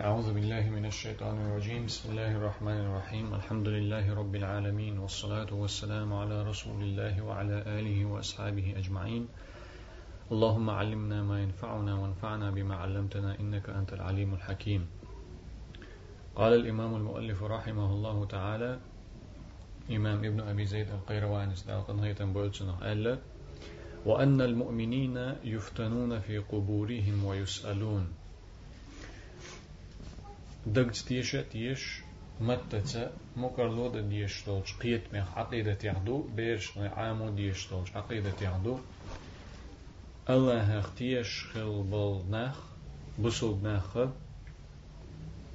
أعوذ 0.00 0.32
بالله 0.32 0.70
من 0.72 0.88
الشيطان 0.88 1.36
الرجيم. 1.36 1.84
بسم 1.86 2.10
الله 2.10 2.32
الرحمن 2.36 2.80
الرحيم. 2.88 3.34
الحمد 3.34 3.68
لله 3.68 4.14
رب 4.14 4.34
العالمين 4.36 4.98
والصلاة 4.98 5.52
والسلام 5.52 6.08
على 6.12 6.42
رسول 6.42 6.82
الله 6.82 7.20
وعلى 7.20 7.56
آله 7.68 8.04
وأصحابه 8.08 8.80
أجمعين. 8.80 9.28
اللهم 10.32 10.70
علمنا 10.70 11.22
ما 11.22 11.42
ينفعنا 11.44 11.92
وانفعنا 12.00 12.50
بما 12.50 12.76
علمتنا 12.76 13.40
إنك 13.40 13.68
أنت 13.68 13.92
العليم 13.92 14.34
الحكيم. 14.34 14.88
قال 16.34 16.52
الإمام 16.52 16.96
المؤلف 16.96 17.42
رحمه 17.42 17.92
الله 17.92 18.24
تعالى 18.24 18.80
إمام 19.90 20.24
ابن 20.24 20.40
أبي 20.40 20.64
زيد 20.64 20.88
القيروان 20.88 21.52
هيتم 22.00 22.32
بولتنا 22.32 22.72
وأن 24.06 24.40
المؤمنين 24.40 25.16
يفتنون 25.44 26.20
في 26.20 26.38
قبورهم 26.38 27.24
ويسألون. 27.24 28.19
دقت 30.66 30.96
تيش 30.96 31.32
تيش 31.32 32.00
متى 32.40 33.10
مكر 33.36 33.88
دا 33.88 34.00
ديش 34.00 34.42
تولج 34.42 34.72
قيت 34.82 35.14
مخ 35.14 35.38
عقيدة 35.38 35.78
يعدو 35.84 36.22
بيرش 36.22 36.78
عامو 36.78 37.30
ديش 37.30 37.66
تولج 37.66 37.88
عقيدة 37.94 38.32
يعدو 38.42 38.78
الله 40.30 40.78
اختيش 40.78 41.44
خل 41.44 41.82
بل 41.82 42.24
نخ 42.30 42.58
بسل 43.18 43.56
نخ 43.62 43.98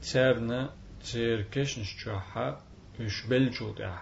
تسرنا 0.01 0.73
تسير 1.01 1.41
كشنش 1.41 2.05
جوحا 2.05 2.61
اش 2.99 3.25
بلجو 3.25 3.71
ده 3.73 3.97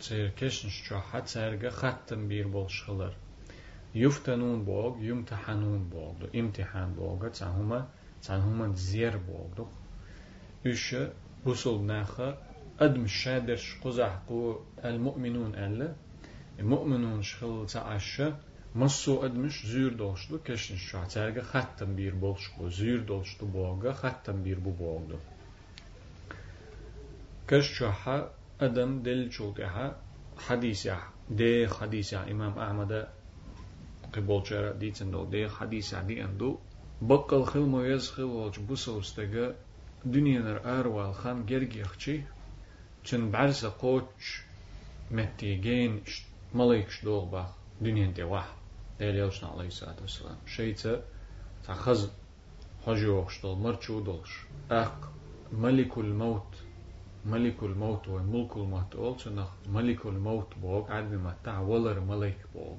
تسير 0.00 0.28
كشنش 0.28 0.90
جوحا 0.90 1.20
تسرغ 1.20 1.70
ختم 1.70 2.28
بير 2.28 2.48
بولش 2.48 2.82
خلر 2.82 3.14
يفتنون 3.94 4.64
بوغ 4.64 5.02
يمتحنون 5.02 5.88
بوغ 5.88 6.14
امتحان 6.34 6.94
بوغ 6.94 7.28
تسهما 7.28 7.88
تسهما 8.22 8.74
زير 8.74 9.16
بوغ 9.16 9.66
üçe 10.64 11.10
rusul 11.46 11.86
naha 11.86 12.38
adm 12.78 13.06
şadir 13.08 13.78
quzahqu 13.82 14.62
el 14.82 14.98
mu'minun 14.98 15.52
elle 15.52 15.88
mu'minun 16.62 17.22
şıl 17.22 17.66
ta'aşşa 17.66 18.28
Masso 18.74 19.26
edmiş 19.26 19.60
zür 19.60 19.98
doluştu 19.98 20.44
keşin 20.44 20.76
şu 20.76 20.98
aterge 20.98 21.40
hattan 21.40 21.98
bir 21.98 22.20
bolşuk 22.20 22.58
bu 22.58 22.70
zür 22.70 23.08
doluştu 23.08 23.54
boğa 23.54 24.02
hattan 24.02 24.44
bir 24.44 24.64
bu 24.64 24.78
boğdu. 24.78 25.20
Keş 27.48 27.66
şu 27.66 27.88
ha 27.88 28.30
adam 28.60 29.04
del 29.04 29.30
çulke 29.30 29.64
ha 29.64 29.96
hadis 30.36 30.86
ya 30.86 30.98
de 31.30 31.66
hadis 31.66 32.12
ya 32.12 32.26
İmam 32.26 32.58
Ahmed'e 32.58 33.06
kibolçara 34.14 34.80
diyten 34.80 35.12
do 35.12 35.32
de 35.32 35.46
hadis 35.46 35.92
ya 35.92 36.08
diyen 36.08 36.40
do 36.40 36.60
bakkal 37.00 37.46
hil 37.46 37.66
moyez 37.66 38.18
hil 38.18 38.22
olç 38.22 38.58
bu 38.68 38.76
sorustege 38.76 39.52
دنيا 40.04 40.60
أروال 40.80 41.14
خان 41.14 41.46
جرجي 41.46 41.82
أخشي 41.82 42.20
چن 43.04 43.30
بعرس 43.30 43.64
قوش 43.64 44.42
متيجين 45.10 46.02
ملايكش 46.54 47.04
دول 47.04 47.28
باخ 47.28 47.46
دنيا 47.80 48.06
انت 48.06 48.20
واحد 48.20 48.54
ديل 48.98 49.16
يلشنا 49.16 49.50
عليه 49.50 49.66
الصلاة 49.66 49.96
والسلام. 50.00 50.36
شيء 50.46 50.74
تخز 51.64 52.10
حجوش 52.86 53.42
دول 53.42 53.58
مرچو 53.58 54.00
دولش 54.00 54.40
أق 54.70 55.12
ملك 55.52 55.98
الموت 55.98 56.56
ملك 57.24 57.62
الموت 57.62 58.08
وملك 58.08 58.56
الموت 58.56 58.94
أول 58.94 59.20
شنخ 59.20 59.48
ملك 59.68 60.06
الموت 60.06 60.54
بوغ 60.62 60.92
عدم 60.92 61.24
ما 61.24 61.36
تع 61.44 61.58
ولر 61.60 62.00
ملك 62.00 62.38
بوغ 62.54 62.76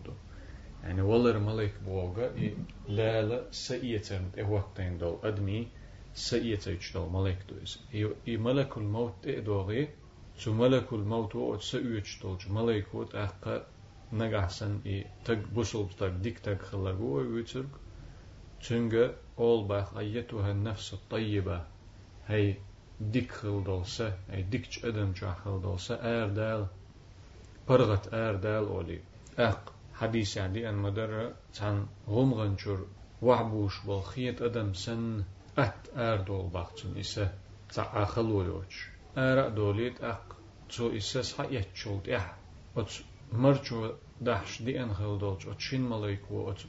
يعني 0.84 1.02
ولر 1.02 1.40
ملك 1.40 1.74
بوغ 1.86 2.28
لا 2.88 3.22
لا 3.22 3.50
وقتين 4.50 4.98
دول 4.98 5.20
أدمي 5.24 5.68
سئيتن 6.16 6.78
دول 6.94 7.10
ملك 7.10 7.40
دوز 7.50 7.80
إي 8.28 8.38
ملك 8.38 8.78
الموت 8.78 9.14
إيه 9.26 9.40
دوغي 9.40 9.90
شو 10.38 10.54
ملك 10.54 10.94
الموت 10.94 11.36
وقت 11.36 11.62
سئيتش 11.62 12.22
دول 12.22 12.38
ملك 12.50 12.96
وقت 12.96 13.16
أق 13.16 13.68
نجحسن 14.14 14.82
إي 14.86 15.06
تج 15.26 15.38
بوصل 15.56 15.90
تج 16.00 16.10
ديك 16.10 16.40
تج 16.40 16.58
خلقوه 16.58 17.28
ويترك 17.28 17.70
تنجا 18.68 19.16
أول 19.40 19.68
باخ 19.68 19.98
أيتها 19.98 20.52
النفس 20.52 20.94
الطيبة 20.94 21.66
هي 22.28 22.56
ديك 23.02 23.32
خل 23.32 23.64
دولسة 23.64 24.18
أي 24.34 24.42
ديك 24.42 24.86
أدم 24.86 25.12
جا 25.12 25.34
خل 25.34 25.62
دولسة 25.62 25.96
آر 25.96 26.30
دال 26.30 26.68
برغت 27.70 28.14
آر 28.14 28.36
دال 28.36 28.66
أولي 28.68 29.00
أق 29.40 29.74
حديث 29.94 30.38
يعني 30.38 30.70
أن 30.70 30.76
مدر 30.76 31.34
تان 31.54 31.86
غمغن 32.08 32.58
شر 32.58 32.86
وعبوش 33.22 33.86
بالخيط 33.86 34.42
أدم 34.42 34.74
سن. 34.74 35.24
أت 35.59 35.89
آر 35.97 36.17
دول 36.17 36.47
باختن 36.51 36.99
إسا 36.99 37.33
تا 37.75 38.03
آخلو 38.03 38.43
يوش 38.43 38.89
آر 39.17 39.49
دوليت 39.49 40.05
أق 40.05 40.37
تو 40.69 40.97
إسا 40.97 41.23
سحا 41.23 41.45
يتشولت 41.45 42.09
إح 42.09 42.37
مرچو 43.33 43.93
دحش 44.21 44.63
دي 44.63 44.83
ان 44.83 44.95
خل 44.95 45.19
دولج 45.19 45.49
ات 45.49 45.61
شين 45.61 45.81
ملايك 45.81 46.31
و 46.31 46.51
ات 46.51 46.61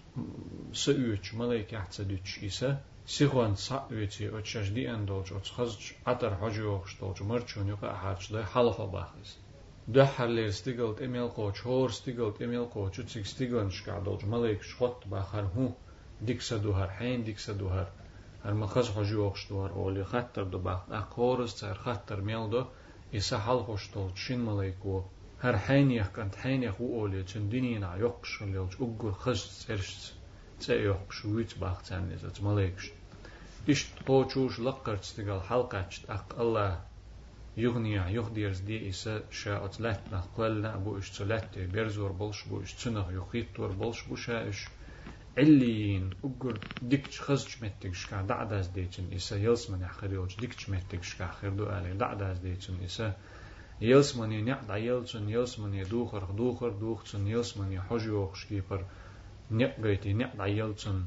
سؤوچ 0.74 1.34
ملايك 1.34 1.76
احتsa 1.76 2.02
دوچ 2.02 2.44
إسا 2.44 2.82
سيخوان 3.06 3.56
سأويتي 3.56 4.38
ات 4.38 4.46
شاش 4.46 4.70
دي 4.70 4.92
ان 4.94 5.06
دولج 5.06 5.34
ات 5.34 5.48
خزج 5.48 5.92
عطر 6.08 6.36
حجو 6.36 6.76
وخش 6.76 7.00
دولج 7.00 7.24
مرچون 7.24 7.68
يقا 7.68 7.92
أحاج 7.92 8.34
ده 8.34 8.46
حلقة 8.46 8.86
باخز 8.86 9.38
ده 9.88 10.06
حلير 10.06 10.50
ستيغلت 10.50 11.02
إميل 11.02 11.28
قوش 11.28 11.68
هور 11.68 11.92
ستيغلت 11.92 12.42
Ərməxəz 18.51 18.91
hocu 18.95 19.21
oxşduvar 19.27 19.77
oli 19.83 20.03
xəttərdə 20.15 20.59
baxt, 20.69 20.91
əqoruz 21.01 21.57
çər 21.61 21.79
xəttər 21.85 22.25
meldo, 22.31 22.65
isə 23.21 23.39
hal 23.47 23.63
hoşdol 23.69 24.11
çin 24.25 24.43
malayku. 24.49 24.97
Hər 25.45 25.57
həyn 25.69 25.93
yaxqant 25.95 26.37
həyn 26.43 26.67
yaxu 26.67 26.91
oli 27.03 27.23
çün 27.31 27.47
dinina 27.55 27.95
yoxşun 28.03 28.53
lelç 28.57 28.77
uggur 28.87 29.15
xəz 29.25 29.47
serşs. 29.61 30.05
Çə 30.65 30.77
yoxşu 30.83 31.33
üç 31.45 31.57
baxt 31.63 31.91
çəniz 31.93 32.27
əç 32.31 32.43
malaykuş. 32.49 32.91
İş 33.73 33.83
toçuş 34.07 34.61
laqqarç 34.67 35.15
digal 35.19 35.41
halqaç 35.51 35.99
əq 36.17 36.37
Allah 36.45 36.73
yugniya 37.65 38.05
yuxdirs 38.17 38.61
di 38.69 38.79
isə 38.91 39.15
şə 39.41 39.57
ətlətnə 39.69 40.21
qəllə 40.37 40.73
bu 40.87 40.99
işçələtdi 41.03 41.67
berzor 41.75 42.17
bolş 42.23 42.45
bu 42.51 42.61
işçinə 42.69 43.05
yuxitdor 43.17 43.77
bolş 43.83 44.05
bu 44.11 44.19
şə 44.25 44.41
iş. 44.53 44.65
عليين 45.39 46.11
أقول 46.25 46.59
ديكش 46.83 47.21
خزج 47.21 47.65
متكش 47.65 48.07
كا 48.07 48.23
دعداز 48.23 48.67
ديتن 48.67 49.13
إسا 49.13 49.37
يلس 49.37 49.71
من 49.71 49.81
يحخريوش 49.81 50.37
ديكش 50.37 50.71
متكش 50.71 51.15
كا 51.15 51.27
خيردو 51.27 51.65
آلي 51.65 51.95
دعداز 51.95 52.39
ديتن 52.39 52.75
إسا 52.85 53.17
يلس 53.81 54.17
من 54.17 54.33
ينعد 54.33 54.71
يلسن 54.71 55.29
يلس 55.29 55.59
من 55.59 55.75
يدوخر 55.75 56.25
دوخر 56.25 56.69
دوخسن 56.69 57.27
يلس 57.27 57.57
من 57.57 57.73
يحجوخ 57.73 58.35
شكيبر 58.35 58.85
نقيتي 59.51 60.13
نعد 60.13 60.49
يلسن 60.49 61.05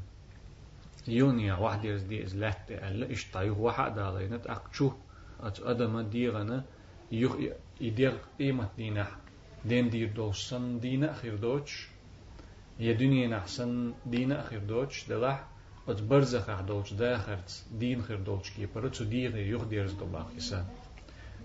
يونيا 1.08 1.54
واحد 1.54 1.84
يرز 1.84 2.02
دي 2.02 2.24
از 2.24 2.36
لحت 2.36 2.70
ألا 2.70 3.12
إش 3.12 3.30
طايو 3.30 3.62
واحد 3.62 3.98
على 3.98 4.28
نت 4.28 4.46
أقشو 4.46 4.92
أت 5.40 5.60
أدم 5.60 6.00
ديغنا 6.00 6.64
يخ 7.12 7.36
يدير 7.80 8.12
قيمة 8.38 8.68
دينا 8.76 9.06
دين 9.64 9.90
دير 9.90 10.12
دوسن 10.12 10.80
دينا 10.80 11.12
خير 11.12 11.36
دوتش 11.36 11.88
يا 12.78 12.92
دنيا 12.92 13.28
نحسن 13.28 13.92
دينا 14.06 14.42
خير 14.42 14.58
دوتش 14.58 15.08
دلح 15.08 15.44
أت 15.88 16.02
برزخ 16.02 16.60
دوتش 16.60 16.92
داخرت 16.92 17.64
دين 17.78 18.02
خير 18.02 18.20
دوتش 18.20 18.50
كيبر 18.50 18.88
تو 18.88 19.04
دير 19.04 19.36
يخ 19.36 19.64
ديرز 19.64 19.92
دوباخ 19.92 20.26
إسان 20.36 20.64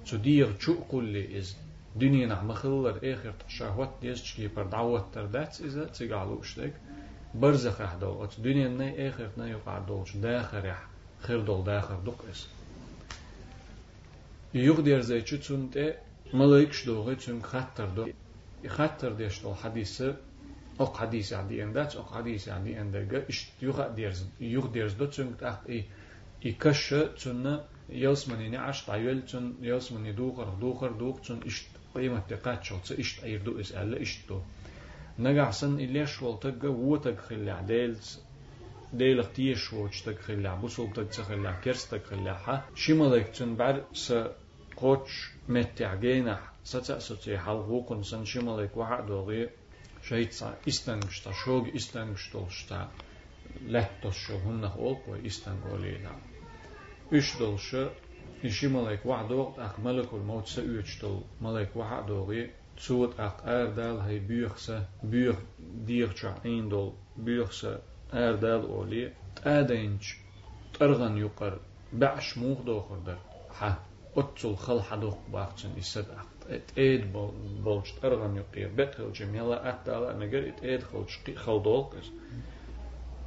تو 0.05 0.17
دير 0.17 0.59
شو 0.59 0.75
كل 0.91 1.17
إز 1.17 1.55
دنيا 1.95 2.27
نعم 2.27 2.53
خلر 2.53 2.99
آخر 3.03 3.33
شهوات 3.47 3.91
ديز 4.01 4.23
شكي 4.23 4.47
بر 4.47 4.63
دعوة 4.63 5.09
تردات 5.13 5.61
إذا 5.61 5.85
تيجعلو 5.85 6.41
اشتك 6.41 6.73
برزخ 7.35 7.81
أحدول 7.81 8.23
أت 8.23 8.39
دنيا 8.39 8.67
ناي 8.67 9.09
آخر 9.09 9.29
ناي 9.37 9.51
يقع 9.51 9.79
دولش 9.79 10.17
داخر 10.17 10.65
يح 10.65 10.87
خير 11.19 11.41
دول 11.41 11.63
داخر 11.63 11.99
دوك 11.99 12.25
إس 12.31 12.47
يوغ 14.53 14.81
دير 14.81 15.01
زي 15.01 15.25
شو 15.25 15.37
تنت 15.37 15.95
ملايكش 16.33 16.85
دوغي 16.85 17.15
تن 17.15 17.41
خطر 17.41 17.85
دو 17.85 18.07
خطر 18.67 19.11
ديش 19.13 19.41
دول 19.41 19.55
حديثة 19.55 20.15
أق 20.79 20.97
حديث 20.97 21.33
عندي 21.33 21.63
أندات 21.63 21.95
أق 21.95 22.13
حديث 22.13 22.49
عندي 22.49 22.81
أندرجا 22.81 23.25
إش 23.29 23.47
يوغ 23.61 23.87
ديرز 23.87 24.25
يوغ 24.39 24.67
ديرز 24.67 24.93
دو 24.93 25.05
تن 25.05 25.33
أق 25.41 25.63
إي 25.69 25.85
إكش 26.45 26.89
تن 27.23 27.59
يلسمني 27.89 28.49
نعش 28.49 28.85
طايل 28.85 29.25
تن 29.25 29.53
يلسمني 29.61 30.11
دوخر 30.11 30.49
دوخر 30.49 30.91
دوخ 30.91 31.21
تن 31.21 31.39
إشت 31.45 31.65
قيمة 31.95 32.19
تقات 32.29 32.63
شو 32.63 32.77
تس 32.77 32.91
إشت 32.91 33.23
أيردو 33.23 33.59
إس 33.59 33.71
ألا 33.71 34.01
إشتو 34.01 34.39
نجع 35.19 35.51
سن 35.51 35.75
إليش 35.79 36.11
شوال 36.11 36.39
تجا 36.39 36.69
وتج 36.69 37.17
خلع 37.17 37.61
ديلز 37.61 38.19
ديل 38.93 39.19
اختيش 39.19 39.73
وش 39.73 40.01
تج 40.01 40.15
خلع 40.15 40.55
بوصل 40.55 40.93
تج 40.93 41.21
خلع 41.21 41.51
كرس 41.51 41.89
تج 41.89 42.01
خلع 42.01 42.37
ها 42.47 42.65
شمالك 42.75 43.27
تن 43.27 43.55
بعد 43.55 43.83
س 43.93 44.13
قوش 44.77 45.31
متع 45.49 45.95
جينا 45.95 46.39
ستة 46.63 46.99
ستة 46.99 47.37
حلقوقن 47.37 48.03
سن 48.03 48.25
شمالك 48.25 48.77
واحد 48.77 49.11
Šveicā 50.03 50.49
iztenkšta, 50.71 51.33
šog 51.43 51.69
iztenkšta 51.79 52.79
lehtošu 53.75 54.39
hunnah 54.45 54.79
olko 54.79 55.15
istenkolina. 55.15 56.11
Üçdolşu 57.11 57.89
işi 58.43 58.67
malek 58.67 59.05
vahdoğ 59.05 59.53
ak 59.67 59.77
melekul 59.77 60.23
motse 60.31 60.61
üçdol 60.61 61.17
malek 61.39 61.75
vahdoği 61.75 62.51
suut 62.77 63.19
ak 63.19 63.43
erdel 63.45 63.97
hay 63.99 64.29
büyükse 64.29 64.77
büyük 65.03 65.37
diyekça 65.87 66.35
indol 66.43 66.91
büyükse 67.17 67.81
erdel 68.11 68.63
oli 68.79 69.13
ädenç 69.45 70.17
targan 70.73 71.15
yuqar 71.15 71.53
ba'ş 71.91 72.35
muğdoğurdur 72.35 73.19
ha 73.59 73.71
otsul 74.15 74.55
xal 74.65 74.79
hadoq 74.89 75.17
baqçın 75.33 75.75
ised 75.75 76.07
ak. 76.19 76.32
موخ 76.42 76.42
دوخر 76.42 76.50
در 76.50 76.54
ها 76.54 76.66
أتسل 76.66 77.12
خل 77.12 77.18
حدوخ 77.18 77.62
باقتن 77.62 77.62
إسد 77.62 77.62
أخ 77.62 77.62
ات 77.62 77.62
ايد 77.62 77.64
بولش 77.64 77.92
ترغن 77.92 78.36
يقير 78.36 78.70
بتخل 78.76 79.12
جميلة 79.12 79.54
أتالا 79.54 80.26
نجر 80.26 80.48
ات 80.48 80.64
ايد 80.64 80.82
خلش 80.82 81.18
خل 81.36 81.62
دولكس 81.62 82.06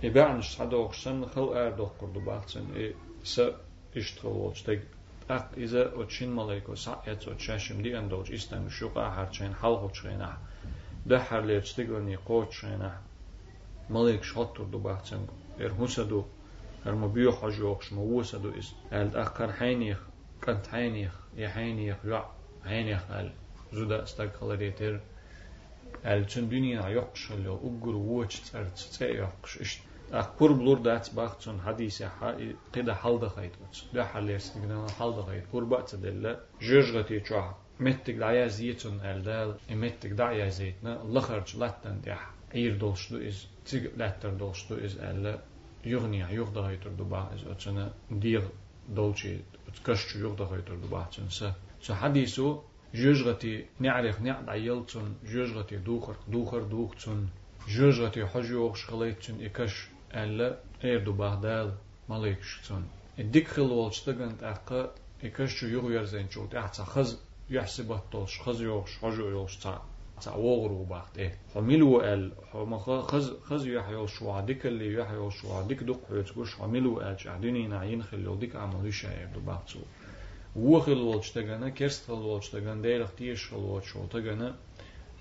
إبعنش 0.03 0.57
صدوق 0.57 0.94
سن 0.94 1.25
خل 1.25 1.42
أردوخ 1.42 1.89
كردو 2.01 2.19
باقتن 2.19 2.65
إي 2.75 2.95
س 3.24 3.42
إشتغل 3.98 4.31
ولش 4.31 4.62
تج 4.62 4.80
أق 5.30 5.50
إذا 5.57 6.01
أتشين 6.01 6.36
ملايكو 6.36 6.75
ساعت 6.75 7.27
أتشاشم 7.27 7.81
دي 7.81 7.98
أندوج 8.00 8.33
إستن 8.33 8.69
شوقا 8.69 9.09
هرچين 9.09 9.56
حلقو 9.56 9.89
چينا 9.89 10.38
ده 11.06 11.19
حر 11.19 11.42
ليرش 11.42 11.74
تيغلني 11.74 12.15
قوت 12.15 12.51
چينا 12.51 13.01
ملايك 13.89 14.24
شطر 14.24 14.63
دو 14.63 14.77
باقتن 14.77 15.27
إر 15.62 15.71
هسدو 15.80 16.25
هر 16.86 16.95
مبيو 16.95 17.31
حجوخش 17.31 17.94
موسدو 17.94 18.51
إس 18.59 18.74
ألد 18.94 19.15
أقر 19.15 19.51
حينيخ 19.51 20.00
كنت 20.44 20.68
حينيخ 20.68 21.19
يحينيخ 21.36 21.98
يع 22.06 22.25
حينيخ 22.65 23.12
أل 23.12 23.31
زودا 23.74 24.03
استقلاليتر 24.03 25.00
أل 26.06 26.25
چون 26.27 26.50
دنيا 26.50 26.89
يقش 26.89 27.31
اللي 27.31 27.50
أقر 27.50 27.95
ووش 27.95 28.39
تسر 28.39 28.65
تسر 28.65 29.06
يقش 29.09 29.62
إشت 29.62 29.80
أخبر 30.13 30.51
بلور 30.51 30.77
دات 30.77 31.13
باختون 31.15 31.62
حديث 31.62 32.03
قيدا 32.74 32.94
حال 32.94 33.19
دخيت 33.19 33.51
ده 33.94 34.06
حال 34.06 34.30
يستقنا 34.30 34.88
حال 35.00 35.15
دخيت 35.15 35.44
قربة 35.53 35.81
تدل 35.81 36.38
جرجتي 36.62 37.19
تشوح 37.19 37.56
متك 37.80 38.13
دعيا 38.13 38.48
زيتون 38.48 39.00
الدال 39.00 39.56
متك 39.69 40.09
دعيا 40.09 40.50
زيتنا 40.50 41.03
لخرج 41.06 41.57
لاتن 41.57 42.01
ديح 42.01 42.31
عير 42.56 42.77
دولشتو 42.77 43.18
إز 43.18 43.48
تيج 43.65 43.88
لاتر 43.98 44.30
دولشتو 44.33 44.75
إز 44.75 44.98
ألا 44.98 45.42
يغني 45.86 46.19
يغدا 46.19 46.62
هيتر 46.62 46.89
دبا 46.89 47.33
إز 47.36 47.48
أتسنا 47.48 47.94
دير 48.12 48.44
دولشي 48.89 49.38
تكشتو 49.83 50.19
يغدا 50.19 50.45
هيتر 50.45 50.75
دبا 50.75 51.03
تنسا 51.03 51.30
سو 51.30 51.51
حديثو 51.93 52.61
جوجغتي 52.94 53.65
نعرف 53.81 54.21
نعد 54.21 54.49
عيلتون 54.49 55.17
جوجغتي 55.25 55.77
دوخر 55.77 56.17
دوخر 56.29 56.62
دوختون 56.62 57.29
جوجغتي 57.69 58.27
حجوغ 58.27 58.75
شغليتون 58.75 59.44
إكش 59.44 59.88
ألا 60.15 60.59
إيردو 60.85 61.12
بغداد 61.12 61.75
مالك 62.09 62.43
شتون 62.43 62.85
الديك 63.19 63.49
خل 63.49 63.62
والشتغنت 63.62 64.43
أقا 64.43 64.94
إكشتو 65.25 65.67
يغو 65.67 65.91
يرزين 65.91 66.31
شو 66.31 66.47
تحت 66.47 66.81
خز 66.81 67.19
يحسب 67.50 67.93
الطوش 67.93 68.41
خز 68.41 68.62
يوش 68.62 68.99
حجو 68.99 69.29
يوش 69.29 69.56
تا 69.56 69.83
تا 70.21 70.35
وغرو 70.35 70.85
بغت 70.85 71.19
إيه 71.19 71.38
حملو 71.55 72.00
ال 72.00 72.33
حما 72.53 72.79
خز 72.79 73.33
خز 73.43 73.67
يحيو 73.67 74.06
شو 74.06 74.31
عديك 74.31 74.67
اللي 74.67 74.94
يحيو 74.94 75.31
شو 75.31 75.53
عديك 75.53 75.83
دق 75.83 76.00
حيوتكوش 76.09 76.55
حملو 76.55 77.00
ال 77.00 77.17
جعديني 77.17 77.67
نعين 77.67 78.03
خلو 78.03 78.35
ديك 78.35 78.56
عملو 78.56 78.91
شاير 78.91 79.29
دو 79.35 79.41
وخل 80.56 80.99
والشتغنا 80.99 81.69
كرست 81.69 82.06
خل 82.06 82.12
والشتغن 82.12 82.82
ديرخ 82.82 83.11
تيش 83.14 83.50
خل 83.50 83.56
والشو 83.56 84.06
تغنا 84.06 84.56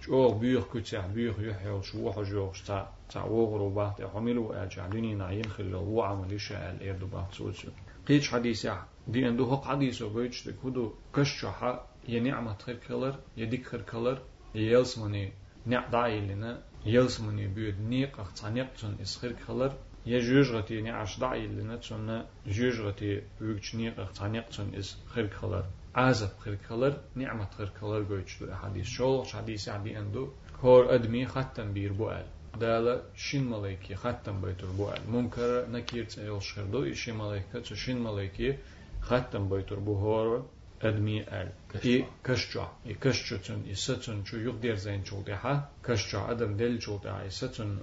شو 0.01 0.31
بيخ 0.31 0.63
كتاع 0.73 1.07
بيخ 1.07 1.39
يحيو 1.39 1.81
شو 1.81 2.11
حجوش 2.11 2.61
تا 2.61 2.93
تعوغ 3.09 3.57
روبات 3.57 4.01
حملو 4.01 4.53
أجعلني 4.53 5.15
نعين 5.15 5.45
خلو 5.45 5.79
هو 5.79 6.01
عمل 6.01 6.41
شاء 6.41 6.71
الإرد 6.71 7.03
بات 7.11 7.33
سوتسو 7.33 7.67
قيش 8.07 8.29
حديث 8.29 8.67
دي 9.07 9.27
اندو 9.29 9.51
حق 9.51 9.63
حديث 9.63 10.01
وغيش 10.01 10.47
دكودو 10.47 10.93
كشحا 11.15 11.87
ينعمة 12.07 12.55
خير 12.57 12.75
كلر 12.87 13.15
يديك 13.37 13.65
خير 13.67 13.81
كلر 13.81 14.21
يلسمني 14.55 15.33
نع 15.65 15.87
داعي 15.89 16.19
لنا 16.19 16.63
يلسمني 16.85 17.47
بيد 17.47 17.81
نيق 17.81 18.19
اختانيق 18.19 18.73
تون 18.73 18.97
اسخير 19.01 19.35
كلر 19.47 19.73
je 20.05 20.21
jüzgati 20.21 20.83
ne 20.83 20.95
aşda 20.95 21.35
illinet 21.35 21.83
sonra 21.83 22.25
jüzgati 22.45 23.23
büyükçüni 23.39 23.93
tanıqçın 24.17 24.73
is 24.73 24.95
xirkalar 25.13 25.65
azab 25.95 26.33
xirkalar 26.43 26.93
ni'mat 27.15 27.53
xirkalar 27.59 28.01
göçdür 28.01 28.49
hadis 28.49 28.87
şol 28.87 29.25
hadis 29.25 29.67
abi 29.67 29.89
endu. 29.89 30.33
Kor 30.61 30.85
admi 30.85 31.25
hattan 31.25 31.75
bir 31.75 31.99
bu 31.99 32.11
el 32.11 32.25
dala 32.61 33.01
şin 33.15 33.43
malayki 33.43 33.95
hattan 33.95 34.43
baytur 34.43 34.67
bu 34.77 34.89
el 34.93 35.11
munkar 35.11 35.73
nakir 35.73 36.25
yol 36.27 36.39
şırdu 36.39 36.87
işi 36.87 37.13
malayka 37.13 37.63
şin 37.63 38.01
malayki 38.01 38.59
hattan 39.01 39.49
baytur 39.49 39.77
bu 39.85 40.01
hor. 40.01 40.41
أدمي 40.85 41.21
أل 41.21 41.49
إي 41.85 42.05
كشجع 42.23 42.67
إي 42.85 42.93
كشجع 42.93 43.37
تن 43.37 43.61
إي 43.67 43.75
ستن 43.75 44.25
شو 44.25 44.37
يقدر 44.37 44.75
زين 44.75 45.05
شو 45.05 45.21
دها 45.21 45.69
كشجع 45.85 46.31
أدم 46.31 46.57
دل 46.57 46.81
شو 46.81 46.97
دها 46.97 47.21
إي 47.21 47.29
ستن 47.29 47.77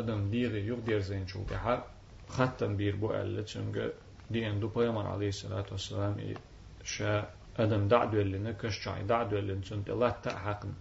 أدم 0.00 0.30
ديري 0.30 0.66
يقدر 0.66 0.98
زين 0.98 1.26
شو 1.26 1.42
دها 1.50 1.74
ختم 2.28 2.76
بير 2.76 2.96
بو 2.96 3.14
أل 3.14 3.36
لتنجا 3.36 3.92
دي 4.30 4.46
أن 4.50 4.60
دو 4.60 4.68
بيامر 4.68 5.06
عليه 5.06 5.28
الصلاة 5.28 5.66
والسلام 5.72 6.18
إي 6.18 6.34
شا 6.84 7.30
أدم 7.56 7.88
دعدو 7.88 8.20
اللي 8.20 8.38
نكشجع 8.38 9.02
دعدو 9.02 9.38
اللي 9.38 9.54
نتنت 9.54 9.90
الله 9.90 10.10
تحقن 10.10 10.72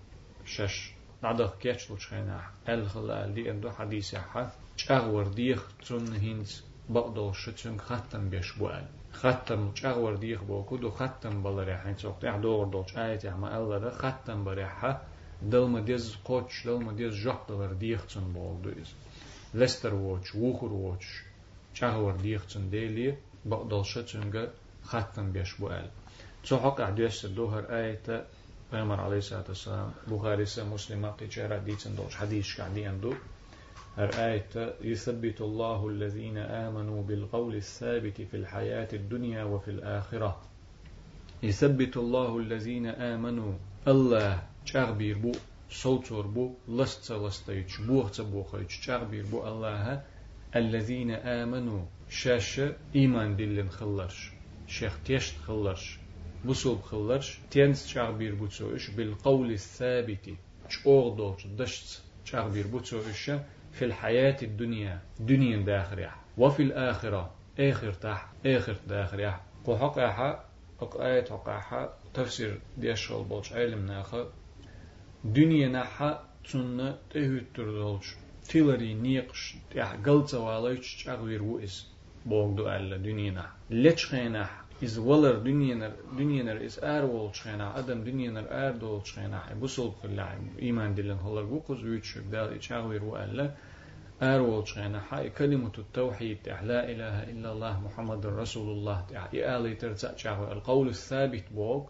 شش. 0.45 0.95
نعدخ 1.23 1.57
كيتش 1.57 1.89
لوشخينا 1.89 2.41
الخلا 2.69 3.27
دي 3.27 3.51
اندو 3.51 3.71
حديث 3.71 4.15
حا 4.15 4.51
چاغور 4.77 5.27
ديخ 5.27 5.71
تون 5.87 6.13
هينز 6.13 6.63
بقدو 6.89 7.31
شتون 7.33 7.79
ختم 7.79 8.29
بيش 8.29 8.57
بوال 8.57 8.85
ختم 9.21 9.73
چاغور 9.73 10.15
ديخ 10.15 10.43
بوكو 10.43 10.77
دو 10.77 10.89
ختم 10.91 11.43
بلري 11.43 11.77
حين 11.77 11.97
سوقت 11.97 12.25
دور 12.25 12.65
دو 12.65 12.85
آيات 12.97 13.25
ما 13.25 13.57
الله 13.57 13.89
ختم 13.89 14.43
بريحة 14.43 15.01
دل 15.41 15.65
ما 15.73 15.79
ديز 15.79 16.17
دل 16.65 16.79
ما 16.85 16.91
ديز 16.91 17.13
جوح 17.13 17.37
دلر 17.49 17.73
ديخ 17.73 18.01
بول 18.17 18.61
دو 18.63 18.69
إز 18.81 18.89
لستر 19.53 19.93
ووتش 19.93 20.35
ووخر 20.35 20.73
ووتش 20.73 21.23
چاغور 21.73 22.15
ديخ 22.15 22.41
تون 22.53 22.69
ديلي 22.69 23.17
بقدو 23.45 23.83
شتون 23.83 24.47
ختم 24.83 25.31
بيش 25.31 25.53
بوال 25.59 25.89
تو 26.43 26.57
حق 26.57 26.81
عدوش 26.81 27.25
دوهر 27.25 27.63
آيات 27.69 28.07
پیغمبر 28.71 28.99
علیه 28.99 29.17
الصلاة 29.17 29.43
والسلام 29.47 29.93
بخاري 30.07 30.45
سه 30.45 30.63
مسلم 30.63 31.05
قي 31.05 31.27
جرى 31.27 31.59
ديتن 31.59 31.95
دوش 31.95 32.15
حديث 32.15 32.57
قاعدين 32.57 32.87
عنده 32.87 33.13
آية 33.97 34.75
يثبت 34.81 35.41
الله 35.41 35.87
الذين 35.87 36.37
آمنوا 36.37 37.03
بالقول 37.03 37.55
الثابت 37.55 38.21
في 38.21 38.37
الحياة 38.37 38.87
الدنيا 38.93 39.43
وفي 39.43 39.71
الآخرة؟ 39.71 40.41
يثبت 41.43 41.97
الله 41.97 42.37
الذين 42.37 42.87
آمنوا. 42.87 43.53
الله 43.87 44.43
چاغبير 44.65 45.17
بو 45.17 45.31
صوتور 45.69 46.27
بو 46.27 46.53
لست 46.67 47.11
لستيج 47.11 47.81
بوغت 47.87 48.21
بوخيج 48.21 48.67
چاغبير 48.67 49.25
بو 49.31 49.47
الله 49.47 50.03
الذين 50.55 51.11
آمنوا. 51.11 51.85
شاش 52.09 52.61
إيمان 52.95 53.35
دلن 53.35 53.69
خلرش 53.69 54.31
شيخ 54.67 54.99
تيشت 55.05 55.37
خلرش 55.47 55.99
بوسوب 56.45 56.81
خلرش 56.81 57.39
تينس 57.51 57.93
تعبير 57.93 58.35
بوتسوش 58.35 58.89
بالقول 58.89 59.51
الثابت. 59.51 60.33
شوغ 60.69 61.15
دوش 61.15 61.47
دشت 61.47 62.01
تعبير 62.31 62.67
بوتسوش 62.67 63.31
في 63.75 63.85
الحياة 63.85 64.37
الدنيا 64.43 65.01
دنيا 65.19 65.57
داخل 65.57 66.07
وفي 66.37 66.63
الآخرة 66.63 67.31
آخر 67.59 67.93
تح 67.93 68.33
آخر 68.45 68.75
داخل 68.87 69.19
يح 69.19 69.41
قحق 69.65 69.93
يحا 69.97 70.45
آية 70.99 71.25
حق 71.47 71.97
تفسير 72.13 72.59
ديشغل 72.77 73.23
بولش 73.23 73.53
علم 73.53 73.85
ناخا 73.85 74.29
دنيا 75.25 75.67
نحا 75.67 76.23
تسنة 76.45 76.97
تهوتر 77.09 77.71
دولش 77.71 78.15
تيلري 78.49 78.93
نيقش 78.93 79.55
يح 79.75 79.93
قلت 80.05 80.33
واليش 80.33 81.03
تعبير 81.03 81.43
وإس. 81.43 81.87
بوغدو 82.25 82.69
ألا 82.69 82.97
دنيا 82.97 83.31
نح 83.31 83.49
لتش 83.69 84.05
خينح 84.05 84.64
إذ 84.83 84.99
ولر 84.99 85.37
دنيانر 85.37 85.91
دنيانر 86.17 86.57
إذ 86.57 86.79
أر 86.83 87.05
ول 87.05 87.35
شينا 87.35 87.79
أدم 87.79 88.03
دنيانر 88.03 88.45
أر 88.51 88.71
دول 88.71 89.07
شينا 89.07 89.53
بوصل 89.53 89.91
في 90.01 90.05
اللعب 90.05 90.39
إيمان 90.61 90.95
دلنا 90.95 91.27
هلر 91.27 91.43
بوكوز 91.43 91.83
ويتشوك 91.83 92.23
دال 92.23 92.53
إتشاغوير 92.53 93.03
وألا 93.03 93.51
أر 94.23 94.41
ول 94.41 94.67
شينا 94.67 95.01
حي 95.01 95.29
كلمة 95.29 95.71
التوحيد 95.77 96.37
تح 96.43 96.63
لا 96.63 96.91
إله 96.91 97.23
إلا 97.23 97.51
الله 97.51 97.79
محمد 97.79 98.25
رسول 98.25 98.77
الله 98.77 99.01
تح 99.09 99.29
إي 99.33 99.57
آلي 99.57 99.75
ترزا 99.75 100.11
تشاغوير 100.11 100.51
القول 100.51 100.87
الثابت 100.87 101.43
بوغ 101.51 101.83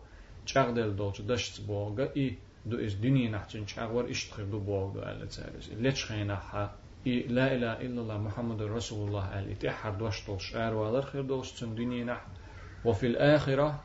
تشاغ 0.46 0.72
دل 0.72 0.96
دول 0.96 1.12
تشدش 1.14 1.60
بوغ 1.62 2.06
إي 2.18 2.38
دو 2.66 2.78
إذ 2.78 3.02
دنيانا 3.02 3.44
تشن 3.44 3.66
تشاغوير 3.66 4.10
إشتخي 4.10 4.44
دو 4.44 4.60
بوغ 4.60 4.94
دو 4.94 5.00
ألا 5.00 5.26
تشاغوير 5.26 5.62
لتش 5.82 6.06
خينا 6.06 6.36
حا 6.36 6.72
إي 7.08 7.20
لا 7.20 7.56
إله 7.56 7.74
إلا 7.86 8.02
الله 8.02 8.18
محمد 8.18 8.62
رسول 8.62 9.08
الله 9.08 9.40
ألي 9.40 9.56
تحر 9.56 9.90
دوش 9.90 10.28
دول 10.28 10.42
شعر 10.42 10.74
والر 10.74 11.02
خير 11.02 11.22
دول 11.22 11.46
شتن 11.46 11.76
دنيانا 11.76 12.16
حي 12.16 12.45
وفي 12.86 13.08
الآخرة 13.08 13.84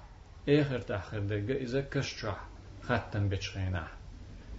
آخر 0.48 0.80
تأخر 0.80 1.18
دقة 1.18 1.56
إذا 1.56 1.80
كشتح 1.80 2.36
ختم 2.82 3.28
بتشخينا 3.28 3.88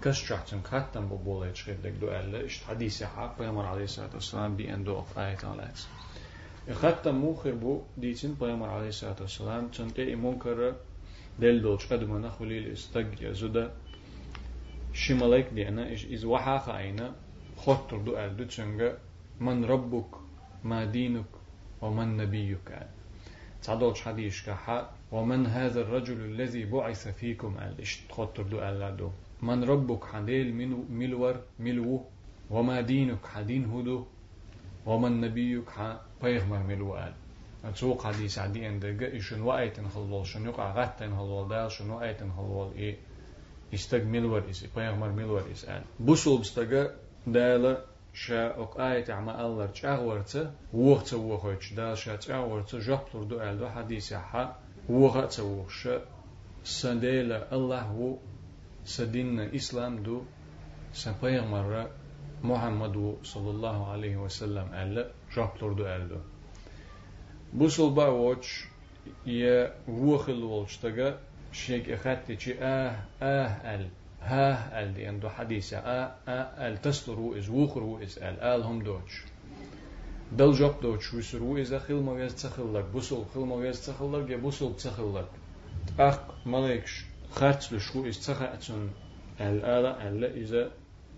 كشتح 0.02 0.42
تم 0.42 0.62
ختم 0.64 1.06
ببولة 1.06 1.48
يتشخير 1.48 1.76
دق 1.84 1.90
دو 2.02 2.08
ألا 2.08 2.46
إشت 2.46 2.64
حديث 2.64 3.04
حق 3.04 3.38
بيامر 3.40 3.66
عليه 3.66 3.84
الصلاة 3.84 4.10
والسلام 4.14 4.56
بي 4.56 4.74
أن 4.74 4.84
دو 4.84 5.04
آية 5.18 5.38
آلات 5.54 5.80
حتى 6.84 7.12
موخر 7.12 7.52
بو 7.54 7.82
ديتين 7.98 8.34
بيامر 8.34 8.70
عليه 8.70 8.88
الصلاة 8.88 9.16
والسلام 9.22 9.68
تنتي 9.68 10.16
منكر 10.16 10.76
دل 11.40 11.62
دوش 11.62 11.94
قدمنا 11.94 12.30
خليل 12.30 12.72
استق 12.72 13.08
يزودا 13.22 13.72
شمالك 14.94 15.50
دي 15.54 15.68
أنا 15.68 15.88
إيش 15.88 16.06
إز 16.06 16.26
وحاق 16.26 16.70
عينا 16.70 17.16
خطر 17.58 17.98
دو 17.98 18.18
أل 18.18 18.38
دو 18.38 18.44
تشنغ 18.44 18.94
من 19.40 19.66
ربك 19.66 20.10
ما 20.64 20.86
دينك 20.86 21.26
ومن 21.82 22.18
نبيك 22.18 22.70
تعدوش 23.64 24.02
حديش 24.02 24.46
كحا 24.46 24.90
ومن 25.12 25.46
هذا 25.46 25.82
الرجل 25.82 26.26
الذي 26.26 26.66
بعث 26.66 27.08
فيكم 27.08 27.58
أل 27.58 27.78
إيش 27.80 28.02
خطر 28.12 28.44
دو 28.44 28.60
أل 28.60 28.98
دو؟ 28.98 29.10
من 29.42 29.64
ربك 29.64 30.04
حديل 30.06 30.54
منو 30.56 30.86
ملور 30.90 31.36
ملو 31.60 32.06
وما 32.50 32.82
دينك 32.82 33.26
حدين 33.26 33.66
هدو 33.66 34.06
ومن 34.86 35.22
نبيك 35.22 35.70
ح 35.70 35.98
بيغمر 36.24 36.64
ملو 36.64 36.98
أل. 36.98 37.14
أتسوق 37.66 38.04
حديث 38.04 38.40
عدي 38.40 38.68
أندرجة 38.68 39.12
إيشن 39.12 39.42
وقتن 39.42 39.88
خلول 39.88 40.28
شنو 40.28 40.52
يقع 40.52 40.74
غتن 40.74 41.16
خلول 41.16 41.50
دال 41.50 41.72
شنو 41.72 41.98
وقتن 41.98 42.32
خلول 42.32 42.72
إيه؟ 42.76 42.96
يستج 43.74 44.04
ملور 44.06 44.50
إس 44.50 44.66
بيغمر 44.76 45.10
ملور 45.10 45.44
إس 45.52 45.66
أل. 45.66 45.84
بوسول 46.00 46.40
بستجا 46.42 46.96
دال 47.28 47.78
شا 48.13 48.63
أق 48.63 48.81
آية 48.81 49.13
عما 49.13 49.47
الله 49.47 49.67
تأغورت 49.67 50.53
وقت 50.75 51.15
وقت 51.15 51.63
دال 51.77 51.99
شا 51.99 52.17
تأغورت 52.17 52.77
جبلور 52.77 53.25
دو 53.25 53.41
أل 53.41 53.59
دو 53.59 53.69
حديث 53.69 54.13
ح 54.15 54.33
وقت 54.89 55.41
وقت 55.41 56.01
سنديل 56.65 57.33
الله 57.33 57.81
هو 57.81 58.17
سدين 58.85 59.41
إسلام 59.41 60.03
دو 60.03 60.23
سبيغمر 60.93 61.87
محمد 62.43 63.17
صلى 63.23 63.51
الله 63.51 63.77
عليه 63.93 64.17
وسلم 64.17 64.67
أل 64.75 65.11
جبلور 65.37 65.73
دو 65.73 65.87
أل 65.87 66.09
دو 66.09 66.21
بوسل 67.53 67.91
باوش 67.91 68.65
يا 69.27 69.75
وخل 69.89 70.43
والشتغا 70.45 71.19
شيك 71.53 71.91
اخاتي 71.91 72.39
شي 72.41 72.55
اه 72.61 72.97
اه 73.23 73.75
ال 73.75 73.89
ها 74.22 74.80
ال 74.84 74.94
دي 74.94 75.06
عنده 75.08 75.30
حديثة 75.30 75.78
آه 75.78 76.12
آه 76.28 76.68
ال 76.68 76.78
تسترو 76.78 77.34
از 77.36 77.50
وخرو 77.50 78.00
از 78.02 78.18
ال 78.18 78.40
ال 78.40 78.64
هم 78.64 78.80
دوتش 78.84 79.24
دل 80.38 80.52
جاب 80.54 80.82
دوتش 80.82 81.14
وسرو 81.14 81.58
از 81.58 81.74
خيل 81.74 81.96
ما 82.04 82.24
يز 82.24 82.36
تخلك 82.36 82.86
بوسل 82.86 83.24
خيل 83.34 83.44
ما 83.46 83.66
يز 83.68 83.86
تخلك 83.86 84.30
يا 84.30 84.38
بوسل 84.38 84.74
تخلك 84.76 85.28
اخ 86.00 86.20
مالكش 86.46 87.06
خرط 87.32 87.74
لشو 87.74 88.06
از 88.08 88.28
تخاتون 88.28 88.90
ال 89.40 89.66
ال 89.66 89.86
ال 89.86 90.24
إذا 90.24 90.72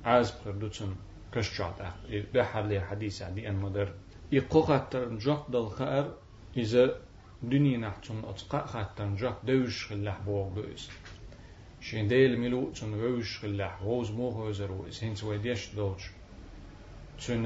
عاز 0.06 0.34
بردوتن 0.46 0.96
كشجعت 1.34 1.82
اخ 1.82 1.94
ده 2.34 2.44
حل 2.44 2.80
حديث 2.82 3.22
عدي 3.22 3.50
ان 3.50 3.56
مدر 3.56 3.94
يقوقتر 4.32 5.16
جاق 5.16 5.52
دل 5.52 5.70
خير 5.70 6.06
إذا 6.58 6.96
دنيا 7.44 7.78
نحتون 7.78 8.26
أتقى 8.26 8.68
خاتن 8.68 9.16
جاك 9.16 9.36
دوش 9.44 9.88
خلاح 9.88 10.22
بوغ 10.26 10.50
شين 11.88 12.08
ديل 12.08 12.40
ملو 12.40 12.72
تون 12.72 12.94
روش 13.02 13.40
خلاح 13.40 13.82
روز 13.82 14.12
مو 14.12 14.30
هوزر 14.30 14.72
ويس 14.72 15.04
هنس 15.04 15.24
ويديش 15.24 15.62
دوش 15.76 16.04
تون 17.22 17.44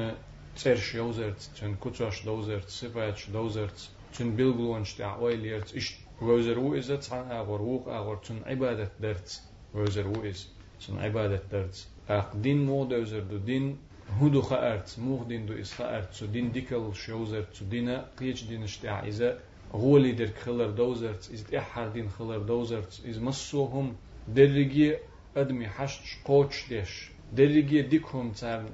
ترش 0.55 0.95
يوزرت 0.95 1.41
تون 1.59 1.75
كتوش 1.81 2.25
دوزرت 2.25 2.69
سفايتش 2.69 3.29
دوزرت 3.29 3.89
تون 4.13 4.35
بلغلونش 4.35 4.93
تاع 4.93 5.17
ويليرت 5.17 5.75
إش 5.75 5.87
روزر 6.21 6.59
ويس 6.59 6.87
تان 6.87 7.31
أغور 7.31 7.61
ووق 7.61 7.87
أغور 7.89 8.15
تون 8.15 8.39
عبادة 8.45 8.91
درت 8.99 9.41
روزر 9.75 10.07
ويس 10.19 10.41
تون 10.81 10.99
عبادة 10.99 11.41
درت 11.51 11.87
أق 12.09 12.35
دين 12.35 12.65
مو 12.65 12.85
دوزر 12.85 13.19
دو 13.19 13.37
دين 13.37 13.77
هدو 14.21 14.41
خأرت 14.41 14.99
موغ 14.99 15.23
دين 15.23 15.45
دو 15.45 15.53
إس 15.53 15.73
خأرت 15.73 16.13
سو 16.13 16.25
دين 16.25 16.51
ديكل 16.51 16.95
شوزرت 16.95 17.53
سو 17.53 17.65
دينا 17.65 17.95
قيش 18.19 18.43
دين 18.43 18.63
اشتاع 18.63 19.07
إذا 19.07 19.39
غولي 19.73 20.11
در 20.11 20.31
خلر 20.43 20.69
دوزرت 20.69 21.31
إز 21.33 21.53
إحر 21.53 21.87
دين 21.87 22.09
خلر 22.09 22.37
دوزرت 22.37 23.01
إز 23.09 23.19
مسوهم 23.19 23.95
درجي 24.28 24.96
أدمي 25.36 25.68
حشت 25.68 26.02
قوش 26.24 26.68
ديش 26.68 27.10
درجي 27.32 27.82
ديكهم 27.82 28.32
تان 28.32 28.66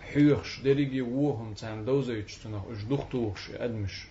حيوخش 0.00 0.60
درجي 0.60 1.02
ووهم 1.02 1.54
تان 1.54 1.84
دوزيتش 1.84 2.38
تنه 2.38 2.64
اش 2.70 2.82
دختوخش 2.84 3.50
أدمش 3.50 4.06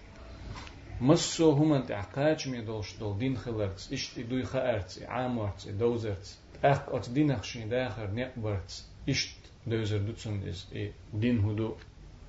مسو 1.02 1.52
هم 1.52 1.74
انت 1.74 1.92
عقاج 1.92 2.50
مي 2.50 2.62
دولش 2.62 2.96
دول 2.98 3.18
دين 3.18 3.38
خلرت 3.38 3.90
اشت 3.94 4.20
دوي 4.20 4.44
خأرت 4.44 5.04
عامورت 5.08 5.70
دوزرت 5.70 6.38
اخ 6.64 6.90
ات 6.90 7.10
دينخشين 7.10 7.70
داخر 7.70 8.12
نقبرت 8.12 8.84
اشت 9.10 9.38
دوزر 9.68 9.98
دوتسون 9.98 10.48
إز 10.48 10.68
إيه 10.74 10.92
دين 11.14 11.40
هدو 11.40 11.76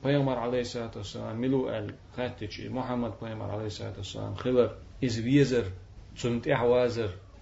پیامبر 0.04 0.38
علیه 0.38 0.60
الصلاة 0.60 0.90
والسلام 0.96 1.36
ملو 1.36 1.68
ال 1.68 1.94
خاتش 2.16 2.60
محمد 2.60 3.12
پیامبر 3.20 3.50
علیه 3.50 3.66
الصلاة 3.66 3.96
والسلام 3.96 4.34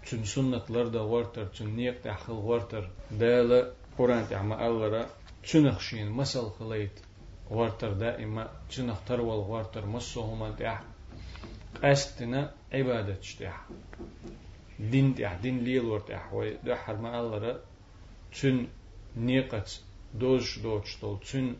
خلر 0.07 0.21
إز 0.23 0.39
ويزر 0.39 0.43
تون 0.43 0.63
تحوازر 0.63 0.63
تون 0.63 0.69
سنة 0.69 0.77
لردا 0.77 1.01
ورتر 1.01 1.45
تون 1.45 1.77
نيق 1.77 2.01
تحخل 2.01 2.33
ورتر 2.33 2.91
دال 3.11 3.73
قرآن 3.99 4.29
تعمى 4.29 4.67
ألرا 4.67 5.07
تنخشين 5.53 6.11
مسل 6.11 6.51
خليت 6.59 7.01
ورتر 7.51 7.93
دائما 7.93 8.51
تنخ 8.71 9.05
ترول 9.07 9.51
ورتر 9.51 9.87
مسوهما 9.87 10.51
تح 10.51 10.83
أستنا 11.85 12.55
عبادة 12.73 13.19
تح 13.41 13.67
دين 14.79 15.15
تح 15.15 15.35
دين 15.35 15.65
ليل 15.65 15.85
ورتح 15.85 16.33
ويدحر 16.33 16.97
ما 16.97 17.21
ألرا 17.21 17.61
تن 18.41 18.67
نيقت 19.17 19.81
دوش 20.15 20.59
دوش 20.59 20.97
تول 20.97 21.21
تن 21.21 21.57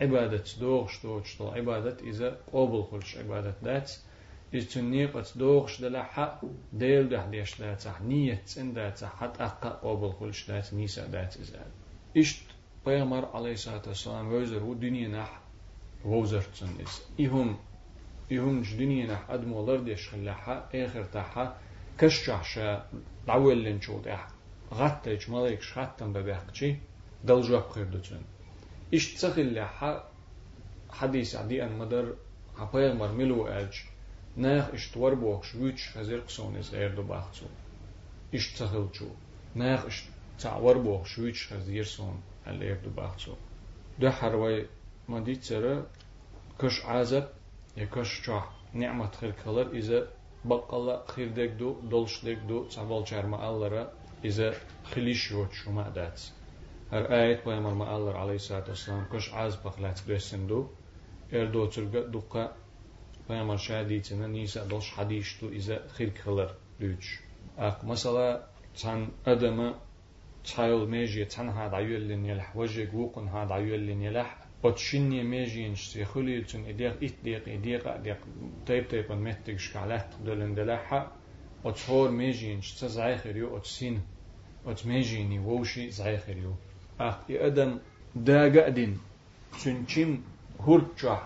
عبادة 0.00 0.44
دوغش 0.60 1.02
دوغش 1.02 1.34
تول 1.36 1.54
عبادة 1.54 1.96
إذا 2.02 2.40
قبل 2.52 2.84
خلش 2.90 3.16
عبادة 3.16 3.54
دات 3.62 3.92
إذا 4.53 4.65
تن 4.65 4.83
نيقت 4.83 5.37
دوغش 5.37 5.81
دلا 5.81 6.03
حق 6.03 6.41
ديل 6.73 7.09
ده 7.09 7.25
ديش 7.25 7.61
دات 7.61 7.83
نية 8.01 8.33
تن 8.55 8.73
دات 8.73 9.03
حت 9.03 9.41
أقا 9.41 9.69
قبل 9.69 10.11
خلش 10.19 10.47
دات 10.47 10.73
نيسا 10.73 11.07
دات 11.07 11.37
إذا 11.37 11.65
إشت 12.17 12.43
پیغمبر 12.85 13.25
عليه 13.35 13.51
الصلاة 13.53 13.81
والسلام 13.87 14.33
وزر 14.33 14.63
و 14.63 14.73
دنيا 14.73 15.07
نح 15.07 15.39
وزر 16.05 16.41
تن 16.41 16.69
إز 16.81 17.01
إهم 17.19 17.57
إهم 18.31 18.61
دنيا 18.61 19.05
نح 19.13 19.29
أدمو 19.29 19.65
لردش 19.65 20.09
خلاحا 20.09 20.69
آخر 20.75 21.03
تاحا 21.03 21.57
كشجع 21.97 22.41
شا 22.41 22.89
دعوة 23.27 23.53
لنشو 23.53 23.99
ده 23.99 24.19
غتج 24.73 25.31
ملايك 25.31 25.61
شخاتن 25.61 26.13
ببيحكي 26.13 26.77
دل 27.23 27.41
جواب 27.41 27.69
خير 27.69 27.83
دوتن 27.85 28.21
إش 28.93 29.13
تسخل 29.13 29.59
ح 29.61 30.03
حديث 30.89 31.35
عدي 31.35 31.63
أن 31.63 31.77
مدر 31.77 32.15
حبايغ 32.57 32.93
مرملو 32.93 33.47
ألج 33.47 33.75
ناخ 34.38 34.68
إش 34.74 34.90
توار 34.90 35.14
بوخش 35.14 35.54
ويتش 35.54 35.88
خزير 35.88 36.20
قصون 36.20 36.56
إز 36.56 36.74
غير 36.74 36.94
دو 36.94 37.02
باختو 37.02 37.46
إش 38.34 38.52
تسخل 38.52 38.88
جو 38.94 39.08
ناخ 39.54 39.84
إش 39.86 40.04
تعور 40.38 40.78
بوخش 40.78 41.18
ويتش 41.18 41.52
خزير 41.52 41.84
صون 41.84 42.20
الغير 42.46 42.76
دو 42.84 42.90
باختو 42.90 43.34
ده 43.98 44.10
حروي 44.10 44.66
ما 45.08 45.20
دي 45.20 45.36
تسرى 45.36 45.86
كش 46.60 46.84
عزب 46.84 47.28
يا 47.76 47.84
كش 47.84 48.26
جاه 48.26 48.44
نعمة 48.72 49.10
خير 49.10 49.30
كلر 49.44 49.70
إذا 49.72 50.08
بقلا 50.44 51.04
خير 51.08 51.28
ديك 51.28 51.50
دو 51.50 51.80
دولش 51.80 52.24
ديك 52.24 52.38
دو 52.38 52.64
تعبال 52.64 53.04
جارما 53.04 53.50
ألرا 53.50 53.92
إذا 54.24 54.54
خليش 54.84 55.30
يوت 55.30 55.52
شو 55.52 55.70
ما 55.70 55.88
داتس 55.88 56.32
هر 56.92 57.12
آية 57.14 57.44
بيامر 57.44 57.74
ما 57.74 57.96
الله 57.96 58.18
عليه 58.18 58.34
الصلاة 58.34 58.64
والسلام 58.68 59.04
كش 59.12 59.34
عز 59.34 59.54
بخلات 59.56 60.00
بسندو 60.10 60.66
اردو 61.32 61.66
ترغا 61.66 62.00
دوقا 62.00 62.56
بيامر 63.29 63.57
شاديتنا 63.57 64.27
نيسا 64.27 64.65
دوش 64.65 64.91
حديشتو 64.91 65.49
إذا 65.49 65.87
خير 65.87 66.11
خلر 66.25 66.55
لوش 66.79 67.19
أق 67.57 67.85
مثلا 67.85 68.43
تان 68.81 69.09
أدم 69.27 69.73
تايل 70.55 70.89
ميجي 70.89 71.25
تان 71.25 71.49
هاد 71.49 71.73
عيولين 71.73 72.25
يلح 72.25 72.57
وجه 72.57 72.91
قوقن 72.91 73.27
هاد 73.27 73.51
عيولين 73.51 74.01
يلح 74.01 74.37
بتشيني 74.63 75.23
ميجين 75.23 75.75
شتي 75.75 76.05
خليل 76.05 76.45
تن 76.45 76.65
إديق 76.65 76.95
إتديق 77.03 77.49
إديق 77.49 77.87
إديق 77.87 78.17
تيب 78.65 78.87
تيب 78.87 79.11
مهتك 79.11 79.59
شكالات 79.59 80.09
دولن 80.25 80.55
دلاحة 80.55 81.11
وتشور 81.63 82.11
ميجين 82.11 82.61
شتا 82.61 82.87
زعيخر 82.87 83.35
يو 83.37 83.55
وتسين 83.55 84.01
وتميجيني 84.65 85.39
ووشي 85.39 85.89
زعيخر 85.89 86.37
يو 86.37 86.53
أخ 86.99 87.15
أدم 87.29 87.79
دا 88.15 88.61
قادين 88.61 88.97
تنشم 89.63 90.21
هرجع 90.59 91.19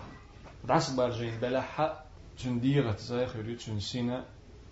دعس 0.68 0.90
برجين 0.90 1.40
بلا 1.40 1.60
حق 1.60 2.04
تنديغة 2.38 2.96
زي 2.96 3.26
خيري 3.26 3.54
تنسينا 3.54 4.24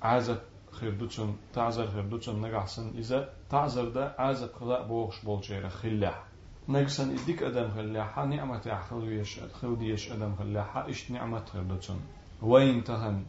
عازب 0.03 0.39
خيردوتشن 0.71 1.37
تعزر 1.53 1.91
خيردوتشن 1.91 2.41
نجحسن 2.41 2.89
إذا 2.99 3.35
تعزر 3.51 3.89
دا 3.89 4.15
عازب 4.19 4.53
خلاء 4.53 4.89
بوغش 4.89 5.25
بولجيرا 5.25 5.69
خلاح 5.69 6.25
نجسن 6.69 7.19
إديك 7.19 7.43
أدم 7.43 7.71
خلاحة 7.71 8.25
نعمة 8.25 8.63
يحخلويش 8.67 9.41
خلوديش 9.41 10.13
أدم 10.13 10.35
خلاحة 10.37 10.91
إش 10.91 11.11
نعمة 11.11 11.45
خيردوتشن 11.45 12.01
وين 12.43 12.85
تهن 12.85 13.25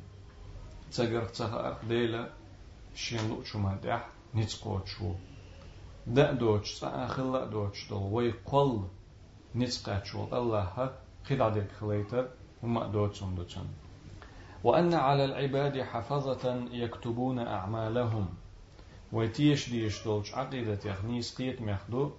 تجر 0.91 1.25
تهر 1.25 1.77
ديلا 1.87 2.29
شين 2.95 3.29
لوتشو 3.29 3.59
ما 3.59 3.75
دح 3.83 4.09
نتسقوتشو 4.35 5.13
دا 6.07 6.31
دوتش 6.31 6.73
سا 6.73 7.45
دوتش 7.51 7.89
دول 7.89 8.13
وي 8.13 8.31
قل 8.45 8.83
نسقاتشول 9.55 10.33
الله 10.33 10.91
قد 11.29 11.41
عدك 11.41 11.71
خليتر 11.71 12.29
هم 12.63 12.83
دوتسم 12.83 13.35
دوتسم 13.35 13.67
وأن 14.63 14.93
على 14.93 15.25
العباد 15.25 15.81
حفظة 15.81 16.67
يكتبون 16.71 17.39
أعمالهم. 17.39 18.29
وتيش 19.13 19.69
ديش 19.69 20.03
دولش 20.03 20.33
عقيدة 20.33 20.79
يخنيس 20.85 21.35
قيت 21.37 21.61
مخدو 21.61 22.11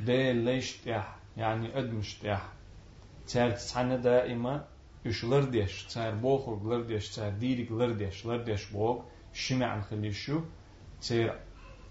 دي 0.00 0.32
ليش 0.32 0.76
تيح 0.76 1.16
يعني 1.36 1.78
أدمش 1.78 2.14
تيح. 2.14 2.48
تار 3.26 3.50
تسعنا 3.50 3.96
دائما 3.96 4.64
إش 5.06 5.24
لرديش 5.24 5.84
تار 5.84 6.14
بوخر 6.14 6.58
لرديش 6.64 7.14
تار 7.16 7.30
ديرك 7.30 7.72
لرديش 7.72 8.26
لرديش 8.26 8.70
بوغ 8.72 9.02
شمع 9.32 9.80
خليشو 9.80 10.40
تار 11.08 11.38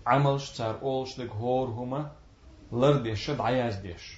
عملش 0.07 0.57
تار 0.57 0.81
أولش 0.81 1.19
لك 1.19 1.29
هور 1.29 1.67
هما 1.69 2.11
لرديش 2.71 3.25
شد 3.25 3.41
عياز 3.41 3.75
ديش. 3.75 4.17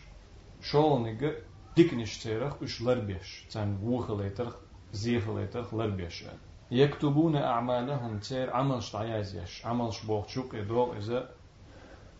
شول 0.61 1.01
نيجا 1.01 1.35
ديكنش 1.77 2.17
تيرخ 2.23 2.53
إش 2.63 2.81
لرديش 2.81 3.45
تان 3.51 3.69
وخليترخ 3.83 4.55
زيخليترخ 4.93 5.73
لرديش 5.73 6.23
يكتبون 6.71 7.35
أعمالهم 7.35 8.19
تير 8.19 8.53
عملش 8.53 8.95
عياز 8.95 9.35
يش 9.35 9.65
عملش 9.65 9.97
بوغ 10.05 10.27
شوك 10.27 10.55
إدوغ 10.55 10.97
إذا 10.97 11.29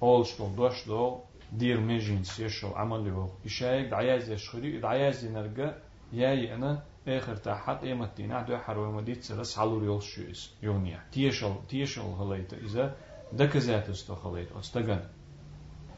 أولش 0.03 0.37
دول 0.37 0.55
دوش 0.55 0.87
دول 0.87 1.19
دير 1.51 1.79
ميجين 1.79 2.23
سيشل 2.23 2.67
عمل 2.67 3.07
يوغ 3.07 3.29
إشايك 3.45 3.87
دعياز 3.87 4.31
يشخري 4.31 4.79
دعياز 4.79 5.25
ينرجع 5.25 5.71
ياي 6.13 6.55
أنا 6.55 6.83
آخر 7.07 7.35
تحت 7.35 7.83
إيه 7.83 7.93
متينا 7.93 8.41
دو 8.41 8.57
حرو 8.57 8.91
مديت 8.91 9.23
سرس 9.23 9.57
حلو 9.59 9.77
ريول 9.77 10.03
شويس 10.03 10.53
يونيا 10.63 10.99
تيشل 11.11 11.53
تيشل 11.69 12.01
هليت 12.01 12.53
إذا 12.53 12.95
دكزات 13.33 13.89
استخليت 13.89 14.51
استجن 14.51 14.99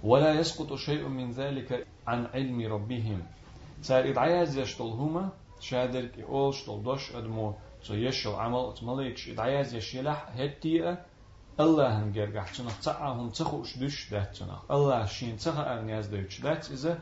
ولا 0.03 0.33
يسقط 0.39 0.73
شيء 0.75 1.07
من 1.07 1.31
ذلك 1.31 1.87
عن 2.07 2.25
علم 2.25 2.73
ربهم 2.73 3.21
سار 3.81 4.09
إدعياز 4.09 4.57
يشتلهما 4.57 5.29
شادر 5.59 6.05
كي 6.05 6.23
أول 6.23 6.53
شتل 6.53 6.83
دوش 6.83 7.15
أدمو 7.15 7.53
سو 7.81 7.93
يشل 7.93 8.29
عمل 8.29 8.73
تمليكش 8.79 9.29
إدعياز 9.29 9.73
يشيلح 9.75 10.29
هتيئة 10.35 10.97
الله 11.59 12.03
هم 12.03 12.11
جرجع 12.11 12.43
تنخ 12.43 12.79
تعهم 12.81 13.29
تخوش 13.29 13.77
دش 13.77 14.09
ده 14.11 14.23
تنخ 14.23 14.71
الله 14.71 15.05
شين 15.05 15.37
تخا 15.37 15.73
أرنياز 15.73 16.07
دوش 16.07 16.41
ده 16.41 16.53
إذا 16.53 16.99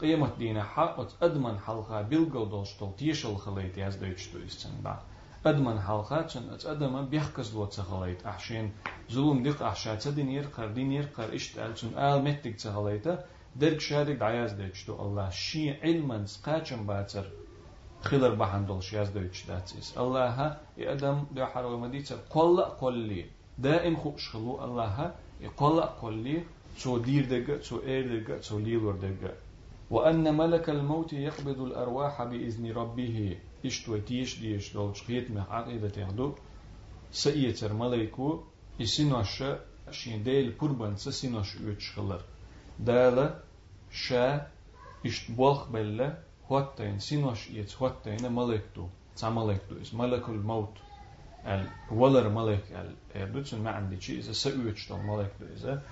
قيمة 0.00 0.30
دينا 0.38 0.62
حق 0.62 0.96
أدمن 1.24 1.58
حلقة 1.58 2.02
بيلقو 2.02 2.44
دوش 2.44 2.74
تل 2.74 2.90
تيشل 2.98 3.36
خليت 3.36 3.78
ياز 3.78 3.96
دوش 3.96 4.28
دوش 4.32 4.54
تنبع 4.54 4.98
أدمن 5.46 5.80
حلقة 5.80 6.22
تن 6.22 6.58
أدمن 6.66 7.04
بيحكز 7.08 7.54
لو 7.54 7.64
تخليت 7.64 8.26
أحشين 8.26 8.72
ظلم 9.12 9.42
دق 9.42 9.62
أحشات 9.62 10.02
تدين 10.02 10.30
يرقر 10.30 10.66
دين 10.66 10.92
يرقر 10.92 11.34
إشت 11.34 11.58
ألتون 11.58 11.98
آل 11.98 12.24
متك 12.24 12.56
درك 13.56 13.80
شارك 13.80 14.16
دعياز 14.16 14.52
دوش 14.52 14.86
دو 14.86 15.02
الله 15.02 15.30
شي 15.30 15.70
علما 15.70 16.26
سقاچن 16.26 16.86
باتر 16.86 17.26
خلر 18.00 18.34
بحن 18.34 18.66
دولش 18.66 18.92
ياز 18.92 19.08
دوش 19.10 19.46
داتيس 19.46 19.98
الله 19.98 20.28
ها 20.28 20.60
يأدم 20.76 21.24
دو 21.34 21.46
حرو 21.46 21.78
مديتر 21.78 22.16
قل 22.30 22.60
قلي 22.60 23.24
دائم 23.58 23.96
خوش 23.96 24.28
خلو 24.28 24.64
الله 24.64 25.14
يقول 25.40 25.80
قولي 25.80 26.42
تو 26.82 26.98
دير 26.98 27.24
دقة 27.24 27.56
تو 27.56 27.76
اير 27.86 28.20
دقة 28.20 28.38
تو 28.38 28.58
ليلور 28.58 28.96
دقة 28.96 29.32
وأن 29.90 30.36
ملك 30.36 30.70
الموت 30.70 31.12
يقبض 31.12 31.60
الأرواح 31.60 32.22
بإذن 32.22 32.72
ربه. 32.72 33.38
إشتو 33.66 33.98
تيش 33.98 34.40
ديش 34.40 34.72
دولش 34.72 35.02
خيت 35.02 35.30
مح 35.30 35.50
عقيدة 35.50 35.92
يهدو 36.02 36.34
سئيتر 37.12 37.72
ملكو 37.72 38.44
إسينوش 38.82 39.42
شين 39.90 40.22
ديل 40.22 40.54
قربان 40.58 40.96
سسينوش 40.96 41.56
يوتش 41.56 41.92
خلر 41.92 42.22
شا 43.90 44.46
إشت 45.06 45.30
بولخ 45.30 45.68
بلا 45.68 46.18
هوتين 46.50 46.98
سينوش 46.98 47.50
يت 47.50 47.76
هوتين 47.76 48.32
ملكتو 48.32 48.86
تا 49.16 49.30
ملكتو 49.30 49.82
إس؟ 49.82 49.94
ملك 49.94 50.28
الموت 50.28 50.74
الولر 51.46 52.28
ملك 52.28 52.64
الدوتسن 53.16 53.62
ما 53.62 53.70
عندي 53.70 54.00
شيء 54.00 54.18
إذا 54.18 54.32
سأويتش 54.32 54.86
تو 54.86 54.96
ملك 54.96 55.32
إذا 55.56 55.82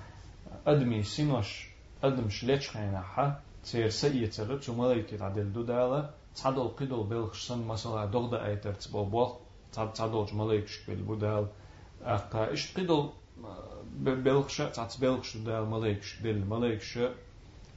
أدمي 0.67 1.03
سينوش 1.03 1.69
أدم 2.03 2.29
شليش 2.29 2.69
خينا 2.69 3.01
حا 3.01 3.39
تير 3.63 3.89
سيئة 3.89 4.29
تر 4.29 4.57
تو 4.57 4.73
ملك 4.73 5.13
دو 5.55 5.61
دالا 5.61 6.09
تعدل 6.35 6.67
قدل 6.67 7.03
بلخش 7.03 7.47
سن؟ 7.47 7.67
مثلا 7.67 8.05
دغدا 8.05 8.45
أيتر 8.45 8.73
تبو 8.73 9.03
بوخ 9.03 9.35
تعدل 9.73 10.27
ملك 10.33 10.67
شكل 10.67 10.95
بودال 10.95 11.47
أقا 12.01 12.53
إش 12.53 12.77
قدل 12.77 13.09
بلخش 13.99 14.57
تعت 14.57 15.01
بلخش 15.01 15.37
دال 15.37 15.65
ملك 15.69 16.03
دل 16.23 16.45
ملك 16.45 16.81
ش 16.81 16.99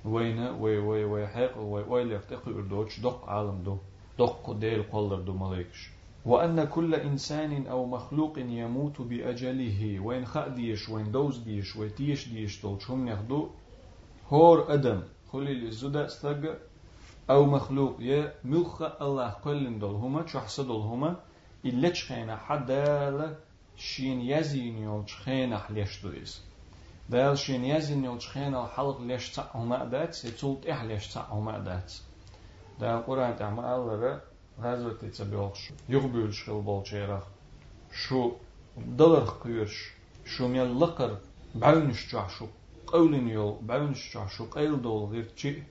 وين 0.05 0.39
وي 0.39 0.79
وي 0.79 1.05
وي 1.05 1.27
حق 1.29 1.59
وي 1.59 1.83
وي 1.83 2.05
لفتق 2.05 2.49
أردوش 2.49 3.01
دق 3.01 3.25
عالم 3.29 3.63
دو 3.65 3.77
دق 4.19 4.53
ديل 4.53 4.83
قلر 4.83 5.21
دو 5.21 5.33
ملكش 5.33 5.91
وأن 6.27 6.65
كل 6.65 6.95
إنسان 6.95 7.67
أو 7.67 7.87
مخلوق 7.87 8.39
يموت 8.39 9.03
بأجله 9.03 10.01
وين 10.01 10.25
خأديش 10.27 10.89
وين 10.89 11.13
دوز 11.13 11.39
ديش 11.39 11.77
ويتيش 11.77 12.29
ديش 12.29 12.63
دول 12.63 12.83
شهم 12.83 13.09
يخدو 13.09 13.49
هور 14.29 14.75
أدم 14.75 15.03
خلي 15.33 15.53
الزودة 15.69 16.07
استغ 16.07 16.55
أو 17.31 17.45
مخلوق 17.47 17.97
يا 18.01 18.35
ملخ 18.45 18.83
الله 19.03 19.29
قلن 19.29 19.79
دول 19.79 19.95
هما 19.95 20.27
شحص 20.27 20.61
دول 20.61 20.81
هما 20.81 21.17
إلا 21.65 21.93
خينا 21.95 22.37
حدال 23.80 23.84
شين 23.84 24.22
يزين 24.22 24.78
يول 24.78 25.10
خينا 25.10 25.58
حليش 25.60 26.02
دويس 26.04 26.42
دال 27.10 27.38
شين 27.38 27.66
يزين 27.66 28.04
يول 28.04 28.22
خينا 28.22 28.66
الحلق 28.66 29.02
ليش 29.02 29.30
تعهما 29.30 29.86
دات 29.86 30.26
يتولت 30.26 30.68
إحليش 30.68 31.14
تعهما 31.14 31.60
دات 31.60 31.94
دال 32.80 33.06
قرآن 33.06 33.36
تعمل 33.40 33.66
الله 33.66 34.22
Hazreti 34.62 35.12
Tsabilx, 35.12 35.60
yugbülş 35.88 36.42
xil 36.42 36.66
bolçeyraq, 36.66 37.26
şu 37.92 38.36
dalırx 38.98 39.30
qıyırş, 39.42 39.76
şu 40.26 40.48
mel 40.48 40.80
laqır, 40.82 41.12
bavniş 41.56 42.10
çaşu, 42.10 42.48
qawlin 42.92 43.28
yol, 43.28 43.56
bavniş 43.68 44.12
çaşu, 44.12 44.50
qayl 44.50 44.84
dol 44.84 45.14
girçi, 45.14 45.64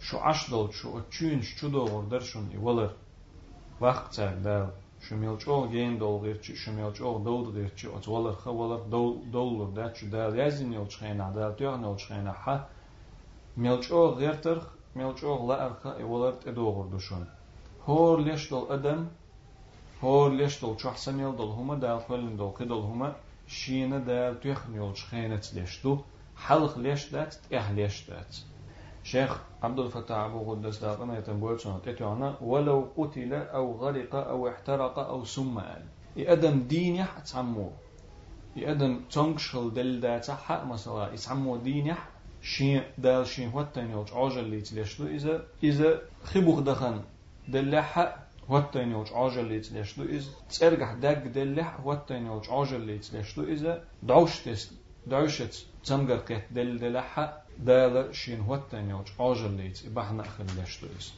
şu 0.00 0.24
aş 0.24 0.50
dol, 0.50 0.72
şu 0.72 0.88
çünş 1.10 1.56
çu 1.58 1.72
doğur 1.72 2.10
derşun 2.10 2.50
iwalar. 2.50 2.92
Vaqt 3.80 4.12
çağda, 4.12 4.70
şu 4.87 4.87
mel 4.87 4.87
Shumilchog 5.05 5.71
gen 5.71 5.99
dolgirchi, 5.99 6.55
shumilchog 6.61 7.25
dolgirchi, 7.25 7.87
otwalar 7.97 8.35
khawalar 8.43 8.81
dolur 9.33 9.75
da 9.75 9.93
chu 9.93 10.11
da 10.11 10.23
yazin 10.41 10.71
yol 10.77 10.87
chayna 10.95 11.27
da 11.35 11.55
tyor 11.55 11.79
yol 11.85 11.97
chayna 12.05 12.33
ha. 12.43 12.55
Hə, 12.55 12.57
milchog 13.63 14.19
gerter, 14.19 14.59
milchog 14.95 15.47
la 15.49 15.55
arqa 15.67 15.95
ewalar 16.03 16.33
te 16.43 16.55
doğur 16.55 16.91
düşün. 16.91 17.23
Hor 17.85 18.19
leş 18.25 18.51
dol 18.51 18.69
adam, 18.69 19.07
hor 20.01 20.31
leş 20.39 20.61
dol 20.61 20.77
çahsan 20.77 21.17
yol 21.25 21.37
dol 21.37 21.51
huma 21.57 21.81
da 21.81 21.99
felin 21.99 22.37
dol 22.37 22.53
qidol 22.59 22.83
huma 22.89 23.15
şiyina 23.47 23.99
da 24.07 24.39
tyor 24.39 24.61
yol 24.75 24.93
chayna 24.93 25.39
tleşdu. 25.39 26.03
Halq 26.35 26.83
leş 26.83 27.11
dat, 27.13 27.39
eh 27.51 27.67
leş 27.77 28.07
dat. 28.09 28.31
شيخ 29.03 29.41
عبد 29.63 29.79
الفتاح 29.79 30.17
أبو 30.17 30.51
قدس 30.51 30.77
داقنا 30.77 31.17
يتنبول 31.17 31.59
سنة 31.59 31.79
تتعنا 31.79 32.35
ولو 32.41 32.87
قتل 32.97 33.33
أو 33.33 33.71
غرق 33.71 34.15
أو 34.15 34.47
احترق 34.47 34.99
أو 34.99 35.25
سمع 35.25 35.77
يأدم 36.15 36.59
دين 36.67 36.95
يح 36.95 37.19
تعمو 37.19 37.71
يأدم 38.55 38.99
تنقشل 39.11 39.73
دل 39.73 39.99
داتا 39.99 40.35
حق 40.35 40.65
مثلا 40.65 41.13
يتعمو 41.13 41.57
دين 41.57 41.87
يح 41.87 42.09
شين 42.41 42.81
دال 42.97 43.27
شين 43.27 43.51
واتن 43.53 43.91
يلج 43.91 44.09
عجل 44.13 44.39
اللي 44.39 44.61
تليشلو 44.61 45.07
إذا 45.07 45.45
إذا 45.63 46.01
خبوخ 46.23 46.59
دخن 46.59 47.01
دلح 47.47 48.19
واتين 48.49 48.91
يوج. 48.91 49.13
عاجل 49.13 49.45
ليت 49.45 49.71
ليشلو 49.71 50.15
إز 50.15 50.29
تسرجح 50.49 50.93
دق 50.93 51.27
دلح 51.27 51.85
واتين 51.85 52.25
يوج. 52.25 52.49
عاجل 52.49 52.81
ليت 52.81 53.13
ليشلو 53.13 53.43
إذا 53.43 53.83
دعوش 54.03 54.39
تس 54.39 54.73
دعوشت 55.08 55.66
تمجر 55.84 56.16
قيت 56.16 56.44
دل 56.50 56.78
دلح 56.78 57.34
دال 57.58 58.14
شين 58.16 58.40
واتين 58.40 58.90
يوج 58.90 59.08
عاجل 59.20 59.50
ليت 59.50 59.86
إبحنا 59.86 60.22
أخر 60.22 60.44
ليشلو 60.56 60.88
إز 60.98 61.12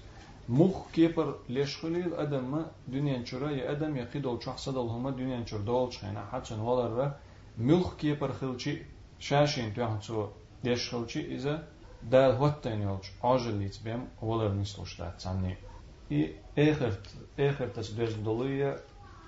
مخ 0.48 0.90
كيبر 0.92 1.38
ليش 1.48 1.76
خليل 1.76 2.14
أدم 2.14 2.50
ما 2.50 2.70
دنيا 2.88 3.24
شرا 3.24 3.50
يا 3.50 3.70
أدم 3.70 3.96
يقيدول 3.96 4.42
شخص 4.42 4.68
دل 4.68 4.78
هما 4.78 5.10
دنيا 5.10 5.44
شر 5.46 5.60
دول 5.60 5.92
شينا 5.92 6.26
حتى 6.32 6.54
ولا 6.54 7.14
ملخ 7.58 7.96
كيبر 7.96 8.32
خلشي 8.32 8.82
شاشين 9.18 9.74
تيهن 9.74 9.98
ليش 10.64 10.90
خلشي 10.90 11.34
إذا 11.34 11.68
دال 12.02 12.40
واتين 12.40 12.82
يوج 12.82 13.04
عاجل 13.24 13.54
ليت 13.54 13.78
بهم 13.84 14.08
ولا 14.22 14.54
نسلوش 14.54 14.98
ده 14.98 15.10
تسمني 15.10 15.56
I 16.10 16.28
اخرت 16.58 17.06
اخرت 17.40 17.76
تسدوز 17.76 18.14
دولية 18.14 18.76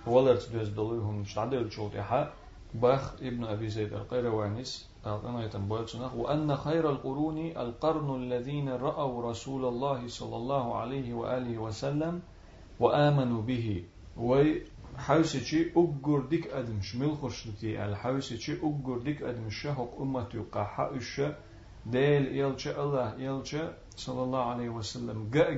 ولا 0.07 0.35
تسدوز 0.37 0.69
دولية 0.69 1.01
هم 1.01 1.25
شعدل 1.25 1.73
شوط 1.73 1.97
إحا 1.97 2.33
باخ 2.74 3.14
ابن 3.22 3.44
أبي 3.46 3.70
زيد 3.70 3.94
القيروانيس 3.94 4.90
أنا 5.06 5.46
يتنبويت 5.46 5.88
سنخ 5.88 6.16
وأن 6.16 6.56
خير 6.56 6.90
القرون 6.90 7.38
القرن 7.38 8.24
الذين 8.24 8.70
رأوا 8.70 9.30
رسول 9.30 9.66
الله 9.66 10.08
صلى 10.08 10.36
الله 10.36 10.76
عليه 10.76 11.14
وآله 11.14 11.58
وسلم 11.58 12.22
وآمنوا 12.80 13.42
به. 13.42 13.84
وي 14.18 14.62
حوسيتشي 14.98 15.72
أجر 15.76 16.20
ديك 16.30 16.48
أدم 16.48 16.82
شمل 16.82 17.18
خشتي 17.18 17.86
الحوسيتشي 17.86 18.54
أجر 18.64 18.98
ديك 18.98 19.22
أدم 19.22 19.50
شهق 19.50 19.98
أمتي 20.02 20.38
قاحة 20.40 20.96
الشا. 20.96 21.36
ديل 21.86 22.38
يلشا 22.38 22.84
الله 22.84 23.16
يلشا 23.20 23.78
صلى 23.96 24.24
الله 24.24 24.44
عليه 24.44 24.70
وسلم 24.70 25.30
جاء 25.30 25.54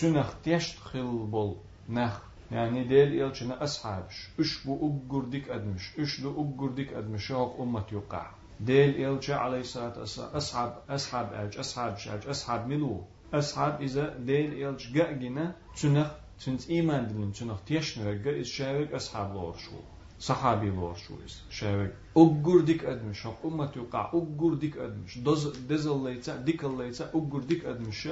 تنخ 0.00 0.34
تيشت 0.42 0.78
خل 0.78 1.26
بول. 1.32 1.56
نخ 1.88 2.31
يعني 2.52 2.84
ديل 2.84 3.14
يلشنا 3.14 3.64
أصحابش 3.64 4.28
إش 4.40 4.64
بو 4.64 4.74
أقر 4.86 5.24
ديك 5.24 5.48
أدمش 5.48 5.84
إش 5.98 6.20
دو 6.20 6.30
أقر 6.42 6.70
ديك 6.70 6.92
أدمش 6.92 7.32
هو 7.32 7.62
أمة 7.62 7.84
يقع. 7.92 8.30
ديل 8.60 9.00
يلشا 9.00 9.34
عليه 9.34 9.60
الصلاة 9.60 9.98
والسلام 9.98 10.30
أصحاب 10.36 10.82
أصحاب 10.90 11.32
ألج 11.32 11.58
أصحاب 11.58 11.96
شاج 11.96 12.26
أصحاب 12.26 12.68
ملو. 12.68 13.04
أصحاب 13.34 13.82
إذا 13.82 14.18
ديل 14.18 14.52
يلش 14.62 14.92
جنا 14.92 15.54
تنخ 15.80 16.10
تنت 16.44 16.70
إيمان 16.70 17.08
دلن 17.08 17.32
تنخ 17.32 17.60
تيشن 17.66 18.06
رجع 18.08 18.40
إز 18.40 18.46
شاوك 18.46 18.92
أصحاب 18.92 19.34
لور 19.34 19.56
شو. 19.56 19.76
صحابي 20.18 20.70
لور 20.70 20.94
شو 20.94 21.14
إز 21.26 21.42
شاوك 21.50 21.90
أقر 22.16 22.60
ديك 22.60 22.84
أدمش 22.84 23.26
هو 23.26 23.34
أمة 23.44 23.72
يقع 23.76 24.04
أقر 24.14 24.54
ديك 24.54 24.76
أدمش. 24.76 25.18
دز 25.18 25.46
دزل 25.70 26.04
ليتا 26.04 26.36
ديك 26.36 26.64
ليتا 26.64 27.04
أقر 27.14 27.40
ديك 27.40 27.64
أدمش. 27.64 28.08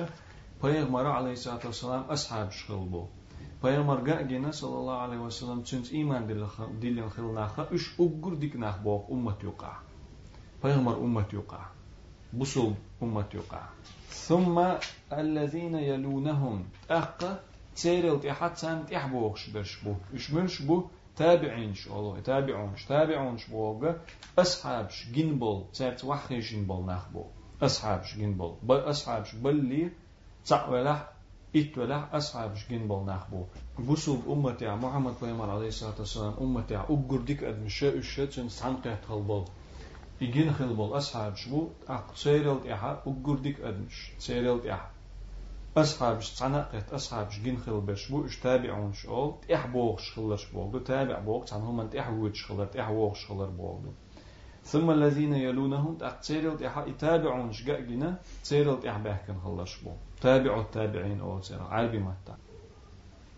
Peygamber 0.62 1.05
aleyhissalatü 1.05 1.68
vesselam 1.68 2.07
ashab 2.09 2.53
şılbu. 2.53 3.09
Peygamber 3.09 3.19
ga'gina 3.62 4.52
sallallahu 4.52 5.00
aleyhi 5.00 5.24
ve 5.24 5.30
sellem 5.30 5.62
çünkü 5.64 5.96
iman 5.96 6.28
dilin 6.82 7.08
xilnaxa 7.08 7.68
üç 7.70 7.94
uggur 7.98 8.40
diknah 8.40 8.84
boq 8.84 9.02
ummat 9.08 9.42
yuqa. 9.42 9.72
Peygamber 10.62 10.92
ummat 10.92 11.32
yuqa. 11.32 11.60
Busul 12.32 12.72
ummat 13.00 13.34
yuqa. 13.34 13.62
ثم 14.30 14.56
الذين 15.12 15.74
يلونهم 15.74 16.64
أقا 16.90 17.32
تيرل 17.76 18.20
تحت 18.20 18.56
سان 18.56 18.86
تحبوغ 18.86 19.36
شبشبو 19.36 19.94
إش 20.14 20.30
منش 20.34 20.62
بو 20.62 20.76
تابعين 21.16 21.74
ش 21.74 21.86
الله 21.86 22.20
تابعون 22.20 22.76
ش 22.76 22.84
تابعون 22.84 23.38
ش 23.38 23.44
بوغا 23.52 23.90
أصحاب 24.38 24.90
ش 24.90 24.98
جنبل 25.14 25.64
تات 25.78 26.04
وحي 26.04 26.38
جنبل 26.48 26.80
نخبو 26.90 27.24
أصحاب 27.62 28.00
ش 28.04 28.10
جنبل 28.20 28.52
بل 28.62 28.80
أصحاب 28.92 29.24
ش 29.24 29.34
بلي 29.34 29.90
تعوله 30.44 30.96
إتوله 31.56 32.08
أصحاب 32.16 32.54
جن 32.70 32.88
بول 32.88 33.04
نخبو 33.06 33.44
بوسوب 33.78 34.20
أمتي 34.28 34.68
محمد 34.68 35.14
بيمر 35.22 35.50
عليه 35.50 35.68
الصلاة 35.68 35.98
والسلام 35.98 36.34
أمتي 36.40 36.76
أقر 36.76 37.20
ديك 37.20 37.44
أدم 37.44 37.68
شاء 37.68 37.96
الشات 37.96 38.32
سنقه 38.32 38.98
خلبول 39.08 39.44
يجين 40.20 40.52
خلبول 40.52 40.96
أصحاب 40.96 41.36
شبو 41.36 41.68
أق 41.88 42.14
سيرل 42.14 42.70
إحا 42.72 42.92
أقر 43.06 43.34
ديك 43.38 43.60
أدمش 43.60 44.12
سيرل 44.18 44.68
إحا 44.68 44.90
أصحاب 45.76 46.22
سنقه 46.22 46.84
أصحاب 46.92 47.28
جن 47.44 47.56
خلبش 47.56 48.08
بو 48.10 48.26
اشتابعون 48.26 48.92
شول 48.92 49.34
إحبوغ 49.54 49.98
شخلش 49.98 50.44
بوغ 50.52 50.78
تابع 50.78 51.18
بوغ 51.18 51.44
تعنهم 51.44 51.80
أنت 51.80 51.94
إحوج 51.96 52.34
شخلر 52.34 52.68
إحوغ 52.80 53.14
شخلر 53.14 53.46
بوغ 53.46 53.78
ثم 54.64 54.90
الذين 54.90 55.34
يلونهم 55.34 55.94
تأقتيرل 55.94 56.56
تيحا 56.58 56.86
يتابعون 56.86 57.52
شقاقنا 57.52 58.18
تيرل 58.44 58.80
تيح 58.80 58.98
بحكن 58.98 59.40
خلص 59.40 59.82
بو. 59.84 59.90
تابع 60.20 60.60
التابعين 60.60 61.20
أو 61.20 61.38
تيرا 61.38 61.62
عربي 61.62 61.98
متى 61.98 62.34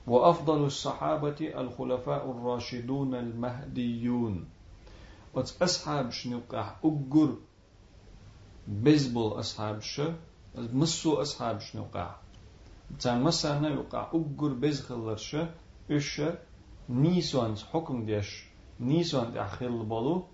وأفضل 0.06 0.64
الصحابة 0.64 1.36
الخلفاء 1.40 2.30
الراشدون 2.30 3.14
المهديون. 3.14 4.48
أصحاب 5.36 6.10
شنقح 6.10 6.76
أقر 6.84 7.34
بيزبول 8.68 9.38
أصحاب 9.38 9.80
ش 9.80 10.00
مسو 10.54 11.14
أصحاب 11.22 11.60
شنقح 11.60 12.20
تان 13.00 13.22
مسانا 13.22 13.68
يقع 13.68 14.02
أقر 14.12 14.52
بيز 14.52 14.80
خلرش 14.80 15.36
إش 15.90 16.22
نيسوان 16.88 17.56
حكم 17.56 18.04
ديش. 18.04 18.44
نيسوان 18.80 19.34
تأخيل 19.34 19.84
بولو. 19.84 20.26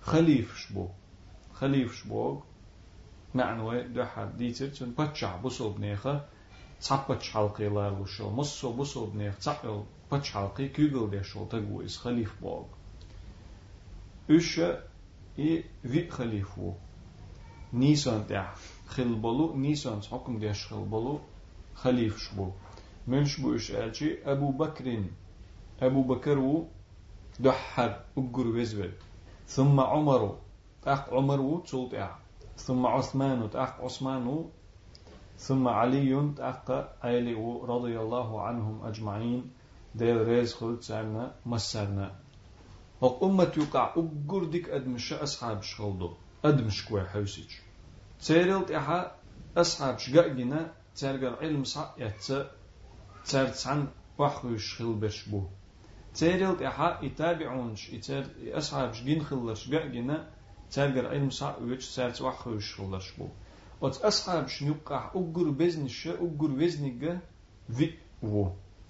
خليف 0.00 0.56
شبو 0.56 0.88
خليف 1.52 1.94
شبو 1.94 2.40
معنوي 3.34 3.82
دحر 3.82 4.24
ديتر 4.24 4.68
تن 4.68 4.94
بتشع 4.98 5.36
بصوب 5.36 5.80
نيخة 5.80 6.24
تصبت 6.80 7.22
حلقي 7.22 7.68
لا 7.68 7.88
وشو 7.88 8.30
مصو 8.30 8.72
بصوب 8.72 9.16
نيخ 9.16 9.38
تصقل 9.38 9.84
بتش 10.12 10.30
حلقي 10.30 10.68
كيغل 10.68 11.10
ديشو 11.10 11.44
تقو 11.44 11.82
إس 11.82 11.96
خليف 11.96 12.40
بوغ. 12.42 12.64
إي 15.38 15.64
في 15.82 16.10
خليفو 16.10 16.72
نيسان 17.72 18.26
تاع 18.26 18.54
خل 18.86 19.14
بلو 19.14 19.56
نيسان 19.56 20.02
حكم 20.02 20.38
ديش 20.38 20.72
بلو 20.72 21.20
خليف 21.74 22.18
شبو 22.18 22.50
منش 23.06 23.40
بو 23.40 23.52
إيش 23.52 23.70
ألشي 23.70 24.24
أبو 24.24 24.50
بكر 24.50 25.04
أبو 25.82 26.02
بكر 26.02 26.64
دحر 27.40 28.04
أقر 28.18 28.46
وزول 28.46 28.92
ثم 29.48 29.80
عمر 29.80 30.38
أخ 30.86 31.08
عمر 31.08 31.62
تولت 31.68 32.10
ثم 32.56 32.86
عثمان 32.86 33.48
أخ 33.54 33.80
عثمان 33.80 34.44
ثم 35.38 35.68
علي 35.68 36.32
أخ 36.38 36.70
علي 37.02 37.34
رضي 37.62 38.00
الله 38.00 38.42
عنهم 38.42 38.86
أجمعين. 38.86 39.50
دير 39.94 40.28
ريز 40.28 40.54
خلت 40.54 40.82
سعنا 40.82 41.34
مسرنا 41.46 42.14
وقمة 43.00 43.52
يقع 43.56 43.94
أقر 43.96 44.44
ديك 44.44 44.68
أدمش 44.68 45.12
أصحاب 45.12 45.62
شغلدو. 45.62 46.10
أدمش 46.44 46.84
كوي 46.84 47.04
حوسيج. 47.04 47.50
تيرلت 48.20 48.70
إحا 48.70 49.16
أصحاب 49.56 49.98
شقاقنا 49.98 50.72
ترقر 50.96 51.36
علم 51.40 51.64
صح 51.64 51.94
يتسا 51.98 52.50
ترت 53.24 53.66
عن 53.66 53.88
وحوش 54.18 54.78
خلبش 54.78 55.28
بو. 55.28 55.42
تيرل 56.17 56.63
إحا 56.63 56.99
يتابعونش 57.05 57.89
يتر 57.89 58.25
أصحاب 58.47 58.91
جين 58.91 59.23
خلش 59.23 59.69
جنا 59.69 60.29
ترجر 60.71 61.07
علم 61.07 61.29
صع 61.29 61.57
ويش 61.57 61.83
سرت 61.85 62.21
وحوش 62.21 62.75
خلش 62.75 63.11
بو 63.17 63.27
وت 63.81 63.97
أصحاب 64.01 64.47
شنيقع 64.47 65.11
أجر 65.15 65.49
بزنش 65.49 66.07
أجر 66.07 66.51
وزنك 66.51 67.19
في 67.77 67.93
و 68.23 68.47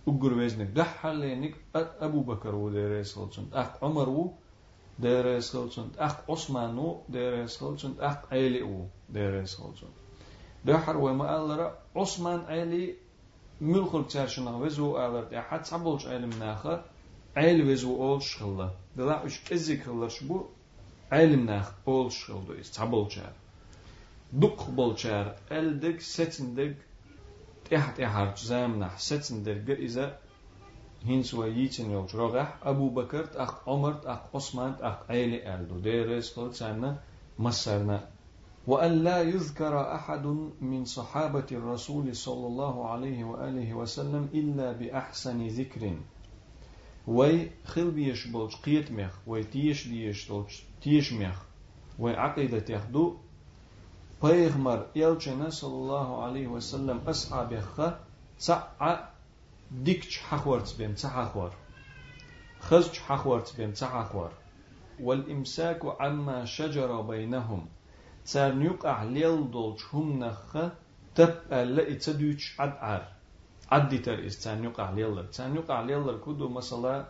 أجر 0.07 0.33
وزنك 0.33 0.69
ده 0.75 0.83
حلينك 0.83 1.55
أبو 1.75 2.19
بكر 2.21 2.55
و 2.55 2.69
ديريس 2.69 3.15
خلصن 3.15 3.45
أخ 3.53 3.83
عمر 3.83 4.09
و 4.09 4.33
ديريس 4.99 5.53
خلصن 5.53 5.87
أخ 5.99 6.15
عثمان 6.29 6.77
و 6.77 7.01
ديريس 7.09 7.57
خلصن 7.57 7.93
أخ 7.99 8.17
علي 8.31 8.61
و 8.61 8.85
ديريس 9.09 9.55
خلصن 9.55 9.87
ده 10.65 10.77
حر 10.77 10.97
وما 10.97 11.25
قال 11.37 11.71
عثمان 11.95 12.39
علي 12.39 12.95
ملخل 13.61 14.07
تشارشنا 14.07 14.55
وزو 14.55 14.97
قال 14.97 15.41
حد 15.41 15.65
صبولش 15.65 16.05
علم 16.07 16.29
ناخه 16.39 16.71
علم 16.71 16.83
وزو 17.36 17.96
أول 17.96 18.22
شغلة 18.22 18.70
دلا 18.96 19.24
إيش 19.24 19.52
إزيك 19.52 19.88
الله 19.88 20.08
شبو 20.08 20.44
علم 21.12 21.46
ناخ 21.46 21.72
أول 21.88 22.12
شغلة 22.12 22.58
إيش 22.58 22.70
تعبول 22.70 23.12
شار 23.12 23.32
دق 24.32 24.70
بول 24.70 24.98
شار 24.98 25.36
ألدك 25.52 26.00
ستندك 26.00 26.76
تحت 27.70 28.00
إحار 28.00 28.36
زام 28.36 28.78
نح 28.80 28.98
ستندك 28.98 29.70
إذا 29.70 30.18
هنس 31.06 31.34
ويتن 31.34 31.90
يوج 31.90 32.16
رغح 32.16 32.58
أبو 32.62 32.88
بكر 32.88 33.28
أخ 33.34 33.68
عمر 33.68 34.00
أخ 34.04 34.18
عثمان 34.34 34.74
أخ 34.80 34.96
عيلي 35.10 35.54
ألدو 35.54 35.78
ديرس 35.78 36.38
قلت 36.38 36.54
سانا 36.54 36.98
مسرنا 37.38 38.08
وأن 38.66 38.92
لا 39.04 39.22
يذكر 39.22 39.94
أحد 39.94 40.26
من 40.60 40.84
صحابة 40.84 41.46
الرسول 41.52 42.16
صلى 42.16 42.46
الله 42.46 42.88
عليه 42.88 43.24
وآله 43.24 43.74
وسلم 43.74 44.28
إلا 44.34 44.72
بأحسن 44.72 45.46
ذكر 45.46 45.92
وي 47.08 47.50
خل 47.64 47.90
بيش 47.90 48.26
بولش 48.26 48.56
قيت 48.56 48.92
مخ 48.92 49.12
وي 49.26 49.44
تيش 49.44 49.88
ديش 49.88 50.28
بولش 50.28 50.62
تيش 50.82 51.12
مخ 51.12 51.42
وي 51.98 52.16
عقيدة 52.16 52.64
يخدو 52.74 53.16
بيغمر 54.22 54.86
يلچنا 54.96 55.48
صلى 55.50 55.74
الله 55.74 56.22
عليه 56.22 56.46
وسلم 56.46 56.98
أصحاب 57.06 57.52
يخ 57.52 57.80
سع 58.38 59.08
ديكش 59.70 60.18
حخورت 60.18 60.74
بين 60.78 60.94
تحخور 60.94 61.52
خزج 62.60 62.96
حخورت 62.98 63.56
بين 63.56 63.72
تحخور 63.74 64.30
والإمساك 65.00 65.80
عما 66.00 66.44
شجر 66.44 67.00
بينهم 67.00 67.66
تار 68.32 68.52
نيقع 68.52 69.02
ليل 69.02 69.50
دولش 69.50 69.82
هم 69.92 70.24
نخ 70.24 70.56
تب 71.14 71.34
ألا 71.52 71.92
إتدوش 71.92 72.60
عد 72.60 73.02
عدي 73.71 73.97
تر 73.97 74.25
استان 74.25 74.63
يقع 74.63 74.91
ليلر 74.91 75.23
تان 75.23 75.55
يقع 75.55 75.81
ليلر 75.81 76.17
كودو 76.17 76.49
مثلا 76.49 77.05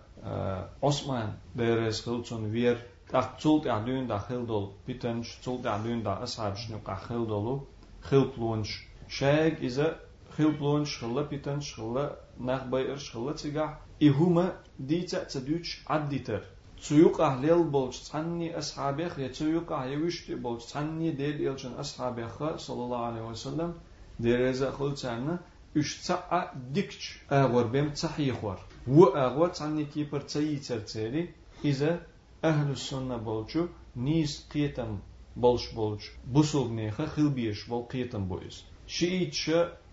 عثمان 0.84 1.34
بيرس 1.56 2.06
خلصون 2.06 2.52
وير 2.52 2.78
تاق 3.10 3.38
تولت 3.38 3.68
عدون 3.68 4.08
دا 4.08 4.18
خلدول 4.18 4.72
بيتنش 4.88 5.36
تولت 5.44 5.68
عدون 5.68 6.04
دا 6.04 6.24
أصحاب 6.24 6.56
شنقع 6.56 6.96
خلدولو 6.96 7.68
خلبلونش 8.02 8.88
شايق 9.08 9.58
إذا 9.60 10.00
خلبلونش 10.38 10.98
خلا 10.98 11.22
بيتنش 11.22 11.74
خلا 11.76 12.16
نخ 12.40 12.64
بيرش 12.64 13.12
خلا 13.12 13.32
تيقع 13.34 13.78
إهما 14.04 14.54
ديتا 14.80 15.24
تدوش 15.24 15.84
عدي 15.88 16.20
تر 16.20 16.44
تيوقع 16.88 17.36
ليل 17.36 17.64
بولش 17.64 18.10
تعني 18.10 18.58
أصحابيخ 18.58 19.20
يا 19.20 19.28
تيوقع 19.28 19.86
يوشت 19.86 20.32
بولش 20.32 20.66
تعني 20.74 21.12
ديل 21.12 21.48
إلشن 21.48 21.74
أصحابيخ 21.74 22.56
صلى 22.56 22.84
الله 22.86 23.06
عليه 23.06 23.22
وسلم 23.22 23.74
ديريزا 24.20 24.72
خلصانا 24.72 25.40
üç 25.78 26.08
ta'a 26.08 26.54
dikç 26.76 27.20
ağır 27.32 27.74
bem 27.74 27.94
tahiyxor. 27.94 28.60
Wu 28.86 29.06
ağır 29.16 29.54
tani 29.54 29.90
kipar 29.90 30.28
tayi 30.28 30.62
terteri 30.62 31.34
ize 31.64 32.00
ahlu 32.44 32.76
sunna 32.76 33.26
bolçu 33.26 33.70
nis 33.96 34.50
qiyetam 34.50 35.02
bolş 35.36 35.76
bolç 35.76 36.02
busul 36.26 36.68
neha 36.72 37.04
xilbiyeş 37.04 37.70
bol 37.70 37.84
qiyetam 37.90 38.30
boyuz. 38.30 38.66
شيء 38.88 39.32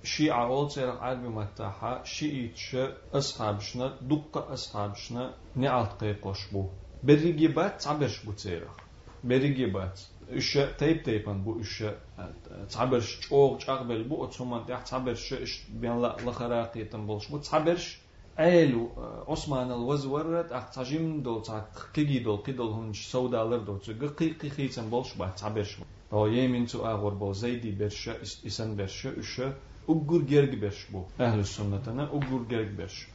شيعة 0.03 0.47
أول 0.47 0.71
سيرق 0.71 0.99
عربي 1.03 1.29
متاحة 1.29 2.05
شيء 2.05 2.53
أصحابشنا 3.15 3.99
دقة 4.01 4.53
أصحابشنا 4.53 5.35
نعت 5.57 5.93
قيقوش 6.01 6.47
بو 6.53 6.69
بريجيبات 7.03 7.83
تعبرش 7.83 8.25
بو 8.25 8.33
سيرق 8.37 8.77
بريجيبات 9.25 10.01
إيش 10.33 10.59
تيب 10.79 11.03
تيبان 11.03 11.43
بو 11.43 11.59
إيش 11.59 11.85
تعبرش 12.71 13.17
تشوغ 13.21 13.57
تشغبل 13.57 14.05
بو 14.05 14.25
أتسومان 14.25 14.67
تيح 14.67 14.81
تعبرش 14.83 15.33
إيش 15.33 15.65
بين 15.71 16.03
لخراقي 16.03 16.85
تنبولش 16.85 17.29
بو 17.29 17.39
تعبرش 17.39 17.99
أيلو 18.39 18.91
عثمان 19.29 19.71
الوزورت 19.71 20.53
أخ 20.53 20.71
تجيم 20.71 21.23
دول 21.23 21.43
تاك 21.43 21.65
كيجي 21.95 22.19
دول 22.19 22.39
كيدول 22.39 22.73
هنش 22.73 23.07
سودالر 23.07 23.59
دول 23.59 23.81
تجي 23.81 24.07
قي 24.07 24.33
قي 24.33 24.49
قي 24.49 24.69
تنبولش 24.69 25.15
با 25.15 25.27
تعبرش 25.29 25.77
بو 26.13 26.27
يمين 26.27 26.67
تو 26.67 26.87
أغور 26.87 27.15
بو 27.15 27.33
زيدي 27.33 27.71
برشا 27.71 28.23
إسن 28.23 28.77
برشا 28.77 29.17
إيش 29.17 29.41
أجر 29.89 30.19
جرج 30.19 30.55
برش 30.59 30.91
بو 30.91 31.03
أهل 31.21 31.39
السنة 31.39 31.83
أنا 31.89 32.05
أجر 32.17 32.43
جرج 32.51 32.71
برش 32.79 33.09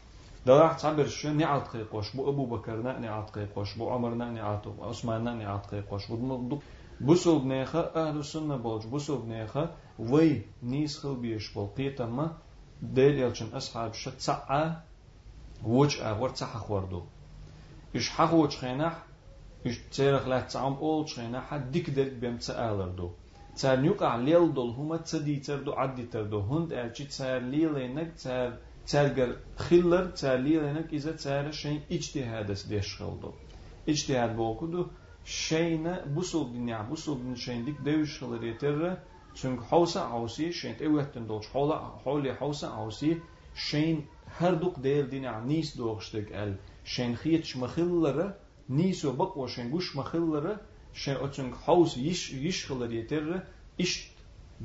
دراح 0.45 0.73
تعبر 0.79 1.07
شو 1.07 1.29
نعت 1.29 1.67
قيقوش 1.67 2.15
بو 2.15 2.29
أبو 2.29 2.45
بكر 2.45 2.81
نعت 2.81 3.29
قيقوش 3.29 3.77
بو 3.77 3.89
عمر 3.89 4.13
نعت 4.13 4.67
عثمان 4.67 5.37
نعت 5.37 5.65
قيقوش 5.65 6.07
بو 6.11 6.59
Busulbneha 7.00 7.82
ehl-i 7.94 8.64
bolç. 8.64 8.84
Busulbneha 8.92 9.70
vay 9.98 10.42
nis 10.62 11.04
hılbiyeş 11.04 11.54
bol. 11.54 11.68
Qiytama 11.76 12.26
del 12.82 13.18
yalçın 13.18 13.52
ashab 13.52 13.94
şa 13.94 14.10
ta'a 14.26 14.84
vuç 15.62 16.00
ağır 16.00 16.30
ta'a 16.40 16.58
xordu. 16.66 17.02
İş 17.94 18.10
haq 18.10 18.32
vuç 18.32 18.54
xenah 18.54 18.94
iş 19.64 19.76
terek 19.94 20.28
lah 20.28 20.48
ta'am 20.48 20.74
ol 20.80 21.04
xenah 21.06 21.48
dik 21.72 21.96
derik 21.96 22.22
bem 22.22 22.38
ta'alardu. 22.38 23.06
Tsar 23.56 23.76
nyuqa 23.84 24.06
ah 24.08 24.18
lel 24.26 24.54
dol 24.56 24.70
huma 24.76 25.02
tsadi 25.02 25.42
terdu 25.42 25.72
addi 25.84 26.10
terdu 26.10 26.38
hund 26.48 26.70
er 26.70 26.84
elçi 26.84 27.08
tsar 27.08 27.40
lilenek 27.52 28.10
tsar 28.16 28.48
tsargar 28.86 29.30
xiller 29.66 30.04
tsar 30.18 30.38
lilenek 30.46 30.88
izə 30.98 31.12
tsar 31.16 31.52
şeyin 31.52 31.82
içtihadəsi 31.96 32.70
deşxildu. 32.70 33.28
İçtihad 33.86 34.38
bu 34.38 34.44
okudu. 34.52 34.90
shejnë 35.24 35.94
busull 36.16 36.52
dinja 36.52 36.80
busull 36.90 37.18
din 37.22 37.36
shejnë 37.44 37.66
dik 37.68 37.82
devish 37.84 38.18
xhëllëri 38.18 38.52
tërë 38.62 38.90
çünkü 39.40 39.64
hausa 39.70 40.06
ausi 40.18 40.50
shejnë 40.60 40.84
e 40.86 40.90
vetë 40.94 41.24
ndoç 41.24 41.50
hola 41.52 41.78
holi 42.04 42.32
hausa 42.40 42.72
ausi 42.82 43.12
shejnë 43.68 44.02
her 44.38 44.60
duk 44.62 44.82
del 44.82 45.10
dinja 45.10 45.38
nis 45.44 45.76
doğuştuk 45.78 46.30
el. 46.42 46.56
Shejnë 46.84 47.20
xiyet 47.22 47.44
şmıxılları 47.52 48.26
nis 48.68 49.04
o 49.04 49.16
bak 49.18 49.36
o 49.36 49.48
shejnë 49.48 49.70
guş 49.70 49.94
mıxılları 49.94 50.58
shejnë 50.94 51.20
o 51.24 51.30
çünkü 51.32 51.56
haus 51.66 51.96
iş 51.96 52.30
iş 52.32 52.64
xhëllëri 52.66 53.06
tërë 53.10 53.42
iş 53.78 53.92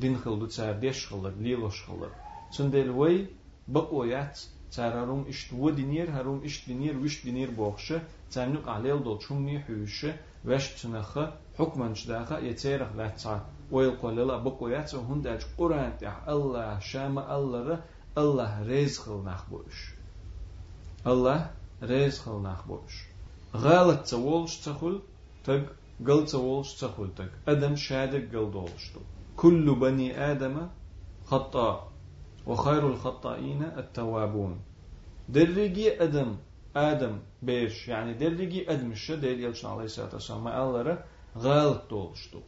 din 0.02 0.16
xıldı 0.22 0.50
çar 0.50 0.82
deş 0.82 1.06
xıldı 1.08 1.34
lilo 1.44 1.70
xıldı 1.70 2.10
çındel 2.54 2.90
vay 2.98 3.26
bak 3.68 3.94
o 3.94 4.04
yat 4.06 4.48
çararum 4.72 5.30
iş 5.30 5.48
tu 5.48 5.78
dinyer 5.78 6.08
harum 6.08 6.44
iş 6.44 6.68
dinyer 6.68 7.04
viş 7.04 7.26
dinyer 7.26 7.58
boğuşu. 7.58 8.02
Çanluk 8.30 8.68
alel 8.68 9.06
dol 9.06 9.20
çumni 9.20 9.64
hüyüşü. 9.68 10.14
وش 10.48 10.68
تنخه؟ 10.82 11.34
حكما 11.58 11.94
شداخه 11.94 12.40
يتيرخ 12.40 12.96
لا 12.96 13.08
تسع 13.08 13.40
ويقول 13.72 14.28
لا 14.28 14.38
بقوا 14.38 14.70
ياتو 14.70 15.00
هندج 15.00 15.42
قرآن 15.58 15.98
تح 15.98 16.28
الله 16.28 16.80
شام 16.80 17.20
الله 17.20 17.82
الله 18.18 18.64
رزق 18.64 19.10
نخبوش 19.10 19.94
الله 21.08 21.52
رزق 21.84 22.30
نخبوش 22.30 22.94
غلط 23.56 24.10
تولش 24.10 24.58
تخل 24.58 25.02
تق 25.44 25.66
قل 26.08 26.26
تولش 26.26 26.74
تخل 26.74 27.10
تق. 27.16 27.30
أدم 27.48 27.76
شادق 27.76 28.24
قل 28.32 28.52
دولشتو 28.52 29.00
كل 29.38 29.76
بني 29.76 30.32
آدم 30.32 30.68
خطاء. 31.26 31.92
وخير 32.48 32.88
الخطائين 32.88 33.64
التوابون. 33.64 34.60
درجي 35.30 36.04
أدم 36.04 36.36
ədəm 36.76 37.20
5, 37.42 37.88
yəni 37.88 38.20
dediyi 38.20 38.66
etmişdir, 38.68 39.22
deyir 39.22 39.48
Elçin 39.50 39.68
Aleyhisselatü 39.68 40.18
Vesselam, 40.18 40.48
əllərə 40.48 40.98
qalət 41.36 41.94
olmuşdu. 41.94 42.42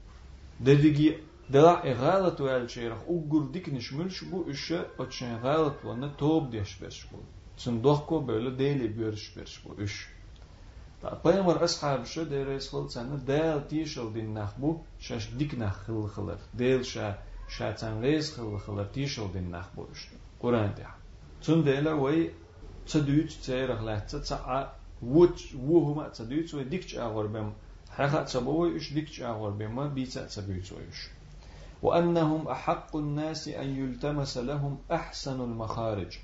Dediyi 0.60 1.18
Дела 1.50 1.82
и 1.86 1.94
галат 1.94 2.42
у 2.42 2.48
эльчерах 2.48 3.08
угур 3.08 3.54
дикниш 3.54 3.92
мülş 3.92 4.24
bu 4.32 4.50
işe 4.52 4.80
очень 4.98 5.40
галат 5.42 5.82
ванна 5.84 6.10
топ 6.18 6.52
деш 6.52 6.82
берш 6.82 7.08
bu. 7.12 7.18
Çındokko 7.58 8.28
böyle 8.28 8.60
değil 8.60 8.94
görüş 8.98 9.38
berş 9.38 9.64
bu 9.66 9.82
iş. 9.82 10.10
Ta 11.02 11.22
peygamber 11.22 11.56
ashab 11.62 12.06
şu 12.06 12.32
der 12.32 12.48
esfol 12.48 12.88
sana 12.88 13.28
del 13.28 13.60
tişel 13.70 14.14
din 14.16 14.36
nah 14.36 14.52
bu 14.58 14.82
şaş 15.00 15.30
dik 15.40 15.58
nah 15.58 15.76
hıl 15.88 16.08
hılır. 16.08 16.40
Del 16.54 16.84
şa 16.84 17.24
şatan 17.50 18.02
reis 18.02 18.38
hıl 18.38 18.60
hılır 18.60 18.88
tişel 18.94 19.34
din 19.34 19.52
nah 19.52 19.68
bu 19.76 19.90
iş. 19.94 20.12
Kur'an 20.40 20.78
diyor. 20.78 20.90
Çın 21.42 21.66
dela 21.66 22.06
ve 22.06 22.32
تدويت 22.88 23.32
تيرغ 23.32 23.82
لا 23.82 24.00
تتع 24.00 24.68
وت 25.04 25.42
وهما 25.56 26.10
تدويت 26.10 26.54
وديكش 26.54 26.96
أغور 26.96 27.28
بهم 27.28 27.54
حقا 27.90 28.24
تبوي 28.24 28.74
إيش 28.74 28.94
ديكش 28.94 29.22
أغور 29.22 29.50
بهم 29.50 29.94
بيتا 29.94 30.28
تبويت 30.28 30.72
إيش 30.74 31.10
وأنهم 31.82 32.48
أحق 32.48 32.96
الناس 32.96 33.48
أن 33.48 33.70
يلتمس 33.76 34.38
لهم 34.38 34.78
أحسن 34.92 35.42
المخارج. 35.42 36.18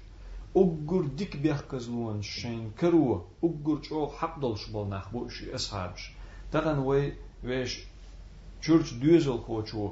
أجر 0.55 1.01
ديك 1.01 1.37
بيحكزلون 1.37 2.21
شين 2.21 2.71
كرو 2.79 3.25
أجر 3.43 3.81
شو 3.81 4.07
حق 4.07 4.39
دلش 4.39 4.69
بول 4.69 4.89
نخبو 4.89 5.25
إيش 5.25 5.43
أصحابش 5.43 6.11
تغن 6.51 6.79
وي 6.79 7.13
ويش 7.43 7.83
چورچ 8.61 8.93
دوزل 8.93 9.37
خوچو. 9.37 9.91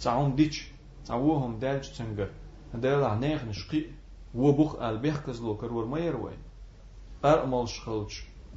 تعون 0.00 0.36
ديش 0.36 0.68
تعوهم 1.06 1.58
دالج 1.58 1.88
تنجر 1.98 2.30
دال 2.74 3.04
عنيخ 3.04 3.44
نشقي. 3.44 3.84
وبخ 4.35 4.75
البيحكز 4.81 5.41
لو 5.41 5.57
كرور 5.57 5.85
ما 5.85 5.99
يروي 5.99 6.33
أرمل 7.25 7.69
شخلج 7.69 8.11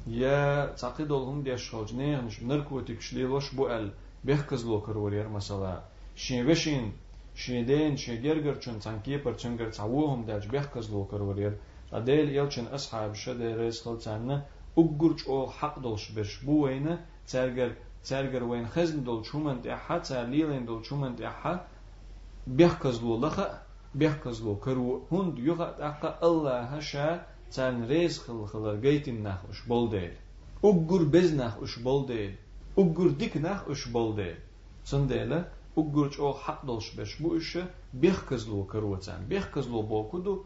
يا 0.07 0.65
تعقيد 0.75 1.11
لهم 1.11 1.43
دي 1.43 1.57
شخلج 1.57 1.95
نه 1.95 2.21
مش 2.21 2.43
نركو 2.43 2.79
تكشلي 2.79 3.23
لوش 3.23 3.53
بو 3.55 3.67
ال 3.67 3.91
بيحكز 4.23 4.65
لو 4.65 4.81
كرور 4.81 5.13
ير 5.13 5.29
مثلا 5.29 5.81
شين 6.15 6.49
وشين 6.49 6.93
شيدين 7.35 7.97
شيديرجر 7.97 8.55
چون 8.61 8.79
تانكي 8.79 9.17
پر 9.23 9.33
چنگر 9.37 9.69
تعوهم 9.71 10.25
داج 10.25 10.47
بيحكز 10.47 10.91
لو 10.91 11.05
كرور 11.05 11.39
ير 11.39 11.57
أديل 11.93 12.29
يلچن 12.49 12.73
أصحاب 12.73 13.13
شده 13.15 13.55
رئيس 13.55 13.81
خلتان 13.81 14.41
أقرج 14.77 15.19
أو 15.29 15.49
حق 15.49 15.79
دولش 15.79 16.11
برش 16.11 16.43
بو 16.43 16.65
وينه 16.65 17.05
ترجر 17.27 17.71
ترجر 18.03 18.43
وين 18.43 18.67
خزن 18.67 19.03
دول 19.03 19.25
شومن 19.25 19.61
تحا 19.61 19.97
ترليلين 19.97 20.65
دول 20.65 20.85
شومن 20.85 21.15
تحا 21.15 21.67
بيحكز 22.47 23.03
لو 23.03 23.19
لخا 23.19 23.61
بيحكزلو 23.95 24.55
كرو 24.55 25.01
هند 25.11 25.39
يغا 25.39 25.75
أقا 25.89 26.27
الله 26.27 26.59
هشا 26.61 27.25
تان 27.51 27.87
ريز 27.87 28.19
خل 28.19 28.45
خلر 28.45 28.75
جيتين 28.75 29.23
نخ 29.23 29.37
اش 29.49 29.61
بولديل 29.67 30.13
أجر 30.65 31.03
بز 31.03 31.33
نخ 31.33 31.57
اش 31.63 31.79
بولديل 31.79 32.35
أجر 32.77 33.07
ديك 33.07 33.37
نخ 33.37 33.67
اش 33.69 33.87
بولديل 33.87 34.35
سنديلا 34.85 35.45
أجر 35.77 36.15
او 36.19 36.33
حق 36.33 36.65
دلش 36.65 36.95
بش 36.95 37.21
بو 37.21 37.37
اش 37.37 37.57
بيحكزلو 37.93 38.63
كرو 38.63 38.95
تان 38.95 39.25
بيحكزلو 39.25 39.81
بوكدو 39.81 40.43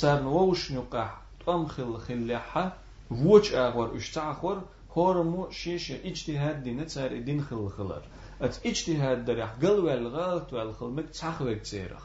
تان 0.00 0.26
ووش 0.26 0.72
نقاح 0.72 1.22
تقام 1.40 1.66
خل 1.66 1.96
خلحة 1.98 2.76
ووش 3.10 3.54
أغور 3.54 3.96
اش 3.96 4.10
تعخور 4.12 4.62
هورمو 4.96 5.50
شيشة 5.50 5.96
اجتهاد 6.04 6.62
دينة 6.62 6.84
تار 6.84 7.18
دين 7.18 7.42
خل 7.42 7.68
خلر 7.68 8.02
ات 8.42 8.66
اجتهاد 8.66 9.24
دريح 9.24 9.50
قل 9.62 9.78
والغلط 9.84 10.52
والخلمك 10.52 11.10
تحخوك 11.10 11.58
تيرخ 11.62 12.04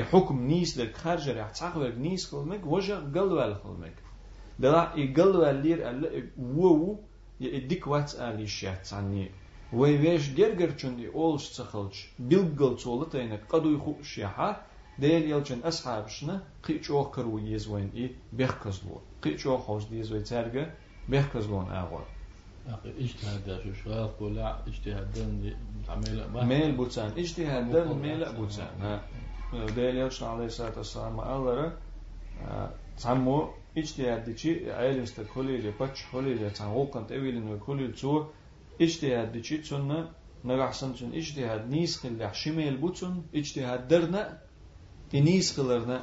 حكم 0.00 0.46
نيس 0.46 0.78
لك 0.78 0.96
خارج 0.96 1.28
رح 1.28 1.50
تعقل 1.50 1.98
نيس 1.98 2.30
خلمك 2.30 2.66
وجه 2.66 2.94
قلوال 2.94 3.56
خلمك 3.56 3.94
دلا 4.58 4.92
يقلوال 4.96 5.62
لير 5.62 5.90
ألا 5.90 6.22
وو 6.38 6.98
يديك 7.40 7.86
وات 7.86 8.14
آلي 8.14 8.46
شات 8.46 8.92
عني 8.92 9.30
وي 9.72 9.98
ويش 9.98 10.30
جرجر 10.30 10.70
چون 10.78 11.06
أولش 11.14 11.48
تخلج 11.48 11.94
بيلقل 12.18 12.76
تولتينك 12.76 13.40
قدو 13.48 13.74
يخو 13.74 14.02
شيحا 14.02 14.56
ديل 14.98 15.22
يلچن 15.32 15.64
أصحابشنا 15.64 16.42
قيچ 16.64 16.90
أو 16.90 17.04
كرو 17.04 17.38
يزوين 17.38 17.90
إي 17.96 18.10
بيخكزلو 18.32 19.00
قيچ 19.22 19.46
أو 19.46 19.58
خوش 19.58 19.84
ديزوي 19.84 20.20
تارجا 20.20 20.74
بيخكزلون 21.08 21.70
اغور 21.70 22.04
اجتهاد 22.84 23.60
شو 23.64 23.72
شغال 23.84 24.10
ولا 24.20 24.66
اجتهاد 24.66 25.18
ميل 26.48 26.72
بوتسان. 26.72 27.10
اجتهاد 27.18 27.88
ميل 28.02 28.32
بوتسان. 28.32 29.00
Beliaoczna 29.52 30.26
a.s. 30.28 30.96
allora 30.96 31.72
sammo 32.96 33.54
ijtihaddi 33.74 34.34
chi 34.34 34.70
ailimsta 34.70 35.24
kolije 35.24 35.72
pach 35.78 36.10
kolije 36.10 36.50
sam 36.54 36.76
okant 36.76 37.10
evilin 37.10 37.52
ve 37.52 37.58
kolil 37.58 37.92
zu 37.96 38.26
ijtihaddi 38.78 39.42
chi 39.42 39.62
sunna 39.64 40.14
nagahsan 40.44 40.94
chun 40.94 41.12
ijtihad 41.12 41.70
nis 41.70 42.00
qilla 42.00 42.34
shimel 42.34 42.76
butun 42.78 43.14
ijtihad 43.32 43.88
derna 43.88 44.24
nis 45.12 45.54
qillarna 45.56 45.98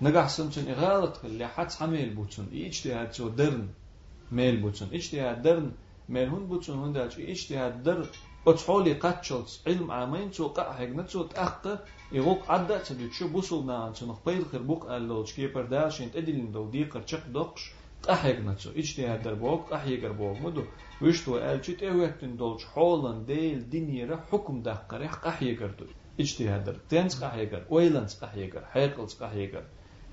nagahsan 0.00 0.50
chun 0.50 0.66
igalat 0.72 1.14
qilla 1.22 1.46
hat 1.54 1.74
hamel 1.80 2.10
butun 2.16 2.46
ijtihad 2.52 3.12
zu 3.12 3.30
dern 3.38 3.68
mel 4.30 4.56
butun 4.62 4.88
ijtihad 4.98 5.42
dern 5.44 5.66
mel 6.08 6.28
hun 6.28 6.48
butun 6.48 6.76
hunda 6.82 7.08
chi 7.08 7.22
ijtihad 7.34 7.84
dern 7.84 8.06
أتحولي 8.46 8.92
قتشلت 8.92 9.60
علم 9.66 9.90
عامين 9.90 10.30
تو 10.30 10.48
قا 10.48 10.72
حقنا 10.72 11.02
تو 11.02 11.22
تأخ 11.22 11.78
يغوق 12.12 12.50
عدا 12.50 12.78
تدو 12.78 13.08
تشو 13.08 13.28
بوصل 13.28 13.66
نا 13.66 13.92
تنخ 13.92 14.18
بيل 14.26 14.44
خير 14.46 14.62
بوك 14.62 14.90
ألوش 14.90 15.32
كي 15.32 15.46
بردال 15.46 15.92
شين 15.92 16.10
تدلين 16.12 16.52
دو 16.52 16.70
دي 16.70 16.84
قرشق 16.84 17.26
دقش 17.26 17.72
قحيقنا 18.02 18.54
تو 18.54 18.70
اجتهاد 18.76 19.22
در 19.22 19.34
بوك 19.34 19.60
قحيقر 19.72 20.12
بوك 20.12 20.40
مدو 20.40 20.64
وشتو 21.02 21.38
ألشت 21.38 21.82
أوهتن 21.82 22.36
دولش 22.36 22.64
حولن 22.64 23.24
ديل 23.24 23.70
دينيرا 23.70 24.16
حكم 24.32 24.62
دقر 24.62 25.06
قحيقر 25.06 25.70
دو 25.78 25.84
اجتهاد 26.20 26.64
در 26.64 26.76
تنس 26.88 27.24
قحيقر 27.24 27.62
ويلنس 27.70 28.24
قحيقر 28.24 28.64
حيقلس 28.64 29.22
قحيقر 29.22 29.64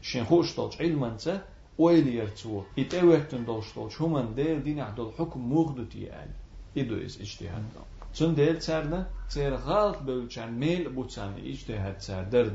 شين 0.02 0.26
خوش 0.26 0.56
دولش 0.56 0.82
علمانسا 0.82 1.46
ويلير 1.78 2.28
تو 2.28 2.64
إتأوهتن 2.80 3.46
دولش 3.46 3.76
دولش 3.76 4.02
همان 4.02 4.36
ديل 4.36 4.64
دين 4.64 4.80
عدول 4.80 5.14
حكم 5.18 5.40
موغدو 5.40 5.84
تيال 5.84 6.30
إدو 6.78 7.06
إس 7.06 7.22
اجتهاد 7.22 7.64
Çün 8.16 8.36
deyil 8.38 8.60
çərnə, 8.68 9.04
çər 9.34 9.58
xalq 9.66 10.00
bölçən 10.08 10.56
meyl 10.64 10.88
bu 10.96 11.06
çəni 11.14 11.44
ictihad 11.54 12.00
çərdir. 12.08 12.54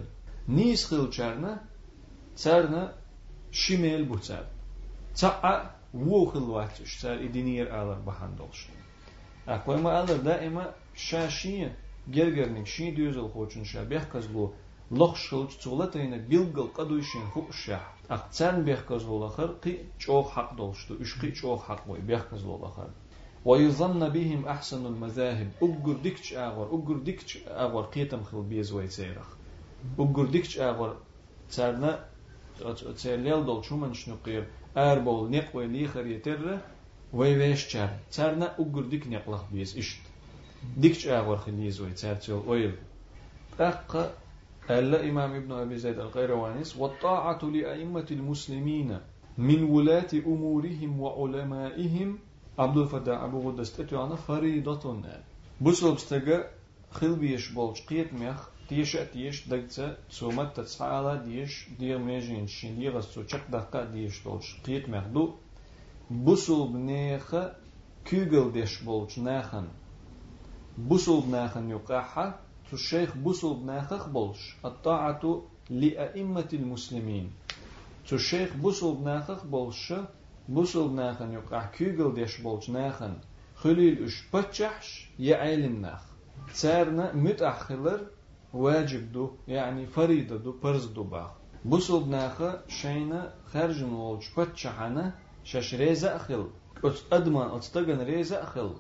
Nis 0.48 0.86
xil 0.88 1.06
çərnə, 1.16 1.52
çərnə 2.44 2.82
şimel 3.50 4.08
bu 4.10 4.18
çər. 4.28 4.48
Ça'a 5.20 5.54
vu 5.92 6.24
xil 6.32 6.48
vaxt 6.56 6.82
işlər 6.86 7.22
idinir 7.28 7.70
alır 7.80 8.00
bahan 8.06 8.38
dolşu. 8.38 8.72
Aqvayma 9.46 9.92
alır 10.00 10.24
daima 10.24 10.66
şaşiyə 11.08 11.70
gergernik 12.10 12.66
şi 12.66 12.92
düzül 12.96 13.28
xoçun 13.34 13.64
şəbih 13.72 14.04
qızlu 14.12 14.52
лох 14.90 15.16
шылч 15.16 15.50
цулатайна 15.62 16.18
билгал 16.30 16.68
кадуйшин 16.68 17.24
хукша 17.32 17.80
акцан 18.08 18.64
бехказ 18.64 19.04
волахар 19.04 19.50
кы 19.62 19.72
чох 19.98 20.34
хак 20.34 20.56
долшту 20.56 20.94
ушкы 20.94 21.32
чох 21.32 21.66
хак 21.66 21.80
бой 21.86 22.00
бехказ 22.00 22.42
волахар 22.42 22.90
ويظن 23.44 24.08
بهم 24.08 24.46
أحسن 24.46 24.86
المذاهب. 24.86 25.50
أجر 25.62 25.92
ديكش 25.92 26.34
أغور. 26.34 26.82
أجر 26.82 26.96
ديكش 26.98 27.38
أغور 27.48 27.84
قيتم 27.84 28.22
خل 28.22 28.42
بيز 28.42 28.72
ويتسيرخ 28.72 29.26
أجر 29.98 30.24
ديكش 30.24 30.58
أغور 30.58 30.96
تسرنا 31.50 32.04
تسرليل 32.96 33.44
دول 33.46 33.64
شو 33.64 33.76
من 33.76 33.94
شنو 33.94 34.14
قير. 34.24 34.46
أربول 34.76 35.30
نق 35.30 35.56
وليخر 35.56 36.06
يتر 36.06 36.58
ويويش 37.12 37.76
چر 37.76 37.88
تسرنا 38.10 38.54
أجر 38.60 38.82
ديك 38.82 39.06
نقلخ 39.06 39.42
بيز 39.52 39.78
إشت. 39.78 40.00
ديكش 40.76 41.08
أغور 41.08 41.36
خليز 41.36 41.80
ويتسير 41.80 42.40
ويل 42.46 42.74
أق 43.60 44.14
ألا 44.70 45.10
إمام 45.10 45.34
ابن 45.34 45.52
أبي 45.52 45.78
زيد 45.78 45.98
القيروانيس 45.98 46.76
والطاعة 46.76 47.44
لأئمة 47.44 48.06
المسلمين 48.10 48.98
من 49.38 49.62
ولاة 49.64 50.08
أمورهم 50.26 51.00
وعلمائهم 51.00 52.18
abdulfada 52.58 53.20
abu 53.22 53.56
dastatuyani 53.58 54.16
faridatun 54.16 55.04
bu 55.60 55.72
slopsdagi 55.72 56.38
xil 56.98 57.14
deyish 57.20 57.46
bo'lib 57.56 57.76
chiqyapmiyoq 57.78 58.40
тиеше 58.68 59.02
тиеш 59.12 59.36
дагца 59.52 59.86
цумат 60.10 60.54
тацала 60.54 61.14
диеш 61.26 61.52
дир 61.78 61.98
межин 61.98 62.48
шиндира 62.48 63.02
сучак 63.02 63.44
дака 63.50 63.82
диеш 63.94 64.18
толч 64.24 64.44
кит 64.64 64.88
мерду 64.88 65.24
бусул 66.08 66.68
бнеха 66.68 67.42
кюгел 68.08 68.50
деш 68.50 68.82
болч 68.82 69.16
нахан 69.16 69.66
бусул 70.76 71.24
нахан 71.26 71.70
юкаха 71.70 72.36
ту 72.68 72.76
шейх 72.76 73.16
бусул 73.16 73.56
нахах 73.60 74.08
болч 74.10 74.38
аттаату 74.62 75.44
ли 75.68 75.90
аиммати 75.94 76.56
муслимин 76.56 77.32
ту 78.08 78.18
шейх 78.18 78.54
бусул 78.56 78.98
нахах 78.98 79.44
болша 79.44 80.10
بوصل 80.49 80.95
ناخن 80.95 81.31
يقع 81.33 81.65
كيغل 81.65 82.13
ديش 82.13 82.37
بولش 82.41 82.69
ناخن 82.69 83.13
خليل 83.55 84.03
اش 84.03 84.23
بتشحش 84.33 85.09
يعلم 85.19 85.81
ناخ 85.81 86.01
تسارنا 86.53 87.13
متأخلر 87.13 88.01
واجب 88.53 89.11
دو 89.11 89.31
يعني 89.47 89.85
فريدة 89.85 90.37
دو 90.37 90.51
برز 90.63 90.85
دو 90.85 91.03
باخ 91.03 91.29
بوصل 91.65 92.09
ناخ 92.09 92.41
شينا 92.67 93.33
خرج 93.53 93.83
نولش 93.83 94.25
بتشحنا 94.37 95.13
شش 95.43 95.75
ريزا 95.75 96.15
أخل 96.15 96.47
أت 96.83 96.93
أدمان 97.11 97.49
أتستغن 97.49 98.01
ريزا 98.01 98.43
أخل 98.43 98.73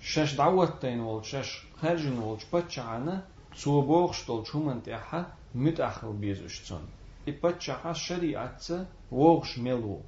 شش 0.00 0.34
دعوتين 0.34 1.00
ول 1.00 1.24
شش 1.24 1.66
خرج 1.80 2.06
نولش 2.06 2.44
بتشحنا 2.54 3.24
سو 3.54 3.80
بوخش 3.80 4.24
تول 4.24 4.46
شومن 4.46 4.82
تيحا 4.82 5.32
متأخل 5.54 6.12
بيزوشتون 6.12 6.80
إبتشحا 7.28 7.92
شريعة 7.92 8.86
ووغش 9.12 9.58
ملو 9.58 10.00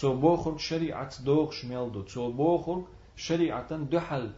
تو 0.00 0.14
بوخل 0.14 0.58
شريعة 0.58 1.22
دوخ 1.24 1.50
دو 1.66 2.02
تو 2.02 2.32
بوخل 2.32 2.84
شريعة 3.16 3.76
دحل 3.76 4.30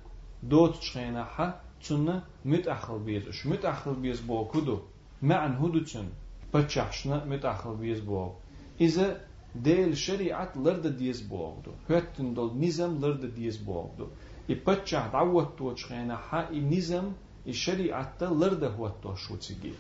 دوت 0.43 0.75
شخينا 0.83 1.25
حا 1.25 1.61
تنا 1.85 2.25
متأخل 2.45 2.99
بيز 2.99 3.29
اش 3.29 3.47
متأخل 3.47 3.95
بيز 3.95 4.21
بو 4.21 4.45
كدو 4.49 4.79
معن 5.23 5.53
هدو 5.57 5.79
تن 5.79 6.09
بتشحشنا 6.55 7.25
متأخل 7.25 7.77
بيز 7.77 8.01
بو 8.01 8.33
إذا 8.81 9.21
ديل 9.55 9.97
شريعة 9.97 10.53
لرد 10.57 10.97
ديز 10.97 11.21
بوغدو 11.21 11.73
هاتن 11.91 12.35
دول 12.35 12.51
نظام 12.67 13.01
لرد 13.01 13.35
ديز 13.35 13.57
بوغدو 13.57 14.07
يبتشح 14.49 15.07
دعوت 15.07 15.59
تو 15.59 15.75
شخينا 15.75 16.17
حا 16.17 16.53
نظام 16.53 17.13
الشريعة 17.47 18.17
لرد 18.21 18.65
هو 18.65 18.89
تو 19.03 19.15
شو 19.15 19.37
تيجي 19.37 19.73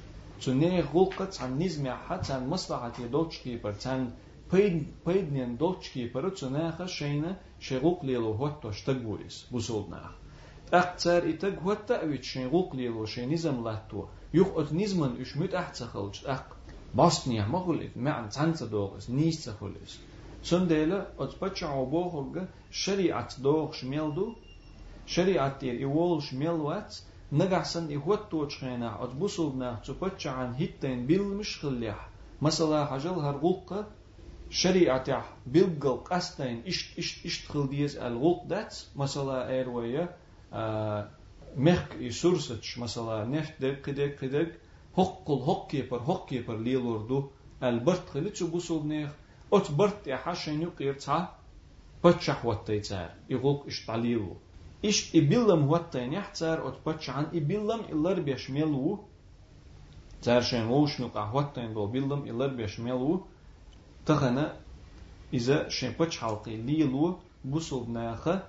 تنيه 0.43 0.81
غلقت 0.81 1.41
عن 1.43 1.63
نظام 1.63 1.87
حتى 2.07 2.33
عن 2.33 2.49
مصلحة 2.49 2.93
يدوتش 2.99 3.39
كيبر 3.39 3.75
عن 3.87 4.11
peidnien 4.50 5.58
dotski 5.58 6.12
perutsunaha 6.14 6.88
sheina 6.88 7.36
sheruklilo 7.60 8.38
hotto 8.38 8.72
shtaguris 8.72 9.46
busulnah. 9.52 10.12
Ахцар 10.72 11.26
и 11.26 11.34
так 11.34 11.62
вот 11.62 11.86
так 11.86 12.04
ведь 12.04 12.36
его, 12.36 12.64
гуклило 12.64 13.06
шенизам 13.06 13.60
латту. 13.60 14.10
Юх 14.32 14.58
от 14.58 14.72
низман 14.72 15.22
уж 15.22 15.36
мют 15.36 15.54
ахцахалч 15.54 16.24
ах. 16.26 16.58
Басния 16.94 17.46
махулит 17.46 17.96
мян 17.96 18.32
цанца 18.32 18.66
догас 18.66 19.08
нисцахулис. 19.08 20.00
Сундела 20.44 21.10
от 21.18 21.38
пача 21.38 21.70
обохурга 21.72 22.50
шариат 22.72 23.36
дог 23.38 23.76
шмелду. 23.76 24.38
Шариат 25.06 25.60
тир 25.60 25.76
и 25.76 25.86
вол 25.86 26.22
шмелват. 26.22 27.04
Нагасан 27.32 27.90
и 27.90 27.98
вот 27.98 28.30
точхена 28.30 28.96
от 29.00 29.14
бусулна 29.14 29.82
ан 30.26 30.56
хиттен 30.56 31.06
бил 31.06 31.26
мишхлях. 31.26 32.00
Масала 32.40 32.88
хажал 32.88 33.22
харгулка 33.22 33.88
خليح 34.63 34.95
مثلا 34.95 35.03
حجل 35.03 35.03
هرغوقة 35.03 35.03
شريعة 35.03 35.25
بيلقل 35.47 36.05
قستين 36.05 36.63
إشت 36.67 36.99
إشت 36.99 37.27
إشت 37.27 37.47
خل 37.49 37.69
ديز 37.69 37.97
الغلط 37.97 38.47
دات 38.47 38.77
مثلا 38.97 39.49
إيروية 39.49 40.17
آه 40.53 41.11
مخك 41.57 41.95
يسورسش 42.01 42.79
مثلا 42.79 43.25
نفت 43.25 43.63
دك 43.63 43.81
كدك 43.83 44.15
كدك 44.17 44.61
هقل 44.99 45.35
هق 45.35 45.71
كيبر 45.71 45.99
هق 45.99 46.29
كيبر 46.29 46.57
ليلوردو 46.59 47.31
البرت 47.63 48.09
خلت 48.09 48.37
شو 48.37 48.47
بوصل 48.51 48.87
نيخ 48.87 49.11
أت 49.53 49.71
برت 49.71 50.07
يا 50.07 50.17
حشين 50.17 50.63
يقير 50.63 50.95
تا 50.95 51.39
بتشح 52.05 52.47
وتيتار 52.47 53.11
يغوك 53.31 53.67
إشت 53.67 53.91
عليلو 53.91 54.37
إش 54.85 55.17
إبلم 55.17 55.71
وتين 55.71 56.13
يحتار 56.13 56.69
أت 56.69 56.89
بتشعن 56.89 57.25
إبلم 57.25 57.81
إلر 57.81 58.21
بيشملو 58.21 59.09
تار 60.23 60.41
شين 60.43 60.67
ووش 60.67 61.01
نقع 61.01 61.33
وتين 61.35 61.75
دو 61.75 61.87
بلم 61.87 62.23
إلر 62.23 62.47
بيشملو 62.47 63.27
تغنى 64.07 64.47
إذا 65.35 65.69
شنبتش 65.69 66.19
حلقي 66.19 66.57
ليلو 66.57 67.19
بوصل 67.45 67.91
ناخه 67.93 68.43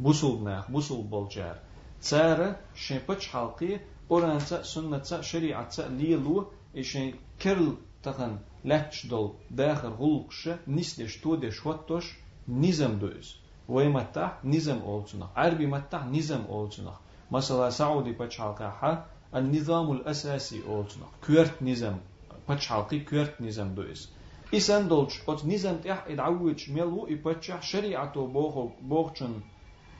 بوصل 0.00 0.44
ناخ 0.44 0.70
بوصل 0.70 1.02
بولجار 1.02 1.56
تسارة 2.02 2.56
شنبتش 2.74 3.28
حلقي 3.28 3.80
أورانتا 4.10 4.62
سنة 4.62 5.20
شريعة 5.20 5.70
ليلو 5.78 6.46
إشين 6.76 7.14
كرل 7.42 7.74
تغن 8.02 8.38
لاتش 8.64 9.06
دول 9.06 9.32
داخل 9.50 9.88
غلقش 9.88 10.48
نسدش 10.68 11.16
تودش 11.16 11.66
واتوش 11.66 12.14
نظام 12.48 12.98
دوز 12.98 13.36
ويمتع 13.68 14.32
نظام 14.44 14.78
أولتنا 14.78 15.28
عربي 15.36 15.66
متع 15.66 16.04
نظام 16.06 16.44
أولتنا 16.48 16.94
مثلا 17.30 17.70
سعودي 17.70 18.12
بتش 18.12 18.38
حلقة 18.38 19.04
النظام 19.34 19.92
الأساسي 19.92 20.62
أولتنا 20.68 21.06
كورت 21.26 21.62
نظام 21.62 22.00
بتش 22.48 22.66
حلقي 22.68 23.00
كورت 23.00 23.34
نظام 23.40 23.74
دوز 23.74 24.10
isendolč 24.59 25.19
od 25.27 25.45
nizem 25.49 25.81
teh 25.81 25.99
edawuč 26.13 26.67
melu 26.75 27.07
i 27.09 27.17
pečah 27.23 27.61
šeriato 27.71 28.27
bohol 28.27 28.69
bohčan 28.81 29.41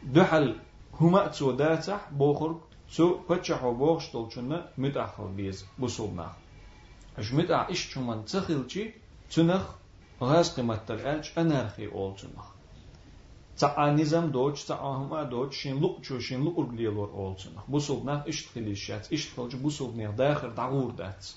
duhal 0.04 0.48
huma 1.00 1.24
tso 1.30 1.52
datah 1.62 2.02
bohor 2.12 2.56
tso 2.88 3.08
pechaho 3.28 3.74
bohstolčana 3.74 4.60
mitachal 4.78 5.30
biz 5.38 5.66
busulnah. 5.78 6.34
Жмита 7.18 7.68
ишчуман 7.70 8.26
цехилчи 8.26 8.94
цунах 9.30 9.80
газ 10.20 10.54
кыйматтар 10.56 11.00
элч 11.06 11.34
энерхи 11.36 11.88
олчунах. 11.88 12.54
Цаа 13.56 13.92
низам 13.94 14.32
доч, 14.32 14.64
цаа 14.66 14.98
хума 14.98 15.26
доч, 15.26 15.54
шинлук 15.54 16.02
чу, 16.02 16.20
шинлук 16.22 16.58
урглиелор 16.58 17.10
олчунах. 17.14 17.66
Бусулнах 17.68 18.28
иштхилишец, 18.28 19.08
иштхилчи 19.12 19.58
бусулнах 19.58 20.16
дахир 20.16 20.52
дагур 20.52 20.92
дац. 20.94 21.36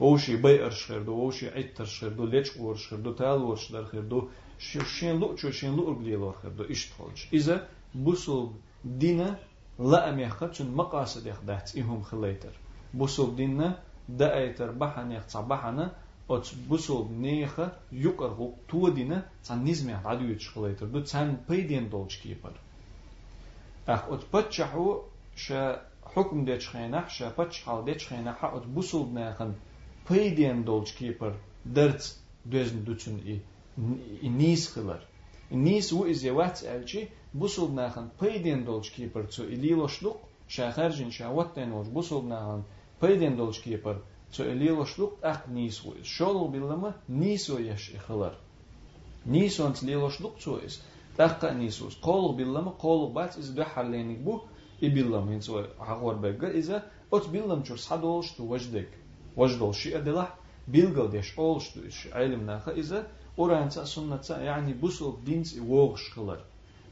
وشي 0.00 0.36
بير 0.36 0.70
شخردو 0.70 1.12
وشي 1.12 1.48
عتر 1.48 1.84
شخردو 1.84 2.24
ليش 2.24 2.56
ور 2.56 2.76
شخردو 2.76 3.12
تال 3.12 3.42
ور 3.42 3.56
شخردو 3.56 4.28
شين 4.58 5.20
لو 5.20 5.36
شو 5.36 5.50
شين 5.50 5.76
لو 5.76 5.94
بلي 5.94 6.16
لور 6.16 6.32
خردو 6.32 6.64
إيش 6.64 6.86
تخلش 6.86 7.28
إذا 7.32 7.68
بوصل 7.94 8.50
دينا 8.84 9.38
لا 9.78 10.08
أم 10.10 10.20
يخدشن 10.20 10.70
مقاصد 10.70 11.26
يخدات 11.26 11.76
إهم 11.78 12.02
خليتر 12.02 12.52
بوصل 12.94 13.36
دينا 13.36 13.78
دأيتر 14.08 14.70
بحنا 14.70 15.16
يختص 15.16 15.36
بحنا 15.36 15.92
أت 16.30 16.48
بوصل 16.68 17.12
نيخة 17.12 17.72
يقر 17.92 18.52
تو 18.68 18.88
دينا 18.88 19.26
تان 19.44 19.64
نزمي 19.64 19.92
عدو 19.92 20.24
يتشخليتر 20.24 20.86
دو 20.86 21.00
تان 21.00 21.36
بيدين 21.48 21.88
دولش 21.88 22.16
كيبر 22.16 22.52
أخ 23.88 24.04
أت 24.12 24.36
بتشحو 24.36 25.02
شا 25.36 25.82
حكم 26.04 26.44
ديش 26.44 26.68
خينح 26.68 27.10
شا 27.10 27.28
بتشحال 27.38 27.84
ديش 27.84 28.08
خينح 28.08 28.44
أت 28.44 28.66
بوصل 28.66 29.14
ناخن 29.14 29.54
Peydiyen 30.07 30.67
dolçki 30.67 31.05
yapar. 31.05 31.33
Dert 31.65 32.15
dözün 32.51 32.85
düçün 32.85 33.17
i. 33.17 33.41
Nis 34.37 34.73
kılar. 34.73 35.07
Nis 35.51 35.93
u 35.93 36.07
izye 36.07 36.35
vats 36.35 36.63
elçi. 36.63 37.07
Bu 37.33 37.49
sulnahan 37.49 38.11
peydiyen 38.19 38.65
dolçki 38.65 39.03
yapar. 39.03 39.27
Tsu 39.27 39.45
ili 39.45 39.75
loşluk. 39.77 40.17
Şaharjin 40.47 41.09
şavatten 41.09 41.71
olç. 41.71 41.87
Bu 41.91 42.03
sulnahan 42.03 42.63
peydiyen 43.01 43.37
dolçki 43.37 43.69
yapar. 43.69 43.97
Tsu 44.31 44.43
ili 44.43 44.69
loşluk 44.69 45.19
ak 45.23 45.47
nis 45.47 45.85
u 45.85 45.95
iz. 46.01 46.05
Şolu 46.05 46.53
billama 46.53 46.95
nis 47.09 47.49
u 47.49 47.61
yaş 47.61 47.89
ikhilar. 47.89 48.37
Nis 49.25 49.59
u 49.59 49.73
ili 49.83 49.95
loşluk 49.95 50.39
tsu 50.39 50.61
iz. 50.65 50.81
Dakka 51.17 51.51
nis 51.51 51.81
u 51.81 51.87
iz. 51.87 52.01
Kolu 52.01 52.37
billama 52.37 52.77
kolu 52.77 53.15
bats 53.15 53.37
iz 53.37 53.57
döharlenik 53.57 54.25
bu. 54.25 54.43
İbillam. 54.81 55.31
Hintsu 55.31 55.67
ağor 55.79 56.23
begge 56.23 56.53
ize. 56.53 56.83
Ot 57.11 57.33
billam 57.33 57.63
çur 57.63 57.77
sadolştu 57.77 58.49
vajdik. 58.49 58.87
وجدك 59.36 59.54
وجدول 59.54 59.74
شيء 59.74 59.96
أدلح 59.98 60.34
بيلغل 60.68 61.10
ديش 61.10 61.38
أولش 61.38 61.68
تو 61.68 61.80
إش 61.86 62.08
علم 62.12 62.46
ناخا 62.46 62.72
إذا 62.72 63.06
أورانتا 63.38 63.84
سنة 63.84 64.20
يعني 64.30 64.72
بوسل 64.72 65.14
دينس 65.24 65.58
ووغش 65.58 66.10
خلر 66.10 66.40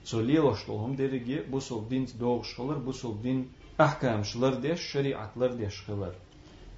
سو 0.04 0.20
ليلوشتولهم 0.20 0.96
درجي 0.96 1.42
بوسل 1.42 1.88
دينس 1.88 2.12
دوغش 2.12 2.54
خلر 2.54 2.78
بوسل 2.78 3.22
دين 3.22 3.48
أحكام 3.80 4.22
شلر 4.22 4.54
ديش 4.54 4.80
شريعة 4.80 5.32
لر 5.36 5.52
ديش 5.52 5.82
خلر 5.82 6.14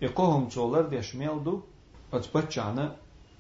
يقوهم 0.03 0.49
تولر 0.49 0.83
ديش 0.83 1.17
ميلدو 1.17 1.61
أتبتشعنا 2.13 2.97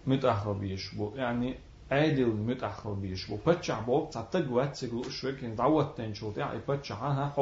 متأخر 0.06 0.52
بيش 0.52 0.94
بو 0.94 1.12
يعني 1.16 1.54
عادل 1.90 2.26
متأخر 2.26 2.92
بيش 2.92 3.26
بو 3.30 3.38
بتشع 3.46 3.80
بو 3.80 4.06
تعتق 4.10 4.52
وات 4.52 4.76
سيقلو 4.76 5.02
شوي 5.02 5.32
كن 5.32 5.54
دعوت 5.54 5.98
تنشوت 5.98 6.38
يعني 6.38 6.60
بتشع 6.68 6.94
ها 6.94 7.34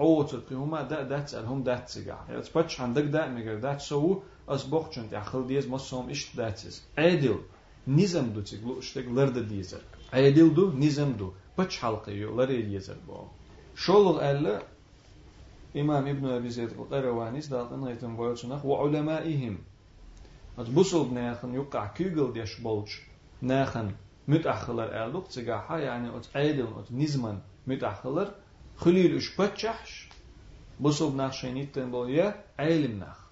هو 0.00 0.22
تلقيهما 0.22 0.82
دا 0.82 1.02
دا 1.02 1.20
تسألهم 1.20 1.62
دا 1.62 1.76
تسجع 1.76 2.18
يعني 2.28 2.42
تبتش 2.42 2.80
عندك 2.80 3.02
دا 3.02 3.28
مجر 3.28 3.54
دا 3.54 3.74
تسوو 3.74 4.22
أصبح 4.48 4.90
جنت 4.96 5.14
أخل 5.14 5.46
ديز 5.46 5.68
مصوم 5.68 6.08
إيش 6.08 6.36
دا 6.36 6.50
تس 6.50 6.82
عادل 6.98 7.38
نظام 7.88 8.26
دو 8.30 8.40
تقلو 8.40 8.78
اشتك 8.78 9.06
لرد 9.08 9.48
ديزر 9.48 9.80
عادل 10.12 10.54
دو 10.54 10.72
نظام 10.72 11.12
دو. 11.12 11.32
بچ 11.58 11.78
حلقه 11.78 12.12
يو 12.12 12.40
لري 12.40 12.62
ديزر 12.62 12.96
بو 13.08 13.24
شول 13.76 14.20
ألا 14.20 14.62
إمام 15.76 16.06
ابن 16.06 16.26
أبي 16.26 16.50
زيد 16.50 16.70
القروانيس 16.70 17.46
دالتن 17.48 17.84
غيتن 17.84 18.16
بويتشنخ 18.16 18.64
وعلمائهم 18.64 19.58
بوصل 20.58 21.08
بناخن 21.08 21.54
يقع 21.54 21.86
كيغل 21.86 22.32
ديش 22.32 22.60
بولج 22.60 22.88
ناخن 23.42 23.92
متأخلر 24.28 25.04
ألوك 25.04 25.26
تجاحا 25.26 25.78
يعني 25.78 26.16
أت 26.16 26.26
عادل 26.34 26.68
أت 26.78 26.92
نزمن 26.92 27.38
متأخلر 27.66 28.34
خليل 28.76 29.16
إش 29.16 29.36
بتشحش 29.40 30.08
بوصل 30.80 31.12
بناخ 31.12 31.32
شينيتن 31.32 31.90
بوليا 31.90 32.44
علم 32.58 32.98
ناخ 32.98 33.26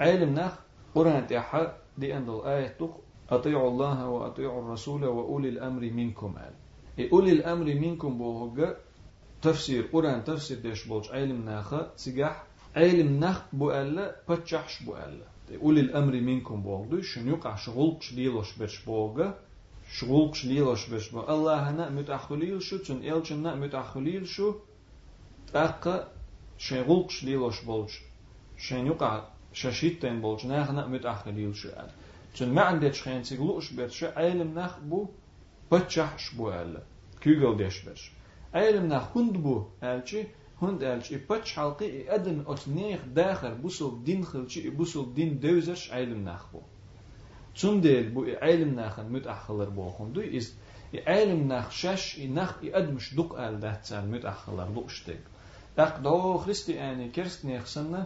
علم 0.00 0.34
ناخ 0.34 0.52
قرآن 0.94 1.26
تيحا 1.26 1.76
دي 1.98 2.16
أندل 2.16 2.40
آية 2.44 2.68
تق 2.68 3.00
أطيعوا 3.30 3.70
الله 3.70 4.08
وأطيعوا 4.08 4.62
الرسول 4.62 5.04
وأولي 5.04 5.48
الأمر 5.48 5.80
منكم 5.80 6.34
إيه 6.98 7.12
أولي 7.12 7.32
الأمر 7.32 7.64
منكم 7.64 8.18
بوهجا 8.18 8.76
تفسير 9.42 9.88
قرآن 9.92 10.24
تفسير 10.24 10.58
ديش 10.58 10.86
بولج 10.86 11.08
علم 11.12 11.44
ناخا 11.44 11.92
سجاح 11.96 12.44
علم 12.76 13.20
ناخ 13.20 13.42
بو 13.52 13.70
ألا 13.70 14.16
بتشحش 14.28 14.82
بو 14.82 14.96
ألا 14.96 15.26
إيه 15.50 15.58
أولي 15.62 15.80
الأمر 15.80 16.12
منكم 16.12 16.62
بوغدو 16.62 17.00
شن 17.02 17.28
يقع 17.28 17.54
شغلقش 17.56 18.12
ليلوش 18.12 18.58
برش 18.58 18.84
بوغا 18.84 19.38
shğul 19.88 20.32
qşliloş 20.32 20.92
beş 20.92 21.12
bu. 21.12 21.20
Allahna 21.20 21.90
mütahhulil 21.90 22.60
şu 22.60 22.84
çün 22.84 23.02
elçinna 23.02 23.54
mütahhulil 23.54 24.26
şu 24.26 24.64
taqqa 25.52 26.08
şeyğul 26.58 27.08
qşliloş 27.08 27.66
bolç. 27.66 28.02
Şeynuqa 28.58 29.30
şaşitten 29.52 30.22
bolç. 30.22 30.44
Nahna 30.44 30.86
mütahhulil 30.86 31.54
şu 31.54 31.68
ad. 31.68 31.90
Çün 32.34 32.48
ma'nde 32.48 32.92
çxençig 32.92 33.40
luş 33.40 33.78
ber 33.78 33.88
şu 33.88 34.06
ilim 34.06 34.54
nah 34.54 34.74
bu 34.82 35.10
bçahş 35.72 36.38
bu 36.38 36.48
al. 36.48 36.74
Kügel 37.20 37.58
deş 37.58 37.86
ber. 37.86 38.12
Ilim 38.54 38.88
nah 38.88 39.14
hund 39.14 39.34
bu 39.44 39.70
elçi 39.82 40.26
hund 40.60 40.80
elçi 40.80 41.14
ipç 41.14 41.56
halqi 41.56 42.06
adım 42.12 42.46
otneh 42.46 42.98
daxir 43.16 43.62
busul 43.62 44.06
din 44.06 44.22
xilçi 44.22 44.78
busul 44.78 45.16
din 45.16 45.42
dövzer 45.42 45.80
ilim 46.02 46.24
nah 46.24 46.42
bu. 46.52 46.60
Çün 47.54 47.82
deyil, 47.82 48.10
bu 48.14 48.26
ilm 48.30 48.74
nəxin 48.80 49.12
mütəxillər 49.16 49.70
bu 49.76 49.86
oxundu, 49.90 50.24
iz 50.40 50.50
ilm 50.92 51.46
nəx 51.52 51.78
şəş 51.82 52.08
nəx 52.38 52.66
edmiş 52.80 53.12
duq 53.18 53.38
əldə 53.46 53.70
etsən 53.76 54.10
mütəxillər 54.16 54.74
bu 54.76 54.86
işdik. 54.90 55.22
Dəq 55.78 56.02
doğu 56.06 56.34
xristiəni 56.44 57.10
kirst 57.14 57.46
nexsinə 57.50 58.04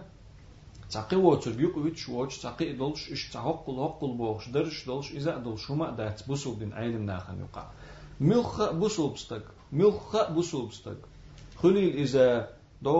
Çaqı 0.88 1.22
voçur 1.24 1.55
yuq 1.61 1.76
üç 1.88 2.09
voç 2.09 2.40
çaqı 2.40 2.78
dolş 2.78 3.09
iş 3.14 3.22
çaqq 3.32 3.59
qul 3.64 3.76
hoqqul 3.84 4.12
boğuş 4.18 4.44
dırş 4.55 4.76
dolş 4.86 5.09
izə 5.18 5.34
dolşuma 5.44 5.88
dət 5.99 6.22
bu 6.28 6.36
sulbin 6.42 6.72
ilm 6.84 7.05
nəxin 7.11 7.42
yuqa. 7.44 7.64
Mülx 8.20 8.55
bu 8.80 8.88
sulbstak, 8.96 9.44
mülx 9.70 10.14
bu 10.34 10.42
sulbstak. 10.42 11.01
Xulil 11.61 11.92
izə 12.05 12.28
eh, 12.36 12.46
do 12.84 12.96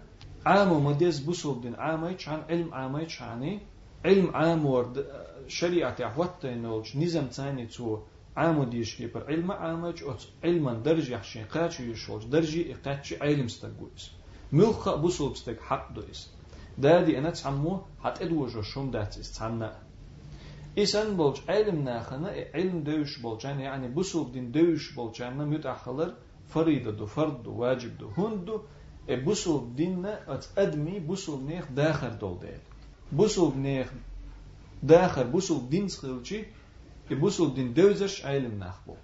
عام 0.45 0.85
مديز 0.85 1.19
بوسل 1.19 1.61
دين 1.61 1.75
عاميش 1.75 2.29
عن 2.29 2.43
علم 2.49 2.73
عاميش 2.73 3.21
عني 3.21 3.59
علم 4.05 4.35
عام 4.35 4.65
ورد 4.65 5.05
شريعة 5.47 5.95
عوات 5.99 6.45
نولش 6.45 6.97
نظام 6.97 7.27
تاني 7.27 7.65
تو 7.67 7.99
عام 8.37 8.63
ديش 8.63 8.95
كي 8.95 9.07
بر 9.07 9.25
علم 9.27 9.51
عامج 9.51 10.03
أت 10.03 10.23
علما 10.43 10.73
درجة 10.73 11.13
يحشين 11.13 11.45
قاتش 11.45 11.79
يشوج 11.79 12.25
درجة 12.25 12.75
قاتش 12.85 13.13
علم 13.13 13.45
استقويس 13.45 14.11
ملخ 14.51 14.95
بوصل 14.95 15.29
بستك 15.29 15.61
حق 15.61 15.91
دويس 15.93 16.29
دادي 16.77 17.17
أنا 17.17 17.29
تعمو 17.29 17.81
حت 18.03 18.21
أدوج 18.21 18.61
شوم 18.61 18.91
دات 18.91 19.17
استعنا 19.17 19.79
إسان 20.79 21.17
بولج 21.17 21.37
علم 21.49 21.83
ناخنا 21.83 22.29
علم 22.53 22.83
دوش 22.83 23.19
بولجان 23.19 23.59
يعني 23.59 23.87
بوصل 23.87 24.31
دين 24.31 24.51
دوش 24.51 24.95
بولجان 24.95 25.37
متأخلر 25.47 26.13
فريضة 26.54 27.06
فرض 27.06 27.46
واجب 27.46 28.10
هند 28.16 28.48
e 29.08 29.26
busul 29.26 29.76
dinne 29.76 30.18
at 30.28 30.48
edmi 30.56 31.08
busul 31.08 31.40
neh 31.40 31.62
daher 31.76 32.20
dol 32.20 32.40
değil. 32.40 32.62
Busul 33.12 33.54
neh 33.54 33.86
daher 34.88 35.32
busul 35.32 35.70
din 35.70 35.88
skılçı 35.88 36.44
e 37.10 37.20
busul 37.20 37.56
din 37.56 37.76
dövzeş 37.76 38.24
aylim 38.24 38.60
nahbu. 38.60 38.96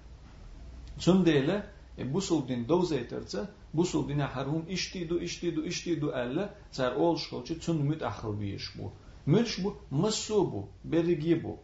Sun 0.98 1.26
deyle 1.26 1.66
e 1.98 2.14
busul 2.14 2.48
din 2.48 2.68
dövzeyterce 2.68 3.38
busul 3.74 4.08
dine 4.08 4.22
harum 4.22 4.64
iştidu 4.68 5.20
iştidu 5.20 5.64
iştidu 5.64 6.12
elle 6.12 6.48
zer 6.72 6.92
ol 6.92 7.16
şolçı 7.16 7.60
tun 7.60 7.82
müt 7.82 8.02
ahıl 8.02 8.40
bir 8.40 8.54
iş 8.54 8.76
e 8.76 8.78
bu. 8.78 8.92
Mülş 9.26 9.64
bu 9.64 9.76
mısu 9.90 10.52
bu 10.52 10.68
berigi 10.84 11.44
bu. 11.44 11.56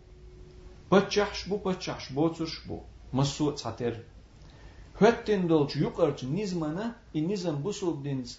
Paçahş 0.91 1.51
bu 1.51 1.63
paçahş 1.63 2.17
boçuş 2.17 2.69
bu. 2.69 2.81
Mısu 3.13 3.57
çater 3.57 3.95
Hötten 5.00 5.50
dolç 5.50 5.76
yukarıcı 5.76 6.36
nizmana 6.36 6.96
i 7.14 7.28
nizam 7.28 7.64
busul 7.64 8.04
dins 8.04 8.38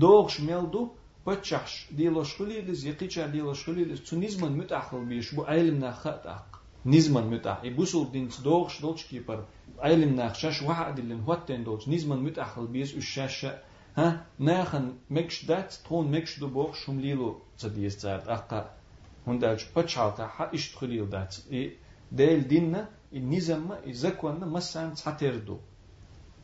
doğş 0.00 0.38
meldu 0.38 0.90
paçaş 1.24 1.88
diloş 1.96 2.40
hüliliz 2.40 2.84
yakiçar 2.84 3.32
diloş 3.32 3.66
hüliliz 3.66 4.00
zu 4.00 4.20
nizman 4.20 4.52
mütahıl 4.52 5.10
bir 5.10 5.30
bu 5.36 5.42
ilim 5.52 5.80
na 5.80 5.92
khataq 6.02 6.64
نزمن 6.86 7.26
متاح 7.32 7.64
يبوسو 7.64 8.04
دين 8.12 8.28
دوغش 8.44 8.80
دوغش 8.82 9.02
كيبر 9.10 9.44
علم 9.80 10.14
ناخشاش 10.14 10.62
واحد 10.62 10.98
اللي 10.98 11.16
هوتين 11.28 11.64
دوغش 11.64 11.88
نزمن 11.88 12.18
متاح 12.26 12.58
البيس 12.58 12.94
الشاشة 12.94 13.58
ها 13.96 14.26
ناخن 14.38 14.92
مكش 15.10 15.44
دات 15.44 15.74
تون 15.88 16.10
مكش 16.10 16.38
دو 16.40 16.48
بوغ 16.48 16.72
شم 16.74 17.00
ليلو 17.00 17.40
تديس 17.58 17.96
تزارت 17.96 18.28
أقا 18.28 18.70
هندالش 19.26 19.64
بتشالتا 19.76 20.26
حا 20.26 20.54
اشتخليل 20.54 21.10
دات 21.10 21.36
ديل 22.12 22.48
ديننا 22.48 22.88
النزم 23.12 23.72
إزاكوانا 23.90 24.46
مسان 24.46 24.94
تاتردو 24.94 25.58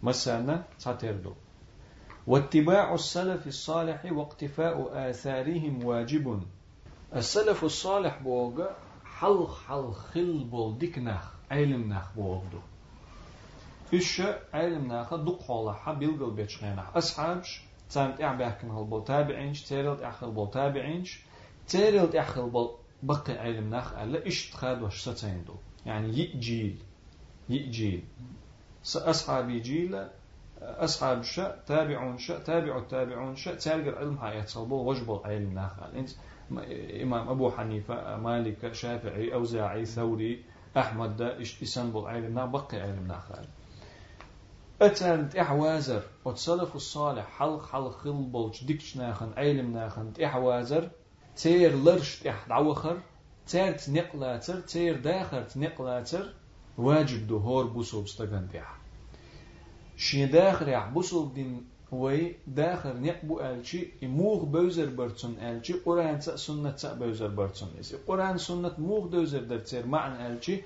مسانا 0.06 0.64
تاتردو 0.80 1.34
واتباع 2.28 2.94
السلف 2.94 3.48
الصالح 3.48 4.06
واقتفاء 4.06 4.76
آثارهم 5.10 5.86
واجب. 5.86 6.42
السلف 7.16 7.64
الصالح 7.64 8.22
بوغا 8.24 8.76
حل 9.06 9.48
حل 9.68 9.92
خل 9.92 10.44
بول 10.44 10.78
ديك 10.78 11.00
نخ 11.00 11.32
علم 11.52 11.94
نخ 11.94 12.14
بولدو 12.16 12.60
إيش 13.94 14.22
علم 14.54 14.94
نخ 14.94 15.14
دق 15.16 15.42
حولا 15.42 15.74
حبيل 15.74 16.20
قل 16.20 16.32
بيتشغينا. 16.32 16.98
أصحابش 16.98 17.62
تامت 17.90 18.22
إعباكن 18.22 18.70
هل 18.70 18.84
بول 18.84 19.04
تابعينش 19.04 19.64
تيرلت 19.64 20.02
أخل 20.02 20.32
بول 20.32 20.52
تابعينش. 20.52 21.20
تيرلت 21.68 22.16
أخل 22.16 22.50
بول 22.50 22.72
بقي 23.04 23.38
علم 23.38 23.70
ناخ 23.70 23.94
ألا 23.94 24.28
إشت 24.28 24.54
خاد 24.54 24.82
وش 24.82 25.10
ستين 25.10 25.44
دو 25.48 25.54
يعني 25.86 26.20
يجيل 26.20 26.78
يجيل 27.50 28.04
أصحابي 28.96 29.60
جيل 29.60 30.08
أصحاب 30.62 31.24
شاء 31.24 31.64
تابعون 31.68 32.18
شاء 32.18 32.40
تابع 32.40 32.78
التابعون 32.78 33.36
شاء 33.36 33.56
تلقى 33.56 34.00
علم 34.00 34.18
هاي 34.18 34.42
تصلبو 34.42 34.76
وجبو 34.90 35.22
علم 35.26 35.54
ناخ 35.54 35.72
أنت 35.96 36.10
إمام 37.02 37.30
أبو 37.30 37.52
حنيفة 37.52 38.18
مالك 38.18 38.74
شافعي 38.74 39.34
أوزاعي 39.34 39.86
ثوري 39.86 40.44
أحمد 40.78 41.18
دا 41.18 41.42
إسنبول 41.42 42.34
نا 42.34 42.46
بقي 42.46 42.82
علم 42.82 43.08
ناخ 43.08 43.32
أتان 44.82 45.30
إحوازر 45.40 46.04
وتصلف 46.26 46.76
الصالح 46.76 47.28
حلق 47.40 47.66
حلق 47.66 47.92
خل 47.92 48.14
بولش 48.14 48.64
ديكش 48.64 48.98
ناخن 48.98 49.34
علم 49.38 49.74
ناخن 49.74 50.14
إحوازر 50.24 50.90
تير 51.36 51.76
لرش 51.76 52.20
تح 52.20 52.48
دعوخر 52.48 52.98
تير 53.48 53.72
تنقلاتر 53.72 54.60
تير 54.60 54.98
داخر 54.98 55.44
تنقلاتر 55.44 56.34
واجب 56.78 57.28
دو 57.28 57.38
هور 57.38 57.66
بوسو 57.66 58.02
بستغن 58.02 58.48
تح 58.54 58.78
شي 59.98 60.26
داخر 60.26 60.68
يح 60.68 60.90
بوسو 60.90 61.26
دين 61.26 61.66
وي 61.92 62.36
داخر 62.48 62.98
نقبو 62.98 63.40
ألشي 63.40 63.88
موغ 64.02 64.46
بوزر 64.46 64.90
برتون 64.90 65.38
ألشي 65.40 65.74
قرآن 65.74 66.22
سنة 66.22 66.72
تا 66.72 66.94
بوزر 66.94 67.28
برتون 67.28 67.70
إسي. 67.80 67.98
قرآن 68.08 68.38
سنة 68.38 68.72
موغ 68.78 69.08
دوزر 69.08 69.40
در 69.40 69.58
تير 69.58 69.86
معنى 69.86 70.28
ألشي 70.28 70.62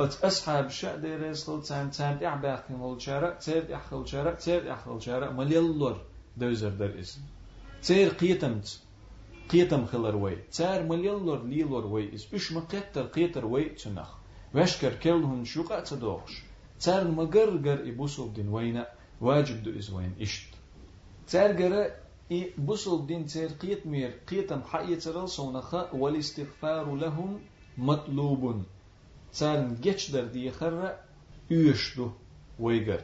ات 0.00 0.24
أصحاب 0.24 0.70
شاء 0.70 0.96
دير 0.96 1.24
يسخل 1.26 1.62
تام 1.62 1.90
تام 1.90 2.18
إعباق 2.24 2.64
الشارع 2.70 3.30
تير 3.30 3.74
إحخل 3.74 4.08
شارع 4.08 4.34
تير 4.34 4.72
إحخل 4.72 5.02
شارع 5.02 5.30
مليلور 5.30 6.00
دوزر 6.36 6.70
در 6.70 7.00
إس 7.00 7.18
تير 7.82 8.08
قيتمت 8.08 8.80
قيتم 9.50 9.86
خلر 9.86 10.16
وي. 10.16 10.36
تار 10.52 10.82
مليلور 10.82 11.42
ليلور 11.44 11.86
وي 11.86 12.14
إس 12.14 12.24
بش 12.24 12.52
مقتر 12.52 13.06
قيتر 13.06 13.46
وي 13.46 13.64
تنخ. 13.64 14.19
واشكر 14.54 14.94
كلهن 14.94 15.44
شوقة 15.44 15.80
تدوخش؟ 15.80 16.42
تار 16.80 17.10
مقرقر 17.10 17.88
إبوسو 17.88 18.28
دين 18.28 18.48
وينا 18.48 18.86
واجب 19.20 19.62
دو 19.62 19.78
إز 19.78 19.90
وين 19.90 20.14
إشت. 20.20 20.48
تار 21.26 21.52
قرأ 21.52 21.90
إي 22.32 22.52
بوسو 22.58 23.06
دين 23.06 23.26
تار 23.26 23.48
قيت 23.48 23.86
مير 23.86 24.10
قيتم 24.28 24.62
حقية 24.62 24.98
رل 25.06 25.28
صونخا 25.28 25.90
والاستغفار 25.92 26.94
لهم 26.94 27.40
مطلوب 27.78 28.62
تار 29.38 29.68
جيش 29.80 30.10
در 30.10 30.24
دي 30.24 30.50
خرة 30.50 30.98
يشدو 31.50 32.10
ويقر. 32.58 33.02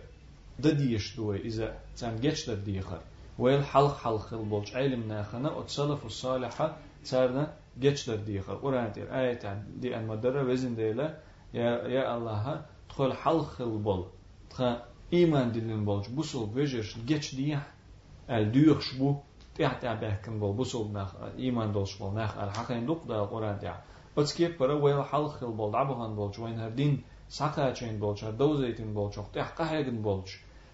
ده 0.59 0.70
ديشدو 0.70 1.34
إذا 1.34 1.78
تار 1.97 2.16
جيش 2.16 2.51
در 2.51 2.55
دي 2.55 2.80
خر 2.80 3.01
ويل 3.38 3.64
حلق 3.64 3.97
حلق 3.97 4.34
البولج 4.34 4.76
علم 4.76 5.09
ناخنا 5.09 5.51
وتصلف 5.53 6.07
الصالحة 6.07 6.76
تارنا 7.05 7.57
جيش 7.80 8.11
در 8.11 8.16
دي 8.16 8.40
خر 8.40 8.55
قرآن 8.55 8.92
تير 8.92 9.14
آية 9.20 9.62
دي 9.76 9.97
أن 9.97 10.07
مدرة 10.07 10.42
وزن 10.44 10.74
ديلا 10.74 11.26
ja 11.53 12.12
Allaha, 12.14 12.66
tkhol 12.88 13.12
halkhil 13.12 13.84
bol. 13.84 14.07
Tkhol 14.51 14.76
iman 15.12 15.55
dilin 15.55 15.86
bol. 15.86 16.05
Bu 16.11 16.22
sol 16.24 16.57
vejer 16.57 16.97
geç 17.07 17.32
diye 17.36 17.59
el 18.28 18.55
düyüş 18.55 19.01
bu 19.01 19.16
tehta 19.55 20.01
behkin 20.01 20.40
bol. 20.40 20.59
Bu 20.59 20.64
sol 20.64 20.92
nah 20.92 21.11
iman 21.38 21.74
dolş 21.74 22.01
bol. 22.01 22.14
Nah 22.14 22.36
el 22.42 22.49
hakin 22.49 22.86
duk 22.86 23.09
da 23.09 23.28
Kur'an 23.28 23.61
ya. 23.62 23.84
Otskip 24.16 24.59
para 24.59 24.74
wel 24.74 25.03
halkhil 25.03 25.59
bol. 25.59 25.74
Abuhan 25.74 26.16
bol. 26.16 26.32
Join 26.32 26.59
her 26.59 26.76
din 26.76 27.05
saqa 27.28 27.74
chain 27.74 28.01
bol. 28.01 28.16
Char 28.16 28.38
dozaytin 28.38 28.94
bol. 28.94 29.11
Çok 29.11 29.32
tehta 29.34 29.70
hegin 29.70 30.05
bol. 30.05 30.22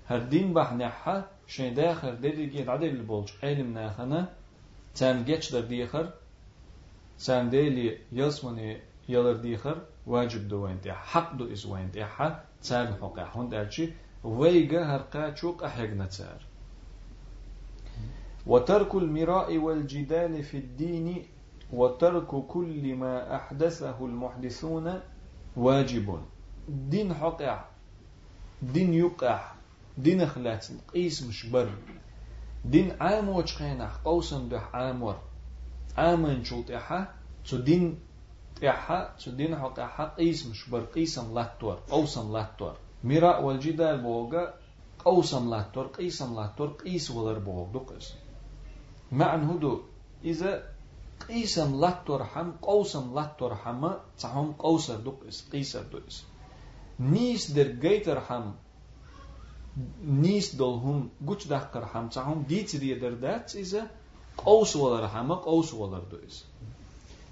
Her 0.09 0.31
din 0.31 0.55
bahnaha 0.55 1.29
şey 1.47 1.77
dakhir 1.77 2.23
dediği 2.23 2.70
adil 2.70 3.09
bol. 3.09 3.27
Ilim 3.43 3.75
nahana 3.75 4.29
tam 4.95 5.25
geçdir 5.25 5.70
diye 5.70 5.89
Sen 7.16 7.53
deli 7.53 8.03
yazmanı 8.12 8.77
yalır 9.09 9.43
diye 9.43 9.59
وين 10.07 10.81
تح 10.81 11.05
حق 11.05 11.35
دو 11.35 11.53
إس 11.53 11.67
وين 11.67 11.93
تح 11.93 12.43
تام 12.63 12.95
حقا 12.95 13.25
هون 13.25 13.49
دالشي 13.49 13.93
ويجا 14.25 14.85
هرقا 14.85 15.35
شوق 15.35 15.65
أحيقنا 15.65 16.07
تار 16.07 16.47
وترك 18.47 18.95
المراء 18.95 19.59
والجدال 19.59 20.43
في 20.43 20.57
الدين 20.57 21.27
وترك 21.73 22.27
كل 22.27 22.95
ما 22.95 23.37
أحدثه 23.37 24.07
المحدثون 24.07 25.01
واجب. 25.57 26.21
دين 26.69 27.15
حقع 27.15 27.65
دين 28.63 28.95
يقع 28.95 29.53
دين 29.99 30.27
خلات 30.27 30.67
قيس 30.95 31.23
مشبر. 31.23 31.69
دين 32.65 32.97
عام 33.01 33.29
وشخينح 33.29 33.97
قوسا 34.05 34.49
دح 34.51 34.75
عامور 34.75 35.17
عامن 35.99 36.45
شو 36.45 36.63
تحا 36.63 37.15
تو 37.51 37.57
دين 37.57 37.99
تحا 38.63 38.99
تو 39.25 39.31
دين 39.31 39.57
حقع 39.57 40.05
قيس 40.17 40.47
مشبر 40.47 40.81
قيسم 40.95 41.35
لاتور 41.35 41.79
قوسم 41.91 42.33
لاتور. 42.33 42.77
مراء 43.05 43.45
والجدال 43.45 44.03
بوغا 44.03 44.55
قوسم 45.05 45.51
لاتور 45.51 45.87
قيسم 45.87 46.35
لاتور 46.35 46.69
قيس 46.69 47.11
ولر 47.11 47.39
بوغ 47.39 47.73
دقس 47.73 48.13
معنى 49.13 49.53
هدو 49.53 49.81
إذا 50.25 50.63
قيسم 51.29 51.81
لاتور 51.81 52.25
حم 52.25 52.53
قوسم 52.63 53.15
لاتور 53.15 53.55
حم 53.55 53.91
تعهم 54.19 54.53
قوسر 54.53 54.97
دقس 54.97 55.49
قيسر 55.53 55.83
دقس 55.83 56.23
نيس 57.01 57.51
در 57.51 57.69
جيتر 57.83 58.21
حم 58.21 58.53
نيس 60.05 60.55
دولهم 60.55 61.11
قوش 61.27 61.47
دقر 61.47 61.87
حم 61.87 62.09
تعهم 62.09 62.43
ديت 62.43 62.77
دي 62.77 62.95
در 62.95 63.11
دات 63.11 63.57
إذا 63.57 63.87
قوس 64.37 64.77
ولر 64.77 65.07
حم 65.07 65.35
قوس 65.35 65.75
ولر 65.75 65.99
دقس 65.99 66.45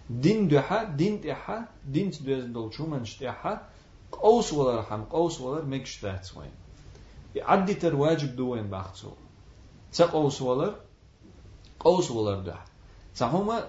دين 0.10 0.48
دحا 0.48 0.84
دين 0.84 1.22
تحا 1.22 1.66
دين 1.92 2.12
تدوز 2.12 2.44
دول 2.44 2.74
شو 2.74 2.86
من 2.86 3.06
شتحا 3.06 3.62
قوس 4.12 4.54
ولر 4.54 4.82
حم 4.84 5.04
قوس 5.04 5.42
ولر 5.42 5.66
مكش 5.66 6.02
دات 6.02 6.32
وين 6.38 6.52
عدي 7.42 7.74
تر 7.74 7.96
واجب 7.96 8.36
دوين 8.36 8.68
باختو 8.70 9.12
تقوس 9.94 10.42
ولر 10.42 10.76
قوس 11.80 12.12
ولر 12.12 12.40
ده 12.42 12.58
تعهم 13.16 13.64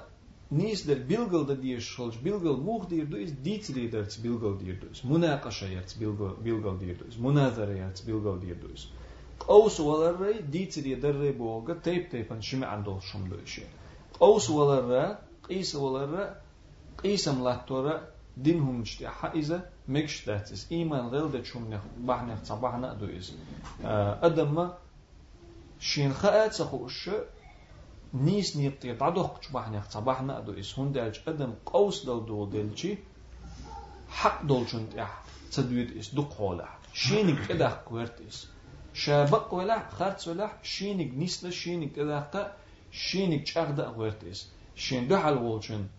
نيس 0.53 0.87
در 0.87 0.95
بيلغل 0.95 1.47
دا 1.47 1.55
دير 1.55 1.81
شولج 1.81 2.17
بيلغل 2.25 2.61
موخ 2.61 2.87
دير 2.87 3.05
دو 3.05 3.17
إس 3.17 3.31
ديت 3.31 3.73
دي 3.73 3.87
درتس 3.87 4.17
بيلغل 4.17 4.59
دير 4.59 4.79
دو 4.83 4.87
إس 4.93 5.05
مناقشة 5.05 5.65
يرتس 5.65 5.95
بيلغل 5.95 6.79
دير 6.79 6.97
دو 6.97 7.09
إس 7.09 7.19
مناظرة 7.19 7.73
يرتس 7.73 8.01
بيلغل 8.01 8.41
دير 8.41 8.57
دو 8.63 8.69
إس 8.75 8.89
قوس 9.41 9.81
ولا 9.81 10.11
ري 10.21 10.39
ديت 10.39 10.79
دي 10.79 10.95
در 10.95 11.17
ري 11.21 11.33
بوغا 11.33 11.75
تيب 11.75 12.09
تيبان 12.09 12.43
شمع 12.43 12.67
عندو 12.67 13.01
شم 13.01 13.29
دو 13.29 13.37
إشي 13.45 13.63
قوس 14.21 14.51
ولا 14.51 14.79
را 14.81 15.19
qis 15.52 15.76
olaraq, 15.76 16.30
qism 17.02 17.44
lahtora 17.46 17.96
dinhum 18.46 18.82
iştiha 18.88 19.34
izə 19.42 19.60
mekştətsiz. 19.96 20.62
İman 20.80 21.10
qıldı 21.14 21.44
çumne 21.44 21.80
bahne 21.98 22.36
sabahna 22.44 23.00
duyuz. 23.00 23.34
Adamma 24.28 24.66
şin 25.80 26.12
xəət 26.22 26.62
xoşu 26.72 27.18
nis 28.28 28.56
niyibdi 28.56 28.98
tadoq 29.02 29.42
çubahne 29.44 29.82
sabahna 29.90 30.38
duyuz. 30.48 30.70
Hundərc 30.78 31.18
adam 31.32 31.52
qaus 31.72 31.98
daldu 32.08 32.52
delçi 32.52 32.92
haq 34.20 34.38
dolçun 34.50 34.86
tih. 34.94 35.12
Tadvid 35.56 35.90
is 36.00 36.16
duqola. 36.16 36.68
Şinik 36.94 37.50
edah 37.54 37.76
qvertis. 37.88 38.38
Şabaq 38.94 39.48
vela 39.58 39.78
xarts 39.98 40.28
vela 40.28 40.48
şinik 40.64 41.12
nisla 41.22 41.52
şinik 41.52 41.98
edahqa 41.98 42.42
şinik 42.92 43.44
çağda 43.48 43.86
qvertis 43.96 44.40
shenda 44.76 45.18
halwa 45.24 45.56
uchun 45.58 45.90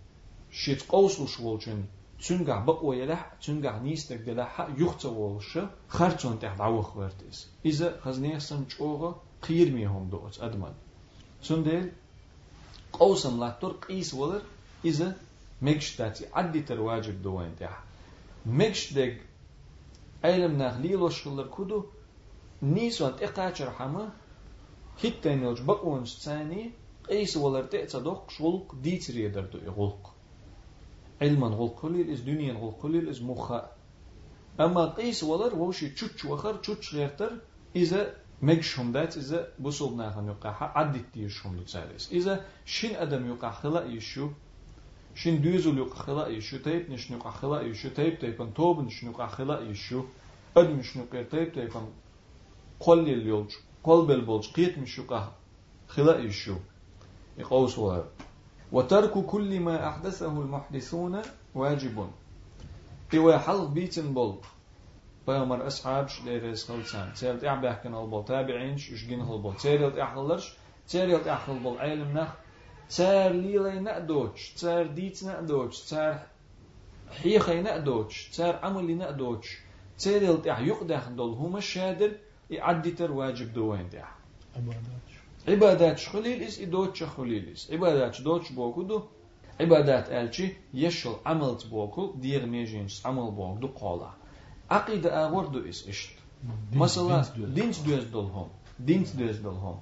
shetqov 0.51 1.11
slushwa 1.11 1.53
uchun 1.59 1.89
tsungah 2.19 2.65
baqwayala 2.67 3.19
tsungah 3.41 3.83
nistak 3.83 4.25
delaha 4.27 4.67
hə, 4.67 4.79
yuxtsa 4.81 5.09
wolsha 5.19 5.63
xartson 5.89 6.39
teh 6.39 6.55
dawakh 6.59 6.95
vertis 6.97 7.47
iza 7.71 7.89
khaznesan 8.03 8.67
chogha 8.73 9.11
qirmi 9.45 9.85
hom 9.85 10.11
dots 10.11 10.39
adman 10.47 10.75
tsundel 11.43 11.91
qawsam 12.99 13.39
lattor 13.43 13.73
qis 13.85 14.13
wolar 14.19 14.43
iza 14.91 15.09
mekshtatsi 15.61 16.25
additar 16.41 16.79
wajib 16.89 17.23
doin 17.23 17.53
teh 17.61 17.75
mekshdeg 18.59 19.13
aylem 20.29 20.55
nahlil 20.63 21.03
oshqillar 21.09 21.49
kudu 21.57 21.79
nisant 22.75 23.17
iqachir 23.27 23.71
hama 23.79 24.05
hitten 25.03 25.43
yolj 25.47 25.61
baqwon 25.71 26.05
tsani 26.05 26.63
eis 27.13 27.37
voler 27.37 27.71
teca 27.71 28.05
dok 28.05 28.33
şulk 28.33 28.85
diçrieder 28.85 29.53
du 29.53 29.59
gulk. 29.77 30.05
Ilman 31.21 31.57
gulk 31.57 31.79
kulil 31.79 32.09
is 32.09 32.27
dünyen 32.27 32.61
gulk 32.61 32.81
kulil 32.81 33.07
is 33.07 33.21
muha. 33.21 33.77
Ama 34.59 34.95
eis 34.99 35.25
voler 35.25 35.53
voşi 35.53 35.95
çuç 35.95 36.25
vakar 36.25 36.63
çuç 36.63 36.93
gerter 36.93 37.33
ize 37.75 38.15
meg 38.41 38.63
şumdat 38.63 39.17
ize 39.17 39.51
bu 39.59 39.73
solna 39.73 40.17
han 40.17 40.25
yok 40.25 40.45
ha 40.45 40.73
addit 40.75 41.15
diye 41.15 41.29
şumdu 41.29 41.67
salis. 41.67 42.13
İze 42.13 42.45
şin 42.65 42.95
adam 42.95 43.29
yok 43.29 43.45
ahla 43.45 43.85
işu. 43.85 44.33
Şin 45.15 45.43
düzül 45.43 45.77
yok 45.77 45.97
ahla 46.01 46.29
işu 46.29 46.63
teyp 46.63 46.89
niş 46.89 47.11
yok 47.11 47.27
ahla 47.27 47.63
işu 47.63 47.95
teyp 47.95 48.21
teypan 48.21 48.53
tobun 48.53 48.89
şin 48.89 49.07
yok 49.07 49.21
ahla 49.21 49.61
işu. 49.61 50.07
Ödmüş 50.57 50.97
yok 50.97 51.31
teyp 51.31 51.55
teypan 51.55 51.83
kollil 52.81 53.27
yolcu. 53.27 53.59
Kolbel 53.83 54.27
bolç 54.27 54.59
70 54.59 54.99
yok 54.99 55.13
ahla 55.13 56.19
işu. 56.19 56.59
يقوس 57.39 57.79
ولا 57.79 58.05
وترك 58.73 59.27
كل 59.27 59.61
ما 59.61 59.89
أحدثه 59.89 60.27
المحدثون 60.27 61.23
واجب. 61.55 62.11
إيوا 63.15 63.39
حلق 63.39 63.69
بيتن 63.69 64.15
بول. 64.15 64.39
بيامر 65.27 65.67
أصحاب 65.67 66.09
شليريس 66.09 66.69
خلصان 66.69 67.13
تيرت 67.13 67.45
إعباح 67.45 67.85
البول 67.85 68.25
تابعين 68.25 68.79
شجين 68.79 69.21
البول 69.21 69.57
تيرت 69.57 69.99
إحلرش 69.99 70.55
تيرت 70.89 71.27
إحل 71.27 71.59
بول 71.59 71.79
علم 71.79 72.19
نخ. 72.19 72.29
تار 72.97 73.33
ليلي 73.33 73.81
نأدوش 73.81 74.53
تار 74.53 74.87
ديت 74.87 75.25
نأدوش 75.25 75.81
تار 75.81 76.19
حيخي 77.11 77.63
نأدوش 77.63 78.29
تار 78.29 78.57
عملي 78.57 78.95
نأدوش. 78.95 79.59
تيرت 79.99 80.47
إح 80.47 80.59
يقدح 80.59 81.09
دول. 81.09 81.35
هما 81.35 81.59
الشادر 81.59 82.13
يعدي 82.51 82.91
تر 82.91 83.13
واجب 83.13 83.53
دوين 83.53 83.89
بوكو 84.57 84.79
دو 84.79 85.22
İbadətçi 85.47 86.11
xuliliz, 86.11 86.61
idotçı 86.61 87.05
xuliliz. 87.05 87.69
İbadətçi 87.71 88.25
dotçu 88.25 88.55
bokudu, 88.57 89.03
ibadət 89.59 90.11
əlçi 90.15 90.49
yeşil 90.73 91.17
əməlçi 91.27 91.71
boku, 91.71 92.05
digər 92.23 92.47
mecins 92.47 93.01
əməl 93.11 93.33
bokudu 93.35 93.73
qola. 93.79 94.13
Aqidə 94.71 95.11
əvordu 95.25 95.65
is 95.69 95.83
işt. 95.93 96.21
Məsələ, 96.79 97.19
dinç 97.57 97.83
düz 97.87 98.07
dolhom, 98.13 98.49
dinç 98.87 99.15
düz 99.19 99.43
dolhom. 99.43 99.81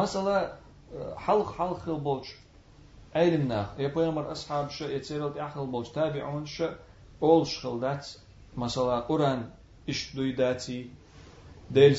Məsələ, 0.00 0.38
xalq 1.26 1.52
xalq 1.58 1.84
xil 1.84 2.00
bolç, 2.08 2.32
əylimnəx, 3.20 3.76
e 3.84 3.92
peyğəmbər 3.94 4.32
əshab 4.34 4.72
şə, 4.76 4.90
etserildi 4.96 5.44
əxil 5.44 5.68
bolç, 5.74 5.92
təbiun 5.96 6.48
şə, 6.54 6.72
ol 7.20 7.44
şxildəts, 7.52 8.16
məsələ, 8.64 8.98
uran 9.12 9.46
iş 9.92 10.06
duydəti, 10.16 10.80
دوي 11.71 11.95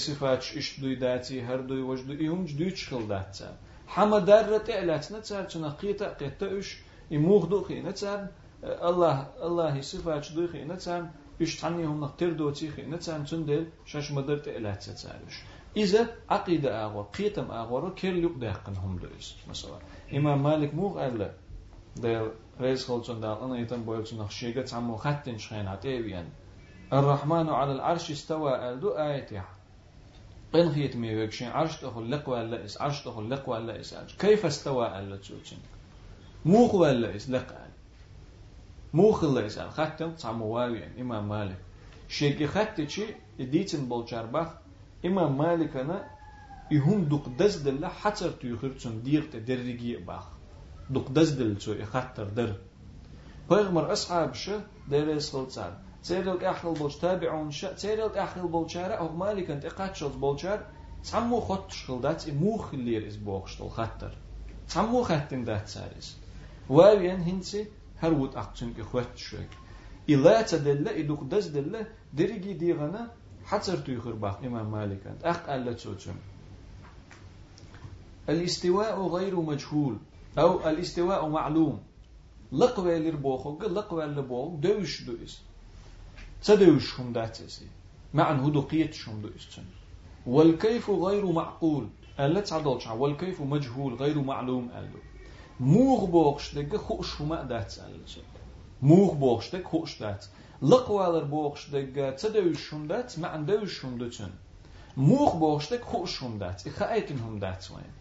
وش 1.83 2.01
دوي 2.01 2.25
يوم 2.25 2.45
جدوي 2.45 2.71
تشخل 2.71 3.09
داتا 3.09 3.57
حما 3.87 4.19
دارة 4.19 4.59
تعلات 4.59 5.13
نتسار 5.13 5.45
تنا 5.45 5.69
قيتا 5.69 6.15
قيتا 6.15 6.59
إش 6.59 6.77
يموخ 7.11 7.47
دو 7.47 7.63
خي 7.63 7.81
نتسار 7.81 8.27
الله 8.65 9.27
الله 9.43 9.81
صفات 9.81 10.33
دوي 10.33 10.49
خي 10.49 10.65
نتسار 10.65 11.09
إش 11.43 11.61
تعني 11.61 11.85
هم 11.85 12.01
نقتر 12.01 12.33
دوتي 12.33 12.71
خي 12.71 12.83
نتسار 12.83 13.21
تندل 13.21 13.67
شاش 13.85 14.13
مدر 14.13 14.39
تعلات 14.39 14.83
تسارش 14.83 15.43
إذا 15.77 16.07
عقيدة 16.31 16.85
أغور 16.85 17.03
قيتم 17.03 17.51
أغور 17.51 17.91
كير 17.91 18.17
يق 18.17 18.39
داقن 18.39 18.77
هم 18.77 18.99
دويس 18.99 19.37
مثلا 19.49 19.79
إمام 20.15 20.43
مالك 20.43 20.75
موغ 20.75 21.07
ألا 21.07 21.33
ديل 21.97 22.31
ريس 22.61 22.89
خلصون 22.89 23.21
دال 23.21 23.39
أنا 23.43 23.59
يتم 23.59 23.83
بويلتون 23.83 24.19
نخشيقة 24.19 24.63
تعمل 24.63 24.99
خاتن 24.99 25.39
شخين 25.39 25.67
عتيبيان 25.67 26.29
الرحمن 26.93 27.49
على 27.49 27.73
العرش 27.73 28.11
استوى 28.11 28.69
ألدو 28.69 28.91
آية 28.91 29.27
قن 29.27 29.27
خيت 29.27 29.27
مي 29.27 29.27
وكشين 29.27 29.27
عرش 29.27 29.29
تخل 29.37 29.60
لق 30.54 32.30
ولا 32.30 32.66
إس 32.66 32.82
عرش 32.82 33.02
تخل 33.02 33.30
لق 33.30 33.50
ولا 33.50 33.80
إس 33.80 33.94
عرش 33.94 34.16
كيف 34.16 34.46
استوى 34.46 35.00
ألا 35.00 35.16
تشوتشين 35.18 35.60
موخ 36.46 36.74
ولا 36.76 37.16
إس 37.16 37.30
لق 37.30 37.52
أل 37.52 37.72
موخ 38.94 39.24
ولا 39.24 39.46
إس 39.46 39.58
أل 39.58 39.72
ختم 39.72 40.12
تعمو 40.12 40.46
واويا 40.46 40.92
إمام 41.00 41.30
مالك 41.30 41.58
شيكي 42.08 42.48
خدت 42.48 42.90
شي 42.90 43.06
يديتن 43.40 43.86
بولشار 43.90 44.26
باخ 44.26 44.48
إمام 45.06 45.38
مالك 45.38 45.78
أنا 45.78 46.10
يهم 46.72 47.04
دق 47.04 47.30
دزدل 47.40 47.86
حتر 47.86 48.32
تيخر 48.32 48.70
تون 48.70 49.04
ديرت 49.04 49.36
درجي 49.36 49.96
باخ 49.96 50.26
دق 50.90 51.10
دزدل 51.10 51.58
تو 51.58 51.72
يخطر 51.74 52.24
در 52.24 52.56
پیغمبر 53.50 53.92
اصحاب 53.92 54.34
شه 54.34 54.62
درس 54.90 55.32
خلصان 55.32 55.91
تيرل 56.04 56.46
احل 56.46 56.74
بولش 56.74 56.96
تابعون 56.96 57.52
شا 57.52 57.74
تيرل 57.74 58.18
احل 58.18 58.48
بولشارا 58.48 58.94
أو 58.94 59.12
مالك 59.12 59.52
انت 59.52 59.66
قاتشوز 59.66 60.16
بولشار 60.16 60.66
تسمو 61.04 61.40
خط 61.40 61.72
شخلدات 61.72 62.30
موخ 62.30 62.74
اللير 62.74 63.08
از 63.08 63.18
بوخشتل 63.18 63.70
خطر 63.70 64.18
تسمو 64.68 65.04
خطن 65.04 65.44
دات 65.44 65.68
سارس 65.68 66.18
واوين 66.70 67.22
هنسي 67.22 67.68
هرود 68.02 68.36
اقتن 68.38 68.74
اخوات 68.80 69.18
شوك 69.18 69.52
إلا 70.10 70.42
تدل 70.42 70.88
إدوك 70.88 71.24
دز 71.24 71.48
دل 71.48 71.86
درجي 72.14 72.54
ديغنا 72.54 73.12
حتر 73.46 73.78
تيخر 73.78 74.12
باق 74.12 74.40
إمام 74.44 74.72
مالك 74.72 75.08
أنت 75.08 75.24
أق 75.24 75.54
ألا 75.54 75.74
تسوتم 75.74 76.14
الاستواء 78.30 79.08
غير 79.08 79.40
مجهول 79.42 79.98
أو 80.38 80.70
الاستواء 80.70 81.30
معلوم 81.30 81.80
لقوى 82.52 83.00
لربوخو 83.00 83.60
لقوى 83.60 84.06
لربوخ 84.06 84.60
دوش 84.60 85.04
دوش 85.04 85.38
تدوش 86.44 87.00
هم 87.00 87.14
داتسي. 87.14 87.68
معن 88.14 88.40
هدو 88.40 88.62
قيت 88.62 88.94
شم 88.94 89.22
دو 89.22 89.30
استن 89.36 89.64
والكيف 90.26 90.90
غير 90.90 91.26
معقول؟ 91.26 91.88
ألا 92.20 92.42
تعدلش 92.42 92.88
والكيف 92.88 93.42
مجهول 93.42 93.94
غير 93.94 94.22
معلوم 94.22 94.70
ألو. 94.70 95.00
موغ 95.60 96.06
بوغش 96.06 96.56
دقة 96.56 96.78
خوش 96.78 97.22
هما 97.22 97.44
دات 97.44 97.78
ألو 97.78 98.24
موغ 98.82 99.14
بوغش 99.14 99.56
دقة 99.56 99.70
خوش 99.70 100.00
دات 100.00 100.26
لقوالر 100.62 101.24
بوغش 101.24 101.70
دقة 101.70 102.12
تدوش 102.12 102.74
هم 102.74 102.88
دات 102.88 103.20
معن 103.20 103.46
دوش 103.46 103.86
هم 103.86 103.98
دوتن 103.98 104.32
موغ 104.98 105.36
بوغش 105.36 105.74
دقة 105.74 105.86
خوش 105.86 106.24
هم 106.24 106.38
دات 106.38 106.68
إخايتن 106.68 107.18
هم 107.18 107.40
دات 107.40 107.72
وين؟ 107.72 107.92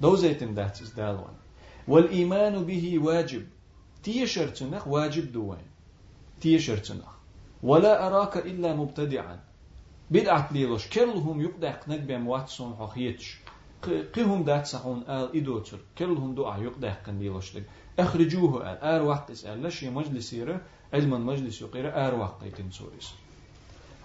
دوزيتن 0.00 0.54
دات 0.54 0.82
إز 0.82 0.90
دالوان 0.90 1.36
والإيمان 1.88 2.64
به 2.64 2.98
واجب. 2.98 3.46
تيشرتنخ 4.02 4.86
واجب 4.86 5.32
دوين 5.32 5.66
تيشرتنخ. 6.40 7.21
ولا 7.62 8.06
أراك 8.06 8.36
إلا 8.36 8.74
مبتدعا. 8.74 9.40
بدعة 10.10 10.48
ليلوش. 10.52 10.88
كلهم 10.88 11.40
يقدع 11.40 11.74
نقبم 11.88 12.26
واتسون 12.28 12.76
حقيتش 12.76 13.38
قهم 14.16 14.44
دات 14.44 14.66
سحون 14.66 15.02
آل 15.08 15.36
إدوتر. 15.36 15.78
كلهم 15.98 16.34
دعا 16.34 16.58
يقدع 16.58 16.92
قن 16.92 17.18
ليلوش 17.18 17.56
لك. 17.56 17.64
أخرجوه 17.98 18.72
آل. 18.72 18.78
آر 18.78 19.02
وقت 19.02 19.30
إسأل 19.30 19.62
لشي 19.62 19.90
مجلس 19.90 20.32
يرى. 20.32 20.60
علما 20.94 21.18
مجلس 21.18 21.62
يقير 21.62 22.06
آر 22.06 22.14
وقت 22.14 22.42
يتن 22.42 22.70
سوريس. 22.70 23.10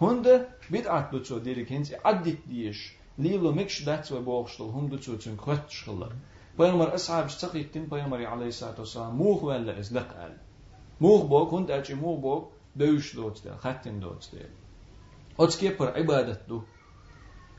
هند 0.01 0.47
بدعة 0.71 1.11
دوتسو 1.11 1.37
ديرك 1.37 1.71
هنس 1.71 1.93
عدت 2.05 2.37
ديش. 2.47 2.93
ليلو 3.17 3.51
مكش 3.51 3.83
دات 3.83 4.11
وبوغشتل 4.11 4.63
هم 4.63 4.87
دوتسو 4.87 5.15
تن 5.15 5.35
كوتش 5.35 5.83
خلا. 5.83 6.09
بيامر 6.59 6.95
أصحاب 6.95 7.25
استقيتين 7.25 7.85
بيامر 7.85 8.25
عليه 8.25 8.47
الصلاة 8.47 8.79
والسلام. 8.79 9.15
موخ 9.15 9.43
ولا 9.43 9.79
إزلق 9.79 10.09
آل. 10.25 10.37
موخ 11.01 11.21
بوك 11.25 11.53
هند 11.53 11.71
أجي 11.71 11.93
موخ 11.93 12.19
بوك 12.19 12.56
دوش 12.77 13.15
دوت 13.15 13.43
ده 13.45 13.57
ختم 13.57 13.99
دوت 13.99 14.29
ده 14.33 14.49
أتكي 15.39 15.69
بر 15.69 15.89
عبادة 15.89 16.41
دو؟ 16.47 16.61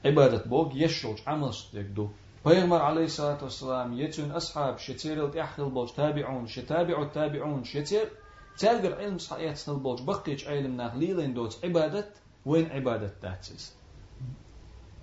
عبادة 0.05 0.45
بوك 0.45 0.75
يشوج 0.75 1.19
عمل 1.27 1.55
ستك 1.55 1.85
دو. 1.97 2.09
پیغمبر 2.45 2.83
عليه 2.83 3.05
الصلاة 3.05 3.45
والسلام 3.45 3.93
يتون 3.93 4.31
أصحاب 4.31 4.79
شتير 4.79 5.27
الإحخل 5.27 5.71
بوج 5.71 5.89
تابعون 5.93 6.47
شتابع 6.47 7.03
التابعون 7.03 7.65
شتير 7.65 8.09
تلقر 8.59 8.95
علم 8.95 9.19
صحيات 9.19 9.57
سنل 9.57 9.77
بوج 9.77 10.03
بقيش 10.03 10.49
علم 10.49 10.77
ناغليلين 10.77 11.35
دوت 11.35 11.65
عبادة 11.65 12.09
وين 12.47 12.67
عبادة 12.71 13.15
تاتسيس 13.23 13.75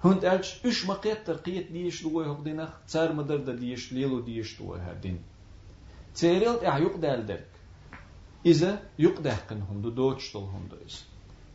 هند 0.04 0.26
ألش 0.26 0.66
إش 0.66 0.86
مقيت 0.86 1.28
ترقيت 1.28 1.72
ديش 1.72 2.04
دوه 2.04 2.32
هق 2.32 2.42
دينخ 2.42 2.70
تار 2.88 3.14
مدر 3.14 3.38
ديش 3.38 3.94
ليلو 3.94 4.20
ديش 4.20 4.60
دوه 4.60 4.92
هردين 4.92 5.24
تيريل 6.16 6.66
إح 6.66 6.78
دال 6.78 7.26
درك 7.26 7.52
إذا 8.46 8.84
يقدح 9.00 9.40
كنهم 9.50 9.82
دو 9.82 9.90
دوتش 9.90 10.34
طلهم 10.34 10.68
دو 10.72 10.78
إس 10.86 11.06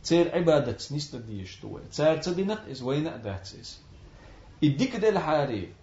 تير 0.03 0.35
عبادة 0.35 0.77
نيست 0.91 1.15
ديش 1.15 1.61
دو 1.61 1.79
تير 1.91 2.17
تدينق 2.17 2.69
إس 2.69 2.81
وين 2.81 3.07
أدات 3.07 3.55
إس 3.61 3.81
إديك 4.63 4.95
دل 4.95 5.17
حاري. 5.17 5.73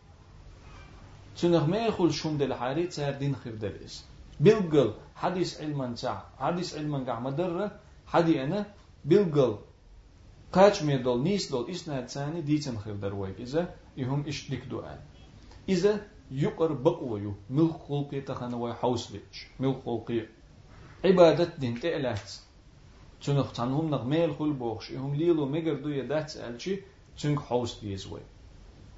تنغ 1.36 1.66
ما 1.66 1.78
يخل 1.78 2.12
شون 2.12 2.38
دل 2.38 2.54
حاري 2.54 2.86
تير 2.86 3.12
دين 3.12 3.36
خير 3.36 3.54
دل 3.54 3.76
إس 3.84 4.04
بلقل 4.40 4.94
حديث 5.14 5.60
علما 5.60 5.94
تاع 5.94 6.24
حديث 6.38 6.76
علما 6.78 7.04
قاع 7.04 7.20
مدرة. 7.20 7.80
حدي 8.06 8.44
أنا 8.44 8.66
بلقل 9.04 9.58
قاش 10.52 10.82
ميدول 10.82 11.22
نيس 11.22 11.50
دول 11.50 11.70
إسنا 11.70 12.00
تاني 12.00 12.40
ديتن 12.40 12.78
خير 12.78 12.96
درويك 12.96 13.40
إذا 13.40 13.74
يهم 13.96 14.26
إش 14.28 14.50
ديك 14.50 14.64
دعاء 14.64 15.06
إذا 15.68 16.06
يقر 16.30 16.72
بقويو. 16.72 17.34
ملك 17.50 17.76
خلقي 17.88 18.20
تخنا 18.20 18.56
وحوس 18.56 19.10
بيتش 19.12 19.46
ملك 19.60 19.82
خلقي 21.03 21.09
عبادة 21.09 21.49
دين 21.57 21.79
تألات 21.79 22.31
تنخ 23.23 23.51
تنهم 23.51 23.89
نغ 23.89 24.03
ميل 24.03 24.35
خل 24.35 24.53
بوخش 24.53 24.91
هم 24.91 25.15
ليلو 25.15 25.45
مگر 25.45 25.73
دو 25.73 25.89
يدات 25.89 26.37
ألشي 26.37 26.79
تنخ 27.19 27.41
حوس 27.41 27.79
ديزوي 27.79 28.21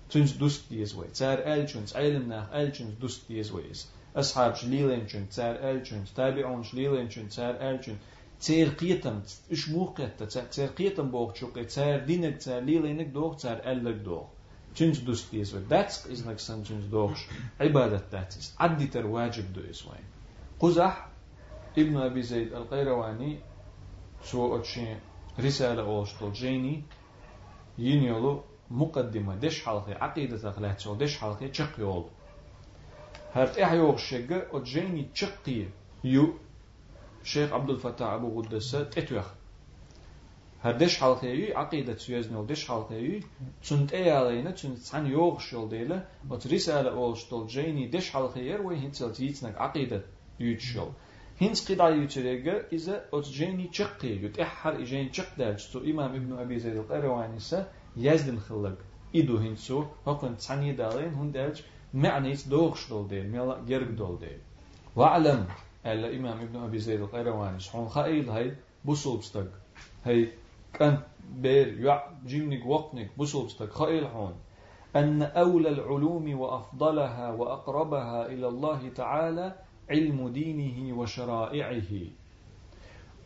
تنخ 0.10 0.38
دوست 0.38 0.70
ديزوي 0.70 1.08
تار 1.08 1.38
ألشنز 1.54 1.96
علم 1.96 2.30
ناخ 2.30 2.54
ألشنز 2.54 2.94
دوست 3.02 3.28
ديزوي 3.28 3.64
أصحاب 4.16 4.56
شليلين 4.56 5.08
شن 5.08 5.30
تار 5.30 5.56
ألشنز 5.72 6.12
تابعون 6.16 6.64
شليلين 6.64 7.10
شن 7.10 7.30
تار 7.30 7.56
ألشن 7.70 7.96
تير 8.42 8.70
قيتم 8.70 9.22
إش 9.52 9.70
موقت 9.70 10.24
تير 10.56 10.68
قيتم 10.68 11.12
بوخ 11.12 11.36
شوق 11.36 11.64
تار 11.64 12.00
دينك 12.00 12.38
تار 12.38 12.60
ليلينك 12.60 13.08
دوخ 13.08 13.36
تار 13.36 13.58
ألك 13.72 13.96
دوخ 13.96 14.28
تنخ 14.76 15.00
دوست 15.00 15.32
ديزوي 15.32 15.62
that's 15.70 15.96
is 16.14 16.20
like 16.28 16.38
سن 16.38 16.64
تنخ 16.64 16.86
دوخش 16.92 17.22
عبادة 17.62 18.02
that 18.12 18.34
is 18.34 18.46
عدي 18.60 18.88
تر 18.88 19.06
واجب 19.06 19.54
دو 19.54 19.62
إسوين 19.72 20.04
قزح 20.60 21.09
ابن 21.79 21.97
أبي 21.97 22.23
زيد 22.23 22.53
القيرواني 22.53 23.39
سو 24.23 24.57
أتشي 24.57 24.97
رسالة 25.41 25.83
أوشتو 25.83 26.33
جيني 26.33 26.83
ينيولو 27.79 28.43
مقدمة 28.71 29.35
دش 29.35 29.65
حلقة 29.65 29.95
عقيدة 29.95 30.51
أخلاق 30.51 30.93
دش 30.93 31.19
حلقة 31.19 31.53
شق 31.53 31.81
يول 31.81 32.05
هرت 33.33 33.59
إحيوغ 33.59 33.97
شجع 33.97 34.43
أتجيني 34.53 35.03
تشقي 35.15 35.65
يو 36.05 36.35
شيخ 37.25 37.53
عبد 37.53 37.71
الفتاح 37.71 38.09
أبو 38.13 38.41
غدسة 38.41 38.83
تتوخ 38.85 39.27
هردش 40.63 41.01
حلقي 41.01 41.53
عقيدة 41.53 41.97
سيزنو 41.97 42.45
دش 42.45 42.69
حلقي 42.69 43.21
تنت 43.69 43.93
اي 43.95 44.11
علينا 44.11 44.51
تنت 44.51 44.79
تسعن 44.79 45.07
يوغ 45.07 45.39
شل 45.39 45.69
ديلا 45.69 46.05
وترسالة 46.31 46.91
أول 46.91 47.17
شتول 47.17 47.47
جيني 47.47 47.87
دش 47.89 48.11
حلقي 48.11 48.55
وين 48.57 48.79
هنتل 48.79 49.13
تيتنك 49.13 49.59
عقيدة 49.59 50.03
يوتشل 50.41 50.89
هنس 51.41 51.73
قطع 51.73 51.89
يوتشريغا 51.89 52.63
إذا 52.73 53.05
أتجيني 53.13 53.67
تشقي 53.69 54.09
يتأحر 54.09 54.73
إجين 54.83 55.11
تشق 55.11 55.31
دالج 55.39 55.63
تو 55.73 55.79
إمام 55.79 56.15
ابن 56.15 56.33
أبي 56.39 56.59
زيد 56.59 56.77
القيرواني 56.77 57.39
سا 57.39 57.69
يزدن 57.97 58.39
خلق 58.39 58.79
إدو 59.17 59.37
هنسو 59.37 59.85
هقن 60.07 60.37
تسعني 60.37 60.73
دالين 60.73 61.15
هن 61.15 61.33
دالج 61.33 61.61
معنيت 61.95 62.49
دوغش 62.49 62.89
دول 62.89 63.09
ديل 63.09 63.31
ميلا 63.33 63.57
جرق 63.69 63.91
دول 63.91 64.19
ديل 64.19 64.39
واعلم 64.97 65.47
ألا 65.87 66.17
إمام 66.17 66.39
ابن 66.41 66.57
أبي 66.63 66.79
زيد 66.79 67.01
القيرواني 67.01 67.61
سحون 67.61 67.89
خائل 67.89 68.31
هاي 68.31 68.55
بوصل 68.85 69.49
هاي 70.07 70.29
كان 70.73 70.99
بير 71.37 71.81
يع 71.81 72.03
جيمنك 72.27 72.67
وقتنك 72.67 73.11
بوصل 73.19 73.69
خائل 73.71 74.09
حون 74.09 74.35
أن 74.97 75.23
أولى 75.23 75.69
العلوم 75.69 76.41
وأفضلها 76.41 77.31
وأقربها 77.31 78.27
إلى 78.27 78.49
الله 78.49 78.89
تعالى 78.89 79.55
علم 79.91 80.29
دينه 80.29 80.99
وشرائعه. 80.99 81.93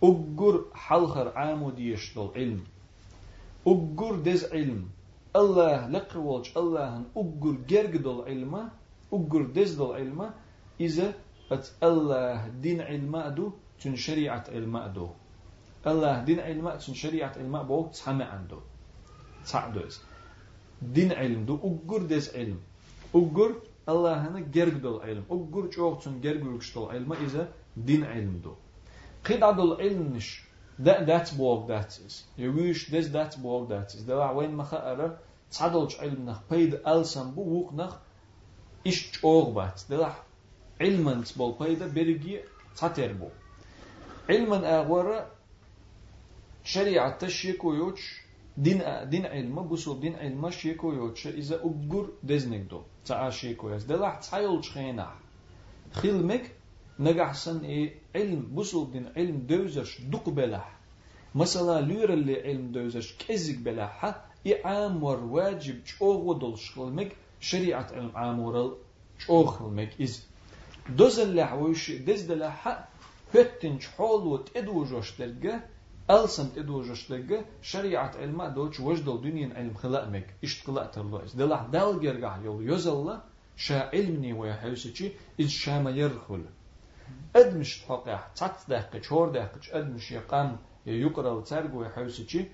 أجر 0.03 0.65
حلخر 0.75 1.29
عام 1.39 1.71
ديشتل 1.71 2.29
علم. 2.37 2.65
أجر 3.67 4.15
دز 4.17 4.45
علم. 4.53 4.89
الله 5.37 5.89
لقروج 5.89 6.47
الله 6.57 7.03
أجر 7.17 7.55
جرجد 7.67 8.07
العلم 8.07 8.71
أجر 9.13 9.43
دز 9.51 9.81
العلم 9.81 10.31
إذا 10.81 11.15
أت 11.53 11.67
الله 11.83 12.49
دين 12.63 12.81
علم 12.81 13.17
أدو 13.17 13.53
تن 13.83 13.97
شريعة 13.97 14.45
علم 14.55 14.77
أدو 14.77 15.09
الله 15.87 16.25
دين 16.25 16.41
علم 16.41 16.71
تن 16.71 16.95
شريعة 16.95 17.35
علم 17.37 17.63
بو 17.63 17.91
تسمع 17.91 18.25
عنده 18.25 18.61
تعدوز 19.51 20.01
دين 20.83 21.13
علم 21.13 21.45
دو 21.45 21.59
أجر 21.59 22.03
دز 22.07 22.31
علم. 22.37 22.59
أجر 23.15 23.51
Allahını 23.87 24.41
gergdol 24.41 25.05
ilm. 25.05 25.25
Ugur 25.29 25.71
çoğukçun 25.71 26.21
gergülükştol 26.21 26.95
ilma 26.95 27.17
ise 27.17 27.49
din 27.87 28.03
ilmdu. 28.03 28.57
Qidadul 29.25 29.81
ilmniş. 29.81 30.45
That, 30.85 31.07
that's 31.07 31.31
what 31.31 31.69
that 31.69 32.01
is. 32.07 32.25
Yürüyüş, 32.37 32.87
this, 32.87 33.13
that's 33.13 33.35
what 33.35 33.69
that 33.69 33.95
is. 33.95 34.09
Deva 34.09 34.41
veyn 34.41 34.53
maha 34.53 34.79
ara, 34.79 35.21
tsadolç 35.51 35.95
ilmnah, 35.95 36.43
peyde 36.49 36.83
alsan 36.85 37.37
bu 37.37 37.43
uğnah, 37.43 37.93
iş 38.85 39.13
çoğuk 39.13 39.57
bat. 39.57 39.87
Deva 39.91 40.13
ilmen 40.81 41.25
bol 41.39 41.59
peyde 41.59 41.95
bergi 41.95 42.47
tsater 42.75 43.13
bu. 43.21 43.31
Ilmen 44.33 44.63
ağvara, 44.63 45.31
şeriatta 46.65 47.29
şikuyoç, 47.29 48.24
Din, 48.57 48.83
din 49.11 49.25
ilmi, 49.25 49.71
bu 49.71 49.77
sul 49.77 50.03
din 50.03 50.15
ilma 50.15 50.51
şi 50.51 50.77
koyotşa 50.77 51.31
ize 51.31 51.57
uggur 51.57 52.09
deznigdu. 52.23 52.85
Ta'a 53.05 53.31
şi 53.31 53.57
koyas. 53.57 53.89
Delah 53.89 54.21
tsayol 54.21 54.63
çhena. 54.63 55.09
Xilmek 55.95 56.45
nagahsan 56.99 57.65
e 57.65 57.93
ilm, 58.15 58.57
bu 58.57 58.65
sul 58.65 58.93
din 58.93 59.07
ilm 59.17 59.49
dövzeş 59.49 59.99
duk 60.13 60.37
belah. 60.37 60.69
Mesela 61.35 61.75
lürelli 61.77 62.51
ilm 62.51 62.75
dövzeş 62.75 63.17
kezik 63.17 63.65
belaha. 63.67 64.25
İ'am 64.45 65.03
var 65.03 65.19
vacib 65.19 65.85
çoğudul 65.85 66.57
şılmek 66.57 67.13
şeriat 67.41 67.93
ilm 67.93 68.17
amural 68.17 68.71
çoğulmek 69.19 70.01
iz. 70.01 70.27
Dozellah 70.99 71.65
ve 71.65 71.75
şi 71.75 72.07
dezdelah 72.07 72.57
ha. 72.57 72.89
Höttin 73.33 73.79
çoğul 73.79 74.39
ve 74.39 74.45
tedu 74.45 74.85
joşterge. 74.85 75.63
تدو 76.09 76.83
جوش 76.83 77.09
درجة 77.09 77.45
شريعة 77.63 78.13
علم 78.17 78.45
دوش 78.45 78.81
وجدل 78.81 79.21
دنيا 79.21 79.55
علم 79.55 79.75
خلقمك 79.75 80.35
إشت 80.45 80.67
خلقت 80.67 80.99
الله 80.99 81.25
إز 81.25 81.33
دلح 81.35 81.63
دال 81.63 82.01
جرجع 82.01 82.37
يول 82.37 82.71
يزل 82.71 83.19
شا 83.57 83.91
علمني 83.93 84.33
ويا 84.33 84.55
حوسشي 84.55 85.13
إز 85.41 85.49
شاما 85.49 85.91
يرخل 85.91 86.45
أدمش 87.37 87.83
تحقيح 87.83 88.27
تات 88.37 88.57
دقيقة 88.69 89.03
شور 89.03 89.29
دقيقة 89.29 89.61
أدمش 89.73 90.13
يقام 90.13 90.57
يقرأ 90.87 91.31
وترجو 91.31 91.81
ويا 91.81 91.89
حوسشي 91.89 92.47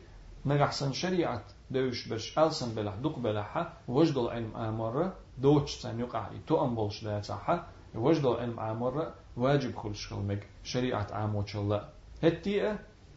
نجحسن 0.46 0.92
شريعة 0.92 1.44
دوش 1.70 2.08
برش 2.08 2.38
ألسن 2.38 2.74
بلح 2.74 2.94
دق 2.94 3.18
بلحة 3.18 3.72
وجدل 3.88 4.28
علم 4.28 4.56
آمرة 4.56 5.14
دوش 5.38 5.70
سن 5.70 6.00
يقع 6.00 6.30
تو 6.46 6.64
أمبولش 6.64 7.02
لا 7.02 7.20
تصحى 7.20 7.64
وجدل 7.94 8.36
علم 8.36 8.60
آمرة 8.60 9.14
واجب 9.36 9.76
خلش 9.76 10.06
خلمك 10.06 10.46
شريعة 10.64 11.06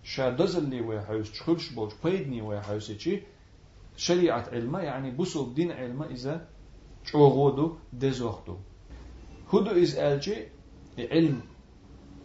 عام 0.04 0.36
الله 0.36 0.43
هتيئة 0.43 0.43
شا 0.43 0.45
دزل 0.45 0.82
ويا 0.82 1.01
حوس 1.01 1.39
خلش 1.39 1.70
بولش 1.70 1.93
بيدني 2.04 2.41
ويا 2.41 2.62
حوسشي 2.62 3.24
شريعة 3.97 4.49
علم 4.51 4.76
يعني 4.76 5.12
بوصل 5.12 5.54
دين 5.54 5.72
علم 5.72 6.04
إذا 6.04 6.47
شوغودو 7.04 7.76
دزوختو 7.93 8.56
هدو 9.54 9.72
إز 9.72 9.95
ألجي 9.95 10.47
علم 10.99 11.41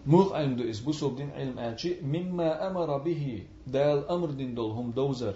موغ 0.07 0.37
علم 0.37 0.57
دو 0.57 0.70
إز 0.70 0.81
بوصل 0.81 1.16
دين 1.16 1.31
علم 1.31 1.59
ألجي 1.59 2.01
مما 2.03 2.70
أمر 2.70 2.99
به 2.99 3.47
دال 3.66 4.09
أمر 4.11 4.31
دين 4.31 4.55
دول 4.55 4.70
هم 4.70 4.91
دوزر. 4.91 5.35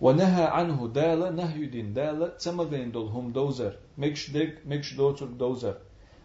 ونهى 0.00 0.44
عنه 0.44 0.88
دال 0.88 1.36
نهي 1.36 1.66
دين 1.66 1.92
دال 1.92 2.36
تمغين 2.36 2.90
دول 2.92 3.08
هم 3.08 3.32
دوزر. 3.32 3.78
مكش 3.98 4.30
دك 4.30 4.58
مكش 4.66 4.94
دوتر 4.94 5.26
دوزر. 5.26 5.76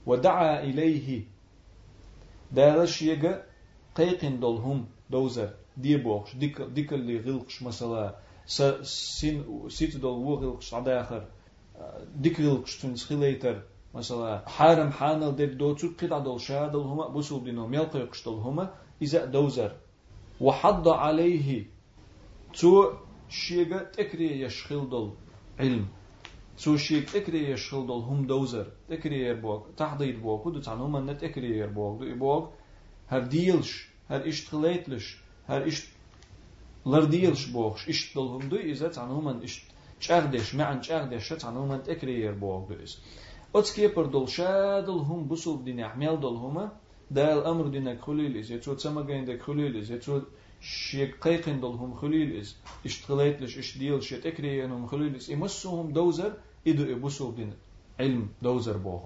ودعا 0.06 0.64
إليه 0.64 1.24
دال 2.52 2.89
شيغا 2.89 3.43
قيقين 3.95 4.39
دول 4.39 4.58
هم 4.58 4.97
غلقش 7.26 7.64
مثلا 7.64 8.16
سين 8.82 9.70
سيت 9.70 9.97
دول 9.97 10.12
وو 10.12 10.36
غلقش 10.36 10.74
عداخر 10.74 11.28
ديك 12.16 12.41
غلقش 12.41 12.78
تنسخيليتر 12.78 13.62
مثلا 13.93 14.49
حارم 14.49 14.91
حانل 14.91 15.36
دير 15.36 15.53
دوتر 15.53 15.88
قطع 15.88 16.20
دول 16.20 16.41
شادل 16.41 16.80
هما 16.80 17.08
بوسول 17.08 17.43
دينو 17.43 17.68
ميلقى 17.68 17.99
يقشتل 17.99 18.32
هما 18.32 18.74
إذا 19.01 19.26
دوزر 19.26 19.72
وحض 20.41 20.88
عليه 20.88 21.66
تو 22.53 22.93
شيغا 23.30 23.84
تكري 23.84 24.41
يشخل 24.41 24.89
دول 24.89 25.12
علم 25.60 25.88
تو 26.64 26.78
شيغ 26.78 27.03
تكري 27.03 27.51
يشخل 27.51 27.88
دول 27.88 28.01
هم 28.01 28.28
دوزر 28.28 28.68
تكري 28.89 29.22
يربوك 29.22 29.68
تحضير 29.78 30.20
بوك 30.20 30.45
ودو 30.45 30.60
تعنو 30.60 30.88
من 30.88 31.05
نتكري 31.05 31.58
يربوك 31.58 31.99
دو 31.99 32.05
يبوك 32.05 32.49
هر 33.08 33.24
ديلش 33.24 33.89
هر 34.10 34.22
ایش 34.22 34.41
تلیت 34.41 34.86
هر 35.47 35.62
ایش 35.62 35.88
لردیلش 36.86 37.45
باخش 37.45 37.88
ایش 37.88 38.18
دلهم 38.18 38.49
دوی 38.49 38.72
از 38.72 38.82
تنومن 38.84 39.39
ایش 39.41 39.66
چردش 39.99 40.53
معن 40.53 40.80
چردش 40.82 41.28
تنومن 41.28 41.82
تکریر 41.82 42.32
باخ 42.32 42.68
دوی 42.68 42.82
از 42.82 42.95
از 43.55 43.74
کی 43.74 43.88
پر 43.88 44.03
دلش 44.03 44.39
دلهم 44.39 45.28
بسوب 45.28 45.66
دی 45.66 45.74
نحمل 45.74 46.16
دلهم 46.16 46.72
دال 47.16 47.45
امر 47.47 47.68
دی 47.68 47.80
نخولیل 47.80 48.38
از 48.38 48.51
یتو 48.51 48.76
تمگین 48.76 49.26
دخولیل 49.26 49.78
از 49.78 49.89
یتو 49.89 50.22
شیک 50.60 51.20
قیقن 51.22 51.60
دلهم 51.60 51.93
خولیل 51.93 52.39
از 52.39 52.53
ایش 52.84 52.97
تلیت 52.97 53.41
لش 53.41 53.58
ایش 53.58 53.78
دیل 53.78 53.99
شیت 53.99 54.28
تکریرنم 54.28 54.86
خولیل 54.88 55.16
از 55.16 55.30
امسوهم 55.30 55.91
دوزر 55.91 56.32
ایدو 56.64 56.84
ابوسوب 56.95 57.39
علم 57.99 58.30
دوزر 58.43 58.78
باخ 58.78 59.01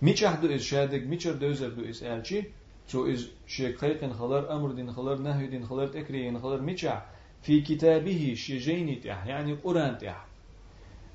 میچه 0.00 0.36
دو 0.40 0.48
از 0.52 0.60
شادگ 0.60 1.02
میچه 1.06 1.32
دوزر 1.32 1.68
دو 1.68 1.84
از 1.88 2.02
ارچی 2.02 2.46
تو 2.88 3.06
إز 3.12 3.28
شيك 3.46 3.84
قيقن 3.84 4.12
خلر 4.12 4.52
أمر 4.52 4.72
دين 4.72 4.92
خلر 4.92 5.18
نهي 5.18 5.46
دين 5.46 5.64
خلر 5.66 5.86
تكري 5.86 6.38
خلر 6.38 6.60
ميچه 6.60 7.02
في 7.42 7.60
كتابه 7.60 8.34
شيجيني 8.36 8.96
تح 8.96 9.26
يعني 9.26 9.52
قرآن 9.64 9.98
تح 9.98 10.26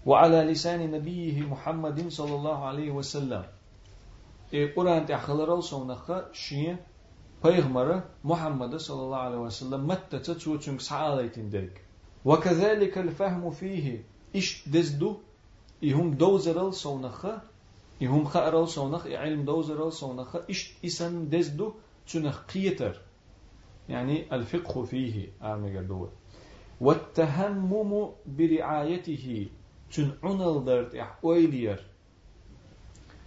وعلى 0.06 0.44
لسان 0.44 0.92
نبيه 0.92 1.42
محمد 1.42 2.08
صلى 2.10 2.36
الله 2.36 2.66
عليه 2.66 2.92
وسلم 2.92 3.44
إيه 4.54 4.76
قرآن 4.76 5.06
تحخلر 5.06 5.54
الصونخة 5.56 6.26
شيء 6.34 6.76
پیغمبر 7.44 8.02
محمد 8.24 8.76
صلى 8.76 9.02
الله 9.02 9.18
عليه 9.18 9.38
وسلم 9.38 9.88
متى 9.88 10.20
تتو 10.20 10.56
تنك 10.56 10.80
سعاليتين 10.82 11.50
درك 11.50 11.82
وكذلك 12.26 12.98
الفهم 12.98 13.52
فيه 13.52 14.04
إش 14.36 14.70
دزدو 14.70 15.18
إهم 15.84 16.14
دوزرل 16.14 16.74
صونخة 16.74 17.42
إهم 18.04 18.26
خأرل 18.26 18.68
صونخ 18.68 19.08
علم 19.08 19.46
دوزرل 19.46 19.92
صونخة 19.92 20.44
إش 20.50 20.74
إسن 20.86 21.30
دزدو 21.30 21.74
تنخ 22.08 22.46
قيتر. 22.54 23.02
يعني 23.90 24.36
الفقه 24.36 24.84
فيه 24.84 25.28
آمي 25.42 25.78
قدوه 25.78 26.12
والتهمم 26.82 28.10
برعايته. 28.26 29.48
تن 29.92 30.12
عنل 30.24 30.66
درت 30.66 30.96
إح 30.96 31.26
ويلير 31.26 31.86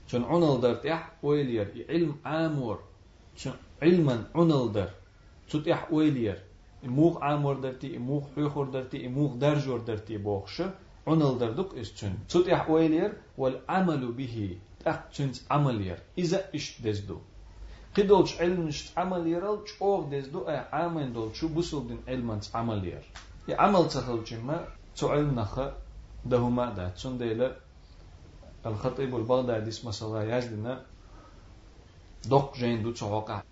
تن 0.09 0.25
عنل 0.25 0.61
درت 0.61 0.87
إح 0.87 1.13
ويلير 1.23 1.87
علم 1.89 2.17
عامور 2.25 2.79
تن 3.45 3.53
علما 3.83 4.25
عنل 4.35 4.73
در 4.73 4.91
تت 5.51 5.69
إح 5.69 5.93
ويلير 5.93 6.43
موغ 6.85 7.19
عامور 7.25 7.55
درتي 7.55 7.99
موغ 7.99 8.23
حيخور 8.37 8.69
درتي 8.69 9.09
موغ 9.09 9.35
درجور 9.35 9.79
درتي 9.79 10.19
بوخش. 10.19 10.63
عنل 11.11 11.39
دردك 11.39 11.75
إس 11.75 11.91
تن 11.95 12.15
تت 12.29 12.49
إح 12.49 12.71
ويلير 12.71 13.13
والعمل 13.39 14.13
به 14.13 14.59
أقتنت 14.87 15.37
عملير 15.51 15.99
إذا 16.19 16.39
إش 16.55 16.81
دزدو 16.83 17.19
قدولش 17.97 18.41
علم 18.41 18.69
نشت 18.69 18.99
عملير 18.99 19.43
چوغ 19.67 20.01
دزدو 20.13 20.41
أي 20.49 20.57
عامين 20.57 21.13
دول 21.13 21.37
شو 21.37 21.81
دين 21.89 22.01
علم 22.09 22.41
عملير 22.55 23.03
يا 23.49 23.57
عمل 23.57 23.89
تخل 23.89 24.25
جمع 24.25 24.65
تو 24.97 25.09
علم 25.09 25.41
نخ 25.41 25.61
دهما 26.27 26.71
دا. 26.77 26.89
تون 26.89 27.19
ديلا 27.19 27.57
الخطيب 28.67 29.17
البغدادي 29.17 29.69
اسمه 29.69 29.91
صلاة 29.91 30.23
يزدنا 30.23 30.85
دوق 32.29 32.57
جين 32.57 32.83
دو 32.83 32.93
تشوقع 32.93 33.43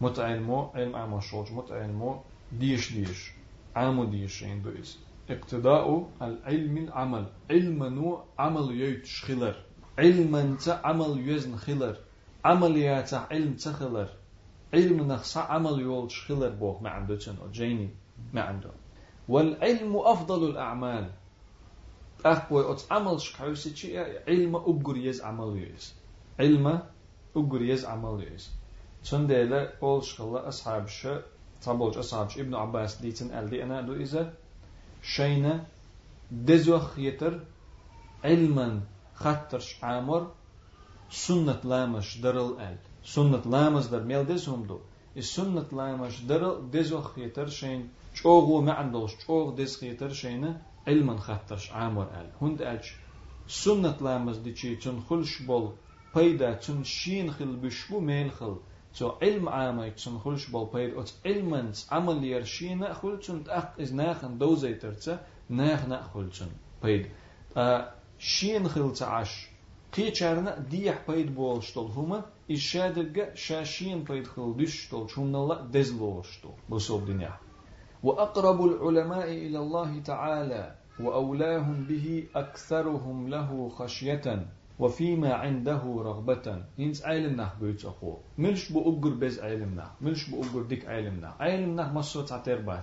متعلمو 0.00 0.70
علم 0.74 0.96
عام 0.96 1.18
الشوج 1.18 1.52
متعلمو 1.52 2.20
ديش 2.52 2.92
ديش. 2.92 3.32
عامو 3.76 4.04
ديش 4.04 4.44
جين 4.44 4.62
دو 4.62 4.70
إس 4.70 4.98
اقتداء 5.30 6.08
العلم 6.22 6.76
العمل. 6.78 7.26
علم 7.50 7.84
نو 7.84 8.24
عمل 8.38 8.80
يوت 8.80 9.04
شخلر 9.04 9.56
علم 9.98 10.56
تا 10.56 10.80
عمل 10.84 11.28
يزن 11.28 11.56
خلر 11.56 11.96
عمل 12.44 12.76
ياتا 12.76 13.16
علم 13.30 13.54
تخلر 13.54 14.08
علم 14.74 15.12
نخص 15.12 15.36
عمل 15.36 15.80
يول 15.80 16.10
شخلر 16.10 16.48
بوخ 16.48 16.82
ما 16.82 16.90
عنده 16.90 17.18
أو 17.42 17.50
جيني. 17.50 17.90
ما 18.32 18.42
عنده 18.42 18.70
والعلم 19.28 19.96
أفضل 19.96 20.50
الأعمال. 20.50 21.10
أخوي 22.26 22.72
أت 22.72 22.82
عمل 22.90 23.20
شكاوسي 23.20 23.98
علم 24.28 24.56
أبقر 24.56 24.96
يز 24.96 25.22
عمل 25.22 25.68
يز 25.74 25.94
علم 26.40 26.82
أبقر 27.36 27.62
يز 27.62 27.84
عمل 27.84 28.32
يز 28.32 28.50
تنديلا 29.10 29.72
أول 29.82 30.04
شكلا 30.04 30.48
أصحاب 30.48 30.88
شا 30.88 31.22
تابوج 31.62 31.98
أصحاب 31.98 32.28
ابن 32.38 32.54
عباس 32.54 33.00
ديتن 33.00 33.38
ألدي 33.38 33.62
أنا 33.62 33.80
دو 33.80 33.94
إذا 33.94 34.34
شينا 35.03 35.65
دزوخ 36.31 36.99
يتر 36.99 37.39
علما 38.23 38.81
خطرش 39.13 39.83
عامر 39.83 40.23
سنة 41.09 41.61
لامش 41.63 42.17
درل 42.17 42.51
ال 42.59 42.77
سنة 43.03 43.41
لامش 43.53 43.85
در 43.85 44.03
ميل 44.03 44.23
دزهم 44.23 44.63
دو 44.63 44.79
السنة 45.17 45.67
لامش 45.71 46.15
درل 46.29 46.69
دزوخ 46.73 47.17
يتر 47.17 47.49
شين 47.49 47.89
چوغو 48.13 48.61
ما 48.61 48.73
عندوش 48.73 49.11
چوغ 49.17 49.55
دز 49.55 49.83
يتر 49.83 50.13
شينا 50.13 50.61
علما 50.87 51.17
خطرش 51.17 51.71
عامر 51.71 52.07
ال 52.19 52.29
هند 52.41 52.61
أج 52.61 52.85
سنة 53.47 53.97
لامش 54.01 54.37
دي 54.45 54.53
چي 54.53 54.77
چون 54.77 55.01
خلش 55.09 55.41
بول 55.41 55.67
پیدا 56.13 56.55
چون 56.55 56.83
شين 56.83 57.31
خل 57.31 57.55
بشبو 57.55 57.99
ميل 57.99 58.29
خل 58.31 58.55
علم 59.02 59.48
عامي 59.48 59.90
چون 59.90 60.18
خلش 60.18 60.46
بول 60.46 60.66
پیدا 60.66 61.00
ات 61.00 61.12
علمنس 61.24 61.88
عمل 61.92 62.24
يرشينا 62.24 62.92
خل 62.92 63.18
چون 63.18 63.44
تأق 63.44 63.80
إز 63.80 63.94
ناخن 63.94 64.38
دوزي 64.38 64.74
ترتسا 64.74 65.18
ناخ 65.50 65.88
نأخل 65.88 66.30
چون 66.30 66.48
بيد 66.82 67.06
شين 68.18 68.68
خلت 68.68 69.02
عش 69.02 69.48
قيچارنا 69.92 70.58
ديح 70.70 70.98
بيد 71.08 71.34
بول 71.34 71.62
شتول 71.62 71.90
هما 71.90 72.24
إشادرقا 72.50 73.34
شاشين 73.34 74.04
بيد 74.04 74.26
خل 74.26 74.54
دش 74.58 74.86
شتول 74.86 75.10
شون 75.10 75.34
الله 75.34 75.56
دزلو 75.74 76.22
شتول 76.22 76.52
بصوب 76.70 77.06
دنيا 77.06 77.32
وأقرب 78.02 78.64
العلماء 78.64 79.28
إلى 79.28 79.58
الله 79.58 80.00
تعالى 80.00 80.74
وأولاهم 81.00 81.84
به 81.84 82.26
أكثرهم 82.36 83.28
له 83.28 83.68
خشية 83.68 84.46
وفيما 84.79 85.33
عنده 85.33 85.81
رغبة 85.83 86.63
ينس 86.77 87.05
علمنا 87.05 87.53
بيت 87.61 87.85
أخو 87.85 88.17
ملش 88.37 88.71
بأجر 88.71 89.09
بز 89.09 89.39
علمنا 89.39 89.91
ملش 90.01 90.29
بأجر 90.29 90.61
ديك 90.61 90.85
علمنا 90.85 91.35
علمنا 91.39 91.93
مصوت 91.93 92.31
عتير 92.31 92.81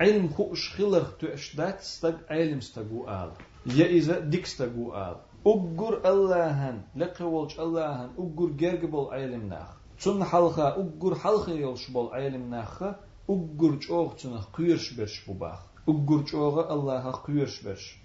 علم 0.00 0.28
خوش 0.28 0.74
خلر 0.74 1.02
تؤشدات 1.02 1.80
استق 1.80 2.32
علم 2.32 2.58
استقو 2.58 3.08
آل 3.08 3.30
يا 3.66 3.86
إذا 3.86 4.18
ديك 4.18 4.44
استقو 4.44 4.94
آل 4.94 5.16
أجر 5.46 6.10
اللهن 6.10 6.82
لقولش 6.96 7.60
اللهن 7.60 8.10
أجر 8.18 8.46
جرجبل 8.46 9.06
علم 9.12 9.48
ناخ 9.48 9.68
تون 10.02 10.24
حلقة 10.24 10.80
أجر 10.80 11.14
حلقة 11.14 11.52
يلش 11.52 11.90
بول 11.90 12.08
علم 12.14 12.50
ناخ 12.50 12.82
أجر 13.30 13.74
جوغ 13.74 14.12
تون 14.14 14.38
قيرش 14.38 14.92
برش 14.94 15.30
بباخ 15.30 15.60
أجر 15.88 16.22
جوغ 16.32 16.72
الله 16.72 17.10
قيرش 17.10 17.62
برش 17.62 17.98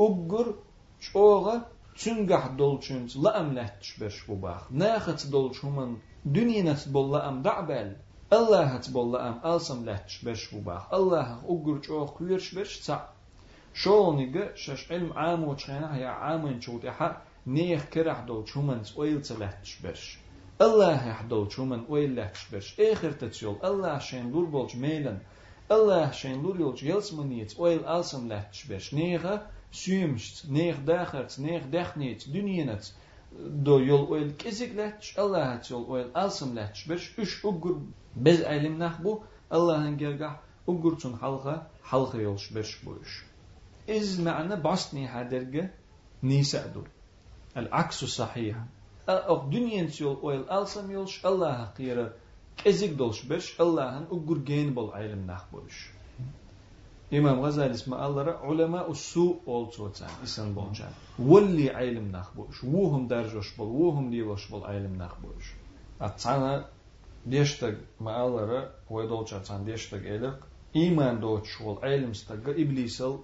أجر 0.00 0.54
جوغ 1.14 1.58
تنجح 2.04 2.46
دولشنز 2.46 3.18
لا 3.18 3.40
أم 3.40 3.52
لهتش 3.52 3.98
برش 3.98 4.30
بباخ 4.30 4.72
ناخت 4.72 5.26
دولشومن 5.26 5.96
دنيا 6.24 6.62
نت 6.62 6.88
بول 6.88 7.12
لا 7.12 7.28
أم 7.28 7.42
دعبل 7.42 7.96
الله 8.32 8.62
هتبول 8.64 9.16
أم 9.16 9.40
ألسم 9.44 9.84
لهتش 9.84 10.24
برش 10.24 10.54
بباخ 10.54 10.94
الله 10.94 11.40
أجر 11.48 11.78
جوغ 11.78 12.10
قيرش 12.10 12.54
برش 12.54 12.78
تع 12.86 13.00
شونيغا 13.74 14.54
شش 14.54 14.92
علم 14.92 15.12
عام 15.12 15.44
وشخينا 15.44 15.96
هي 15.96 16.04
عام 16.06 16.60
شوت 16.60 16.84
يحا 16.84 17.22
نيخ 17.46 17.84
كرح 17.84 18.20
دول 18.20 18.48
شومن 18.48 18.82
ويل 18.96 19.22
تلهتش 19.22 19.80
برش 19.80 20.18
الله 20.60 21.08
يحدول 21.08 21.52
شومن 21.52 21.84
ويل 21.88 22.16
لهتش 22.16 22.48
برش 22.52 22.80
آخر 22.80 23.12
تتسيول 23.12 23.56
الله 23.64 23.98
شين 23.98 24.30
لور 24.30 24.44
بولش 24.44 24.76
ميلن 24.76 25.18
الله 25.72 26.10
شين 26.10 26.42
لور 26.42 26.60
يولش 26.60 26.82
يلسمنيت 26.82 27.60
ويل 27.60 27.84
ألسم 27.86 28.28
لهتش 28.28 28.64
برش 28.66 28.94
نيغا 28.94 29.46
süyümşt, 29.81 30.45
neyh 30.57 30.79
dəxərç, 30.89 31.37
neyh 31.45 31.67
dəxneyç, 31.73 32.27
dünyinəç, 32.35 32.91
do 33.67 33.77
yol 33.83 34.09
oyl 34.15 34.31
kesikləç, 34.41 35.13
Allahəç 35.23 35.71
yol 35.73 35.85
oyl 35.95 36.09
alsımləç, 36.23 36.83
bir 36.89 37.07
üç 37.23 37.37
uqgur 37.49 37.79
bez 38.27 38.43
əlimnəh 38.55 38.99
bu, 39.03 39.15
Allahın 39.51 39.97
gergah 39.97 40.35
uqgurçun 40.67 41.13
halqa, 41.23 41.55
halqa 41.91 42.21
yolş, 42.21 42.55
bir 42.55 42.77
bu 42.85 42.97
iş. 43.05 43.17
İz 43.97 44.15
mə'nə 44.27 44.57
basni 44.63 45.05
hədərgə 45.15 45.67
nisədur. 46.23 46.87
Əl-aksu 47.59 48.09
sahiyyə. 48.17 48.63
Əq 49.15 49.49
dünyinç 49.51 49.99
yol 50.01 50.15
oyl 50.29 50.45
alsım 50.59 50.89
yolş, 50.91 51.19
Allahə 51.29 51.67
qiyirə 51.77 52.07
kezik 52.63 52.97
dolş, 52.99 53.25
bir 53.29 53.51
Allahın 53.59 54.07
uqgur 54.17 54.41
geyn 54.49 54.73
bol 54.75 54.89
əlimnəh 55.01 55.43
bu 55.51 55.67
iş. 55.69 55.83
imom 57.11 57.41
g'azali 57.41 57.75
ulama 58.47 58.85
усу 58.87 59.41
also 59.45 59.91
цан 59.93 60.09
исан 60.23 60.53
болчан 60.53 60.93
волли 61.17 61.67
айлим 61.67 62.11
нах 62.11 62.31
бош 62.35 62.63
вухум 62.63 63.07
даржош 63.07 63.55
бол 63.57 63.67
вухум 63.67 64.11
ливош 64.11 64.49
бол 64.49 64.63
айлим 64.65 64.97
нах 64.97 65.17
бош 65.21 65.53
атсана 65.99 66.67
дештаг 67.25 67.75
мааллара 67.99 68.71
войдолча 68.89 69.39
цан 69.39 69.65
дештаг 69.65 70.05
элик 70.05 70.47
иман 70.73 71.19
доч 71.19 71.45
бол 71.59 71.79
айлим 71.81 72.13
стага 72.15 72.51
иблисал 72.51 73.23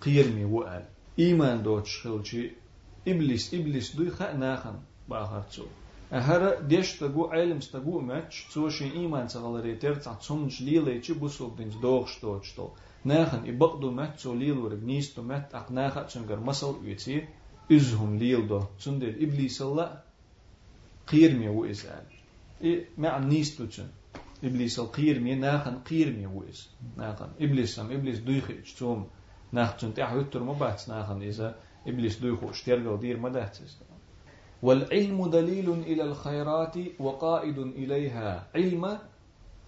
қиерми 0.00 0.44
вуал 0.44 0.84
иман 1.16 1.62
доч 1.62 2.02
хилчи 2.02 2.56
иблис 3.04 3.52
иблис 3.52 3.90
дуй 3.96 4.10
ха 4.10 4.32
нахан 4.32 4.76
бахарцу 5.08 5.66
Ахара 6.12 6.60
дешта 6.60 7.08
гу 7.08 7.30
айлим 7.32 7.62
ста 7.62 7.80
гу 7.80 8.00
мэч, 8.00 8.46
цоши 8.52 8.86
иман 9.04 9.28
цагалари 9.28 9.76
терца 9.76 10.18
цумч 10.20 10.60
лилей 10.60 11.00
чи 11.00 11.14
бусулдинч 11.14 11.74
дохшточ 11.80 12.52
тол. 12.52 12.74
ناخن 13.04 13.48
إبقدو 13.48 13.90
مات 13.90 14.18
سو 14.18 14.34
ليل 14.34 14.58
ورق 14.58 14.82
نيستو 14.82 15.22
مات 15.22 15.54
أق 15.54 15.72
ناخا 15.72 16.02
تشنقر 16.02 16.40
مسل 16.40 16.74
يتي 16.84 17.28
إزهم 17.72 18.18
ليل 18.18 18.48
دو. 18.48 18.62
تسندل 18.78 19.22
إبليس 19.22 19.62
الله 19.62 20.00
قيرمي 21.08 21.48
وإزال. 21.48 22.04
إيه 22.62 22.84
مع 22.98 23.18
نيستو 23.18 23.66
تشن 23.66 23.88
إبليس 24.44 24.78
القيرمي 24.78 25.34
ناخن 25.34 25.78
قيرمي 25.78 26.26
وإز 26.26 26.70
ناخن. 26.96 27.28
إبليس 27.40 27.76
سم 27.76 27.92
إبليس 27.92 28.18
دويخي 28.18 28.54
تشتوم 28.54 29.06
ناخن 29.52 29.94
تح 29.94 30.12
يتر 30.12 30.42
مبات 30.42 30.88
ناخن 30.88 31.22
إذا 31.22 31.56
إبليس 31.86 32.18
دويخو 32.18 32.50
اشترقل 32.50 32.98
دير 33.00 33.18
مدهتس 33.18 33.78
والعلم 34.62 35.30
دليل 35.30 35.70
إلى 35.70 36.02
الخيرات 36.02 36.76
وقائد 37.00 37.58
إليها. 37.58 38.46
علم 38.54 38.98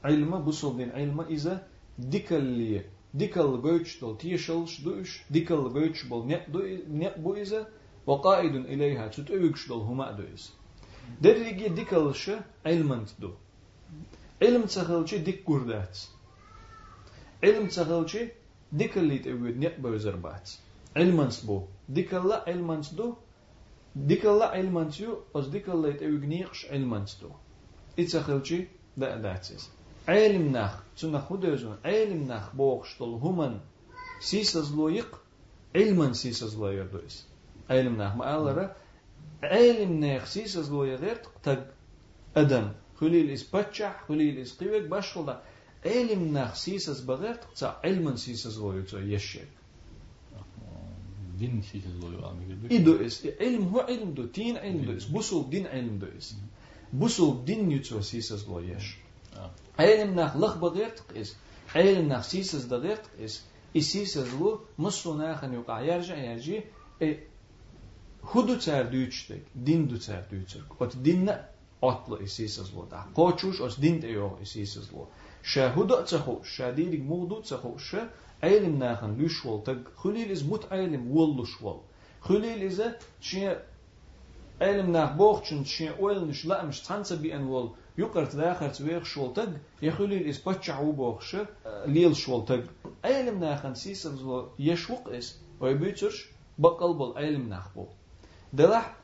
علم 0.05 0.39
بصل 0.45 0.77
دين 0.77 0.91
علم 0.91 1.21
إذا 1.21 1.67
ديكل 1.99 2.81
بوش 3.14 4.00
دول 4.02 4.18
تيشلش 4.18 4.82
دوش 4.82 5.22
ديكل 5.32 5.70
بوش 5.70 6.06
بول 6.06 6.40
نقبو 6.90 7.34
إذا 7.34 7.68
وقائد 8.08 8.56
إليها 8.56 9.08
تتوكش 9.08 9.68
دول 9.68 9.82
هما 9.82 10.12
دويس 10.12 10.54
درجة 11.22 11.68
ديكلش 11.68 12.32
علم 12.66 13.06
دو 13.20 13.32
علم 14.42 14.64
تخلشي 14.66 15.18
ديك 15.18 15.44
قردات 15.48 15.98
علم 17.44 17.68
تخلشي 17.68 18.28
ديكل 18.72 19.20
تأويد 19.20 19.60
نقبو 19.60 19.98
زربات 19.98 20.50
علمانس 20.96 21.46
بو 21.46 21.64
ديكلا 21.90 22.44
علمانس 22.48 22.94
دو 22.94 23.16
ديكلا 23.96 24.46
علمانس 24.46 25.00
يو 25.02 25.22
أز 25.36 25.48
ديكلا 25.48 25.88
يتأويد 25.88 26.26
نيقش 26.26 26.66
علمانس 26.66 27.20
دو 27.22 27.30
إتسخلشي 28.00 28.68
دا 28.98 29.18
داتسيس 29.18 29.70
علم 29.70 29.73
Elimnach, 30.07 30.83
zu 30.95 31.09
nach 31.09 31.31
hudözen, 31.31 31.79
elimnach 31.83 32.53
boogstol 32.53 33.21
human, 33.21 33.61
sisas 34.21 34.71
loik, 34.71 35.09
ilman 35.73 36.15
sisas 36.15 36.55
loyer 36.57 36.85
dois. 36.85 37.25
Elimnach, 37.69 38.15
ma 38.17 38.25
allere, 38.25 38.75
elimnach 39.43 40.27
sisas 40.27 40.69
loyer 40.69 40.99
dert, 41.01 41.29
tag 41.43 41.65
adam. 42.35 42.75
Hulil 43.01 43.31
is 43.31 43.45
patchach, 43.45 44.05
hulil 44.07 44.37
is 44.39 44.53
kivek, 44.53 44.91
başkolda. 44.91 45.41
Elimnach 45.83 46.55
sisas 46.55 47.01
bagert, 47.01 47.49
za 47.57 47.81
ilman 47.85 48.17
sisas 48.17 48.59
loyer 48.59 48.87
zu 48.87 49.01
yeshek. 49.01 49.49
Din 51.39 51.63
sisas 51.63 51.97
loyer 52.03 52.23
amigel. 52.29 52.57
İdo 52.71 53.01
is, 53.01 53.25
ilm 53.25 53.73
hu 53.73 53.81
ilm 53.89 54.15
do, 54.15 54.29
tin 54.29 54.57
ilm 54.57 54.87
do 54.87 54.93
is, 54.93 55.07
busul 55.07 55.51
din 55.51 55.65
ilm 55.65 55.99
do 55.99 56.07
is. 56.19 56.35
Busul 56.93 57.47
din 57.47 57.71
yutsu 57.71 58.03
sisas 58.03 58.47
loyer 58.49 58.75
yesh. 58.75 59.04
Eilim 59.79 60.17
nach 60.17 60.35
luchtbad 60.37 60.77
irtq 60.77 61.09
is. 61.15 61.37
Eilim 61.75 62.09
nach 62.09 62.25
sisas 62.25 62.69
dat 62.71 62.85
irtq 62.85 63.11
is. 63.19 63.43
Isisas 63.75 64.29
lu 64.39 64.61
musu 64.77 65.19
nachen 65.19 65.53
yuqa 65.53 65.81
yerja 65.81 66.15
enerji. 66.15 66.67
Hudu 68.23 68.59
cer 68.59 68.93
düçtik. 68.93 69.43
Din 69.67 69.91
du 69.91 69.99
cer 69.99 70.31
düçtik. 70.31 70.81
Ot 70.81 70.95
dinne 71.05 71.41
atlı 71.83 72.23
isisas 72.23 72.75
lu 72.75 72.91
da. 72.91 73.01
Koçuş 73.15 73.61
os 73.61 73.79
din 73.83 74.03
de 74.03 74.09
yo 74.09 74.31
isisas 74.43 74.93
lu. 74.93 75.07
Şe 75.43 75.69
hudu 75.75 76.07
cehu. 76.07 76.45
Şe 76.45 76.77
dirik 76.77 77.05
muğdu 77.05 77.43
cehu. 77.43 77.79
Şe 77.79 78.09
eilim 78.43 78.81
nachen 78.81 79.19
lüşvol. 79.19 79.65
Tag 79.65 79.79
hulil 79.97 80.31
is 80.31 80.43
mut 80.43 80.73
eilim 80.73 81.11
vulluşvol. 81.15 81.79
Hulil 82.21 82.63
ise 82.63 82.99
çiye 83.21 83.63
eilim 84.61 84.93
nach 84.93 85.19
boğçun 85.19 85.65
çiye 85.65 85.93
oylniş 85.93 86.49
la'mış 86.49 86.81
tansa 86.81 87.23
bi 87.23 87.29
en 87.29 87.51
vol. 87.51 87.69
يقرت 87.98 88.36
داخل 88.36 88.72
تويخ 88.72 89.04
شول 89.04 89.34
تق 89.34 89.50
يا 89.82 89.92
خليل 89.92 90.28
إز 90.30 90.38
بتشع 90.38 90.80
وبوخش 90.80 91.38
ليل 91.86 92.16
شول 92.16 92.46
تق 92.46 92.64
علم 93.06 93.40
ناخن 93.40 93.74
سيسل 93.74 94.46
يشوق 94.60 95.10
إس 95.14 95.40
ويبيترش 95.60 96.30
بقلب 96.58 97.02
العلم 97.02 97.50
ناخ 97.50 97.74
بو 97.76 97.86
دلح 98.54 98.96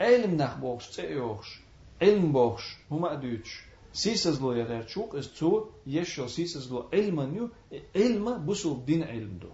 علم 0.00 0.34
ناخ 0.34 0.56
بوخش 0.58 0.96
تأيوخش 0.96 1.60
علم 2.02 2.32
بوخش 2.32 2.76
هما 2.90 3.12
أدوتش 3.12 3.60
سيسز 3.92 4.40
لو 4.42 4.52
يغير 4.52 4.82
تشوق 4.82 5.14
اس 5.16 5.32
تو 5.34 5.64
يشو 5.86 6.26
سيسز 6.26 6.72
لو 6.72 6.88
علما 6.92 7.24
نيو 7.26 7.48
علما 7.96 8.36
بسو 8.36 8.76
دين 8.86 9.02
علم 9.02 9.38
دو 9.42 9.48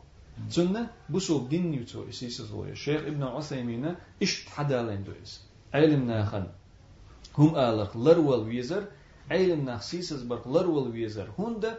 تسنة 0.50 0.90
بسو 1.10 1.46
دين 1.46 1.70
نيو 1.70 1.84
تو 1.84 2.10
سيسز 2.10 2.52
لو 2.52 2.64
الشيخ 2.64 3.00
ابن 3.02 3.22
عثيمين 3.22 3.94
اش 4.22 4.46
حدالين 4.46 5.04
دو 5.04 5.12
اس 5.22 5.42
علم 5.74 6.06
ناخن 6.06 6.46
هم 7.38 7.54
آلق 7.54 7.96
لرول 7.96 8.40
ويزر 8.48 8.84
علم 9.30 9.64
ناخ 9.64 9.82
سيسز 9.82 10.22
برق 10.22 10.48
لرول 10.48 10.90
ويزر 10.90 11.28
هنده 11.38 11.78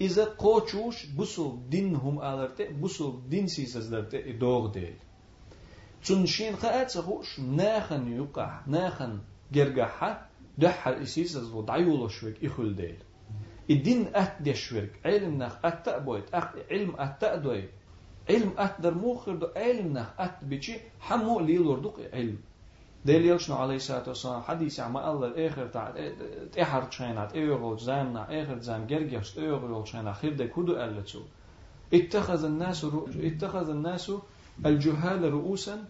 إذا 0.00 0.24
قوچوش 0.38 1.06
بسو 1.18 1.58
دين 1.70 1.96
هم 1.96 2.18
آلرته 2.18 2.68
بسو 2.82 3.20
دين 3.28 3.46
سيسز 3.46 3.86
درته 3.94 4.32
دوغ 4.32 4.72
ديل 4.72 4.94
چون 6.02 6.26
شين 6.26 6.56
قاعد 6.56 6.88
سخوش 6.88 7.40
ناخن 7.40 8.12
يقع 8.12 8.60
ناخن 8.66 9.18
جرجحة 9.52 10.28
دحر 10.58 11.02
إسيس 11.02 11.36
از 11.36 11.50
ضعيولو 11.50 12.08
شوك 12.08 12.44
إخل 12.44 12.74
ديل 12.76 12.96
الدين 13.70 14.06
أت 14.14 14.42
دشورك 14.42 15.00
علم 15.04 15.42
نخ 15.42 15.56
أت 15.64 15.86
تأبويت 15.86 16.34
علم 16.70 16.94
أت 16.98 17.20
تأدوي 17.20 17.64
علم 18.30 18.52
أت 18.58 18.80
در 18.80 18.94
موخر 18.94 19.34
دو 19.34 19.46
علم 19.56 19.92
نخ 19.98 20.06
أت 20.18 20.44
بيشي 20.44 20.74
حمو 21.00 21.40
ليلور 21.40 21.78
دوق 21.78 22.00
علم 22.12 22.38
ديل 23.05 23.25
يلشنا 23.25 23.55
عليه 23.55 23.75
الصلاة 23.75 24.03
والسلام 24.07 24.41
حديث 24.41 24.79
عما 24.79 25.11
الله 25.11 25.27
الآخر 25.27 25.67
تاع 25.67 25.93
تأحر 26.53 26.83
تشينات 26.83 27.33
إيغل 27.35 27.77
زامنا 27.77 28.43
آخر 28.43 28.57
زام 28.59 28.87
جرجش 28.87 29.37
إيغل 29.37 29.83
تشينا 29.83 30.13
خير 30.13 30.33
دي 30.33 30.47
كدو 30.47 30.75
ألتسو 30.75 31.21
اتخذ 31.93 32.45
الناس 32.45 32.85
اتخذ 33.19 33.69
الناس 33.69 34.11
الجهال 34.65 35.33
رؤوسا 35.33 35.85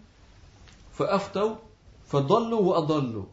فأفتوا 0.92 1.54
فضلوا 2.04 2.60
وأضلوا 2.60 3.24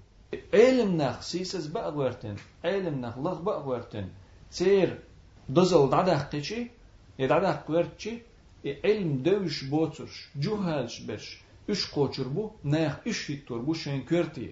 علم 0.54 0.98
نخ 1.02 1.22
سيسس 1.22 1.66
بأغورتن 1.68 2.36
علم 2.66 3.02
نخ 3.02 3.18
لغ 3.18 3.42
بأغورتن 3.42 4.08
تير 4.52 5.00
دزل 5.50 5.90
يدعده 7.20 7.62
قورتشي 7.68 8.14
علم 8.66 9.24
دوش 9.24 9.64
بوترش 9.64 10.30
جوهالش 10.36 11.00
برش 11.00 11.42
ish 11.68 11.86
qochirbu 11.94 12.44
nayx 12.64 12.94
ish 13.12 13.24
hittorbu 13.30 13.76
shen 13.76 14.02
kwerti 14.10 14.48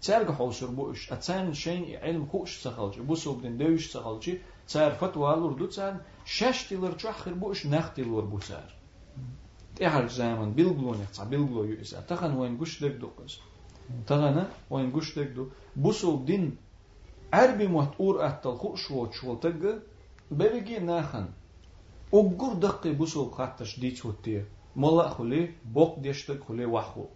tsarga 0.00 0.32
xolsurbu 0.38 0.92
ish 0.94 1.04
atsan 1.14 1.54
shen 1.62 1.82
ilm 2.10 2.24
ku 2.30 2.38
ish 2.46 2.56
saxalchi 2.64 3.00
bu 3.08 3.16
sobdin 3.24 3.58
dev 3.60 3.72
ish 3.80 3.88
saxalchi 3.94 4.32
tsar 4.66 4.92
fatwa 5.00 5.32
alurdu 5.34 5.66
tsan 5.74 5.94
shash 6.24 6.60
tilir 6.68 6.94
chahirbu 7.02 7.52
ish 7.54 7.64
nax 7.72 7.86
tilurbu 7.94 8.38
tsar 8.46 8.68
tehar 9.76 10.06
zaman 10.08 10.50
bilgloni 10.56 11.06
tsa 11.12 11.22
bilglo 11.30 11.64
yu 11.70 11.76
isa 11.84 11.98
taxan 12.08 12.32
wen 12.40 12.56
gushdek 12.60 12.94
doqas 13.02 13.32
taxana 14.08 14.44
wen 14.70 14.90
gushdek 14.96 15.28
do 15.36 15.42
bu 15.82 15.92
sobdin 15.92 16.44
arbi 17.42 17.66
matur 17.76 18.14
attal 18.28 18.56
ku 18.62 18.68
ish 18.78 18.88
wochwotag 18.96 19.60
bebegi 20.38 20.78
naxan 20.90 21.26
Oggur 22.12 22.60
daqqi 22.62 22.90
bu 22.98 23.06
sob 23.06 23.28
qattash 23.36 23.74
diç 23.82 23.98
hottiye. 24.04 24.40
мала 24.74 25.10
хули 25.10 25.56
бок 25.64 26.00
дешта 26.00 26.38
хули 26.38 26.64
ваху. 26.64 27.10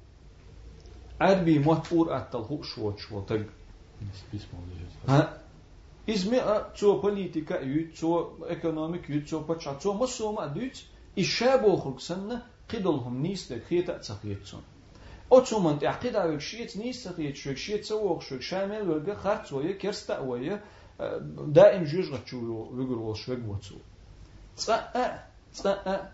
Арби 1.19 1.59
махур 1.59 2.13
аттал 2.13 2.45
хушвот 2.45 3.01
швотыг. 3.01 3.51
Изме 6.07 6.39
а 6.39 6.73
цо 6.77 7.01
политика 7.01 7.61
ю 7.63 7.93
цо 7.93 8.37
экономик 8.49 9.09
ю 9.09 9.27
цо 9.27 9.41
пача 9.41 9.75
цо 9.83 9.93
масома 9.95 10.49
дюц 10.49 10.85
иша 11.17 11.59
бохрук 11.59 12.01
санна 12.01 12.45
قدلهم 12.69 13.23
نيست 13.23 13.53
خيتا 13.69 13.99
تخيتون 13.99 14.63
أتومن 15.33 15.79
تعقيد 15.79 16.17
على 16.17 16.41
شيء 16.41 16.79
نيست 16.79 17.09
خيت 17.09 17.37
شو 17.37 17.55
شيء 17.55 17.81
تسوق 17.81 18.23
شو 18.23 18.41
شامل 18.41 18.91
ورجع 18.91 19.15
خرط 19.15 19.53
ويا 19.53 19.73
كرستا 19.73 20.19
ويا 20.19 20.63
دائم 21.47 21.85
جيش 21.85 22.11
غتشو 22.11 22.39
ويقول 22.73 22.99
وش 22.99 23.29
ويقول 23.29 23.49
وتسو 23.49 23.75
تسأ 24.57 25.23
تسأ 25.53 26.13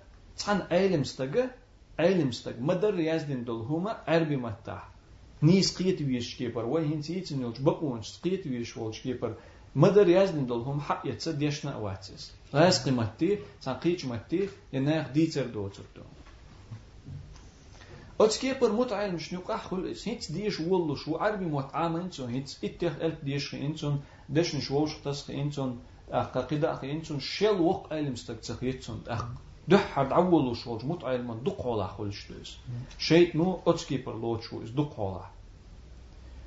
علم 1.99 2.29
استج 2.29 2.61
مدر 2.61 3.01
يازدين 3.01 3.45
دول 3.45 3.61
هما 3.63 4.03
عربي 4.07 4.37
متاح 4.37 4.89
نيس 5.43 5.77
قيت 5.83 6.03
ويش 6.03 6.37
كيبر 6.37 6.65
وين 6.65 7.01
تيت 7.01 7.33
نوش 7.33 7.59
بقونش 7.59 8.19
قيت 8.25 8.47
ويش 8.47 8.77
والش 8.77 9.01
كيبر 9.01 9.35
مدر 9.77 10.09
يازدين 10.09 10.47
دول 10.47 10.61
هم 10.61 10.81
حق 10.81 11.03
يتصد 11.07 11.43
يشنا 11.43 11.71
اواتس 11.73 12.33
راس 12.55 12.85
قيمتي 12.85 13.39
سان 13.61 13.75
قيش 13.75 14.05
متي 14.05 14.49
يناخ 14.73 15.09
ديتر 15.09 15.47
دوتر 15.47 15.83
دو 15.97 16.03
أتسكي 18.21 18.55
بر 18.55 18.73
متعة 18.73 19.07
مش 19.07 19.33
نيوقع 19.33 19.57
خل 19.57 19.95
هيت 20.07 20.33
ديش 20.33 20.61
والله 20.61 20.95
شو 20.95 21.17
عربي 21.17 21.45
متعة 21.45 21.87
إنسون 21.87 22.31
هيت 22.31 22.57
إتخ 22.65 22.95
ألف 23.01 23.25
ديش 23.25 23.55
إنسون 23.55 24.01
دش 24.29 24.55
نشوش 24.55 24.95
تسخ 25.05 25.31
إنسون 25.31 25.81
أخ 26.11 26.39
قيدا 26.39 26.83
إنسون 26.85 27.21
شل 27.21 27.61
وق 27.61 27.93
علم 27.93 28.13
استكتسخ 28.13 28.63
يتسون 28.63 29.03
أخ 29.09 29.25
دخ 29.71 29.99
هر 29.99 30.05
دعوولش 30.05 30.67
ولش 30.67 30.85
موت 30.85 31.05
عیل 31.05 31.23
من 31.23 31.39
دخالة 31.45 31.87
خویش 31.87 32.31
دویس 32.31 32.57
شاید 32.99 33.37
نو 33.37 33.63
ات 33.67 33.85
کیپر 33.87 34.15
لوچو 34.15 34.61
از 34.63 34.75
دخالة 34.77 35.25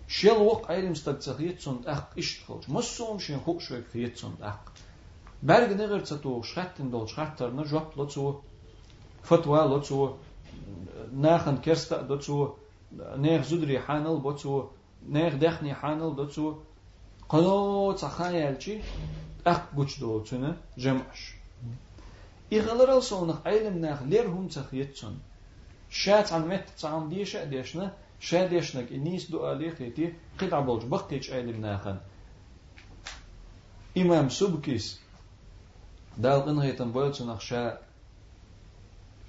شیل 0.07 0.37
وق 0.37 0.71
عیل 0.71 0.89
مستد 0.89 1.19
تغییت 1.19 1.59
صند 1.59 1.87
اق 1.87 2.07
اشت 2.17 2.45
خویش 2.45 2.69
مسوم 2.69 3.17
شین 3.17 3.37
خوش 3.37 3.71
وق 3.71 3.81
تغییت 3.81 4.15
صند 4.17 4.41
اق 4.41 4.59
برگ 5.43 5.81
نگر 5.81 5.99
تو 5.99 6.43
شرتن 6.43 6.89
دل 6.89 7.05
شرتر 7.05 7.49
نجواب 7.51 7.93
لاتو 7.97 8.41
فتوا 9.23 9.65
لاتو 9.65 10.17
نهان 11.13 11.57
کرست 11.61 11.93
دلتو 11.93 12.55
نه 13.17 13.41
زدري 13.41 13.77
حانل 13.77 14.17
باتو 14.25 14.69
نه 15.01 15.29
دخنی 15.29 15.71
حانل 15.71 16.15
دلتو 16.15 16.45
قلو 17.29 17.93
تخیل 17.93 18.55
چی 18.57 18.83
اق 19.45 19.61
گچ 19.77 19.99
دلتو 19.99 20.37
نه 20.37 20.57
جمعش 20.77 21.21
إغلر 22.52 22.96
الصونخ 22.96 23.46
علم 23.46 23.78
ناخ 23.78 24.02
لير 24.02 24.26
هم 24.28 24.48
تخيتسون 24.48 25.18
شات 25.90 26.32
عن 26.32 26.48
مت 26.48 26.64
تعم 26.80 27.08
ديشة 27.08 27.44
ديشنا 27.44 27.94
شا 28.20 28.46
ديشنك 28.46 28.92
النيس 28.92 29.30
دو 29.30 29.52
آليخيتي 29.52 30.12
قطع 30.38 30.60
بولج 30.60 30.84
بقيتش 30.84 31.30
علم 31.30 31.60
ناخن 31.60 31.96
إمام 33.98 34.28
سبكيس 34.28 35.00
دال 36.18 36.42
قنغيتن 36.42 36.92
بولتنخ 36.92 37.40
شا 37.40 37.78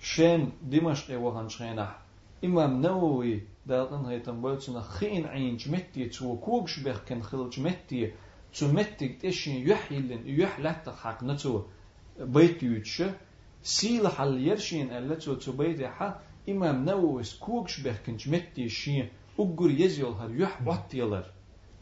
شين 0.02 0.52
دمشق 0.62 1.20
وهن 1.20 1.50
شينح 1.50 2.00
إمام 2.46 2.82
نووي 2.82 3.42
دالن 3.66 4.06
هيتم 4.06 4.42
بولتنا 4.42 4.82
خين 4.82 5.26
عين 5.28 5.58
جمتي 5.58 6.06
تو 6.10 6.38
كوكش 6.38 6.80
بخ 6.80 7.00
كن 7.08 7.22
خل 7.22 7.50
جمتي 7.50 8.14
تو 8.60 8.68
متي 8.68 9.08
تشين 9.08 9.68
يحيلن 9.70 10.22
يحلت 10.26 10.90
حق 10.90 11.24
نتو 11.24 11.64
beyt 12.19 12.63
yüçü 12.63 13.15
sil 13.75 14.05
hal 14.05 14.39
yerşin 14.39 14.89
elletu 14.89 15.39
tu 15.39 15.59
beydiha 15.59 16.23
İmam 16.47 16.87
Nevevis 16.87 17.39
kugş 17.39 17.85
behkinç 17.85 18.27
metti 18.27 18.71
şi 18.71 19.11
uggur 19.39 19.71
yezyol 19.71 20.15
har 20.15 20.31
yuh 20.31 20.59
hmm. 20.59 20.67
vattiyalar. 20.67 21.31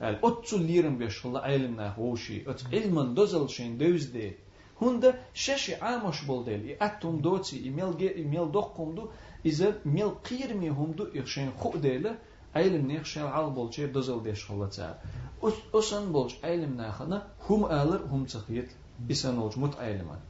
El 0.01 0.18
otçu 0.22 0.61
lirin 0.68 1.01
beşulla 1.01 1.43
aylimna 1.43 1.97
hoşi. 1.97 2.45
Öt 2.47 2.64
ilmin 2.72 3.07
hmm. 3.07 3.16
dozel 3.16 3.49
şeyin 3.49 3.80
dövzdi. 3.80 4.39
Hunda 4.74 5.18
şeşi 5.35 5.85
amaş 5.85 6.28
boldel. 6.28 6.64
I 6.64 6.76
attum 6.80 7.24
doci 7.24 7.59
imel 7.64 7.93
ge 7.99 8.14
imel 8.14 8.53
dokkumdu. 8.53 9.12
İze 9.45 9.78
mel 9.85 10.11
qirmi 10.24 10.70
humdu 10.70 11.11
ihşen 11.14 11.51
khudele. 11.61 12.18
Aylim 12.55 12.89
ne 12.89 12.95
ihşen 12.95 13.26
al 13.26 13.57
bolçe 13.57 13.95
dozel 13.95 14.24
deşulla 14.24 14.70
ta. 14.70 15.03
Hmm. 15.43 15.53
Osan 15.72 16.14
bolç 16.14 16.37
aylimna 16.43 16.89
xana 16.89 17.28
hum 17.39 17.64
alır 17.64 18.01
hum 18.01 18.24
tıqyet 18.26 18.70
isənolc, 19.14 19.59
mut 19.62 19.78
əyliman. 19.86 20.22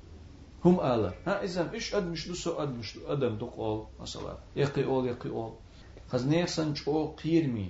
Hum 0.64 0.80
ələr. 0.90 1.16
Hə, 1.26 1.38
izəm, 1.48 1.72
iş 1.76 1.90
ədmişdü, 2.00 2.36
su 2.40 2.54
ədmişdü, 2.64 3.04
ədəmdüq 3.14 3.58
ol, 3.68 3.82
məsələ. 4.00 4.36
Yəqi 4.60 4.86
ol, 4.96 5.08
yəqi 5.10 5.32
ol. 5.42 5.50
Xəz 6.12 6.28
neyəxsən 6.30 6.76
ki, 6.78 6.86
o 6.90 7.02
qiyirmi. 7.20 7.66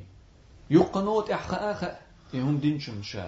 Yuqqanot 0.74 1.32
əxə 1.38 1.62
əxə. 1.72 1.90
İhum 2.38 2.61
dinçün 2.62 3.03
şə. 3.07 3.26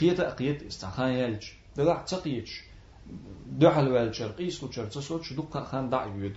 Qiyətə 0.00 0.32
əqiyyət 0.32 0.66
istəxən 0.72 1.14
yəlc. 1.18 1.52
Dələ 1.78 2.00
əqçəqiyyəç. 2.00 2.58
دعل 3.60 3.92
والشر 3.92 4.32
قيس 4.38 4.62
وشر 4.62 4.86
تسوت 4.86 5.22
شو 5.22 5.34
دقة 5.34 5.64
خان 5.64 5.90
دع 5.90 6.04
يود 6.04 6.36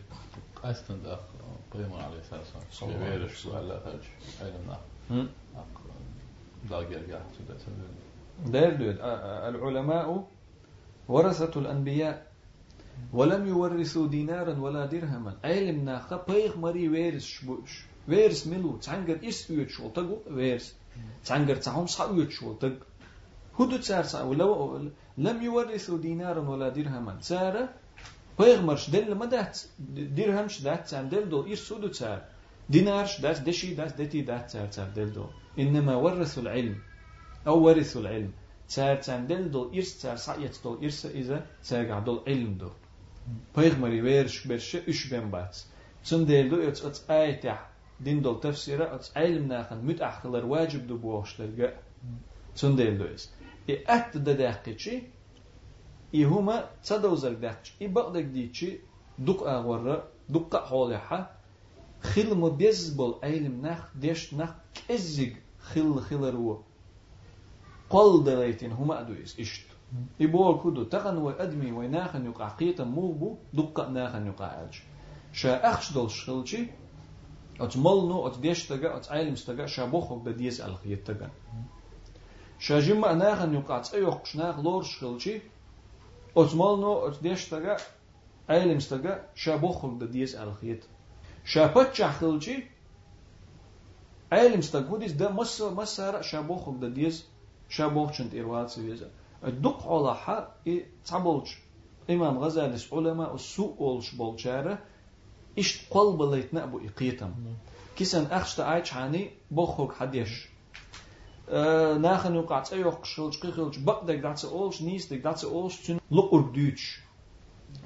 أستند 0.64 1.06
أخ 1.06 1.20
بريمون 1.74 2.02
عليه 2.02 2.20
أساسا 2.20 2.60
صلى 2.72 2.96
الله 2.96 3.06
عليه 3.06 3.26
وسلم 3.26 3.56
على 3.56 3.78
أخرج 3.78 4.06
أيضا 4.42 4.80
أخ 5.56 5.82
داقي 6.70 6.96
أرجع 6.96 7.20
تبدأ 7.40 7.58
تبدأ 7.58 8.11
دير 8.46 8.74
دود 8.74 8.98
العلماء 9.02 10.28
ورثة 11.08 11.60
الأنبياء. 11.60 12.32
ولم 13.14 13.48
يورثوا 13.48 14.08
دينارا 14.08 14.60
ولا 14.60 14.86
درهما. 14.86 15.38
علم 15.44 15.86
ناخا 15.86 16.26
بيغ 16.28 16.58
مري 16.58 16.90
ويرس 16.90 17.26
شبوش 17.26 17.86
ويرس 18.08 18.48
ملو. 18.48 18.78
تعنقر 18.78 19.20
إس 19.28 19.50
يوت 19.50 19.70
شول 19.70 19.94
تقو 19.94 20.18
ويرس 20.32 20.76
تعنقر 21.26 21.56
تعهم 21.56 21.86
صح 21.86 22.10
يوت 22.10 22.32
شول 22.32 22.60
تق 22.60 22.78
هدو 23.60 23.78
تسار 23.78 24.04
صح 24.04 24.22
ولو 24.22 24.80
لم 25.18 25.42
يورثوا 25.42 25.98
دينارا 25.98 26.50
ولا 26.50 26.70
درهما. 26.70 27.16
تسارة 27.16 27.70
بيغ 28.40 28.62
مرش 28.62 28.90
دل 28.90 29.16
ما 29.16 29.26
دات 29.26 29.60
درهم 30.18 30.48
دات 30.64 30.86
تسار 30.86 31.04
دل 31.04 31.30
دو. 31.30 31.46
إرس 31.46 31.74
هدو 31.74 31.88
تسار 31.88 32.22
دينار 32.70 33.08
دات 33.22 33.42
دشي 33.42 33.74
دات 33.74 34.02
دتي 34.02 34.22
دات 34.22 34.46
تسار 34.48 34.68
تسار 34.68 34.90
دل 34.96 35.14
دو. 35.14 35.26
إنما 35.60 35.96
ورثوا 35.96 36.44
العلم. 36.44 36.76
أو 37.47 37.57
ورثوا 37.67 38.01
العلم 38.01 38.33
تسار 38.69 38.97
تسار 38.97 39.21
دل 39.21 39.51
دو 39.51 39.71
إرس 39.75 39.99
تسار 39.99 40.17
صعيت 40.17 40.55
دو 40.65 40.79
إرس 40.83 41.07
إذا 41.07 41.47
تسار 41.63 42.01
دول 42.07 42.21
علم 42.27 42.55
دو 42.59 42.71
Paygamberi 43.55 44.05
veriş 44.05 44.49
berşe 44.49 44.79
üç 44.79 45.13
ben 45.13 45.33
bat. 45.33 45.67
Sun 46.03 46.29
deldu 46.29 46.57
öts 46.57 46.85
öts 46.85 47.11
ayetah 47.11 47.59
din 48.05 48.25
dol 48.25 48.41
tefsira 48.41 48.95
öts 48.95 49.11
ilm 49.17 49.49
nahan 49.49 49.85
mütahkılar 49.85 50.43
vacib 50.43 50.89
du 50.89 51.03
boğuşlarga. 51.03 51.75
Sun 52.55 52.79
deldu 52.79 53.09
es. 53.15 53.31
E 53.69 53.85
at 53.87 54.15
da 54.15 54.39
daqiçi 54.39 55.11
i 56.13 56.25
huma 56.25 56.71
tsadawzar 56.83 57.43
daqiçi. 57.43 57.85
I 57.85 57.95
baqdak 57.95 58.35
diçi 58.35 58.81
duk 59.27 59.47
ağwarra 59.47 60.09
dukka 60.33 60.71
holaha 60.71 61.37
خل 62.01 62.31
مبيزبل 62.45 63.13
علم 63.23 63.55
نخ 63.67 63.81
ديش 64.03 64.35
نخ 64.35 64.51
كزيج 64.77 65.35
خل 65.59 66.01
خلرو 66.09 66.53
قل 66.55 66.63
دليتين 68.24 68.72
هما 68.72 69.02
أدويس 69.02 69.40
إشت 69.40 69.66
يبول 70.20 70.60
كدو 70.64 70.84
تغن 70.84 71.18
وأدمي 71.18 71.72
ويناخن 71.72 72.26
يقع 72.26 72.50
قيتا 72.50 72.84
موبو 72.84 73.38
دقا 73.54 73.90
ناخن 73.90 74.28
يقع 74.28 74.62
ألج 74.62 74.76
شا 75.34 75.72
أخش 75.72 75.94
دول 75.94 76.12
شخلشي 76.12 76.68
أت 77.62 77.78
ملنو 77.78 78.28
أت 78.28 78.40
ديش 78.40 78.68
تغا 78.68 78.98
أت 78.98 79.12
عالم 79.12 79.36
ستغا 79.36 79.66
شا 79.66 79.86
بوخوك 79.86 80.26
دا 80.26 80.32
ديز 80.32 80.62
ألخيت 80.62 81.08
تغا 81.08 81.30
شا 82.60 82.80
جمع 82.80 83.12
ناخن 83.14 83.54
يقع 83.54 83.82
تأيوخ 83.82 84.26
شناخ 84.26 84.60
لور 84.60 84.84
شخلشي 84.84 85.42
أت 86.38 86.56
ملنو 86.56 87.08
أت 87.08 87.24
ديش 87.24 87.50
تغا 87.50 87.78
عالم 88.50 88.80
ستغا 88.80 89.26
شا 89.36 89.56
بوخوك 89.56 90.00
دا 90.00 90.06
ديز 90.06 90.36
ألخيت 90.36 90.86
شا 91.46 91.68
بتشع 91.68 92.12
خلشي 92.12 92.64
علم 94.32 94.62
ستغوديس 94.62 95.12
دا 95.12 95.32
مس 95.32 95.62
مسارة 95.62 96.22
شا 97.71 97.89
بوخوك 97.89 98.11
دا 98.11 98.25
ديز 98.27 98.29
شا 98.29 98.29
بوخشنت 98.29 98.35
إروات 98.35 98.71
سويزا 98.71 99.11
الدق 99.45 99.87
على 99.89 100.15
حق 100.15 100.55
تعبولش 101.07 101.59
إمام 102.11 102.39
غزالي 102.39 102.79
علماء 102.93 103.35
السوء 103.35 103.79
أولش 103.81 104.15
بولشارة 104.15 104.79
إشت 105.59 105.81
قلب 105.91 106.23
ليت 106.23 106.55
نأبو 106.55 106.81
إقيتم 106.87 107.35
كيسن 107.97 108.27
أخشت 108.27 108.61
آيش 108.61 108.95
هاني 108.95 109.31
بوخوك 109.51 109.95
حديش 109.95 110.49
أه 111.49 111.99
ناخن 111.99 112.35
يقع 112.35 112.61
تأيوخ 112.63 113.05
شلش 113.05 113.41
قيخلش 113.41 113.79
بقدك 113.79 114.15
داتس 114.15 114.45
أولش 114.45 114.83
نيس 114.83 115.13
دك 115.13 115.19
داتس 115.19 115.45
أولش 115.45 115.77
تن 115.77 115.99
لقر 116.11 116.41
دوش 116.41 117.01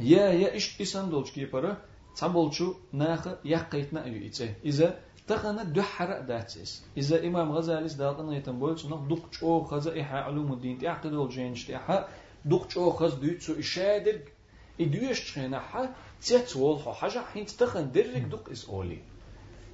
يا 0.01 0.27
يا 0.29 0.57
إشت 0.57 0.81
إسان 0.81 1.11
دولش 1.11 1.31
كيبرا 1.31 1.77
تعبولشو 2.17 2.75
ناخ 2.93 3.29
يقيتنا 3.45 4.05
أيو 4.05 4.27
إتسه 4.27 4.55
إذا 5.31 5.37
تخنا 5.37 5.63
دحر 5.63 6.21
داتس 6.21 6.83
إذا 6.97 7.27
إمام 7.27 7.53
غزالي 7.53 7.95
داتنا 7.95 8.37
يتنبول 8.37 8.79
سنق 8.79 9.09
دق 9.09 9.33
شو 9.33 9.63
خزا 9.65 10.01
إحا 10.01 10.19
علوم 10.19 10.53
الدين 10.53 10.79
تعقد 10.79 11.13
الجينش 11.15 11.71
إحا 11.71 12.09
دق 12.45 12.71
شو 12.71 12.91
خز 12.91 13.15
دوت 13.15 13.41
سو 13.41 13.53
إشادر 13.59 14.19
إدوش 14.81 15.31
تخنا 15.31 15.61
حا 15.61 15.95
تيت 16.23 16.57
والحو 16.57 16.93
حاجة 16.93 17.19
حين 17.19 17.47
تخن 17.47 17.93
درك 17.93 18.23
دق 18.23 18.51
إس 18.51 18.69
أولي 18.69 18.99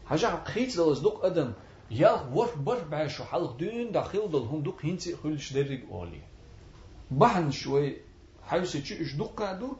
حاجة 0.06 0.26
قيت 0.26 0.76
دلس 0.76 0.98
دق 0.98 1.24
أدم 1.24 1.52
يا 1.90 2.12
ور 2.34 2.54
بر 2.56 2.84
بعشو 2.84 3.24
حلق 3.24 3.56
دون 3.56 3.92
داخل 3.92 4.30
دل 4.30 4.44
هم 4.50 4.62
دق 4.62 4.84
هنتي 4.84 5.16
خلش 5.16 5.52
درك 5.52 5.82
أولي 5.90 6.20
بحن 7.10 7.50
شوي 7.50 7.96
حيوسي 8.42 8.80
تشي 8.80 9.02
إش 9.02 9.14
دق 9.14 9.32
قادو 9.42 9.76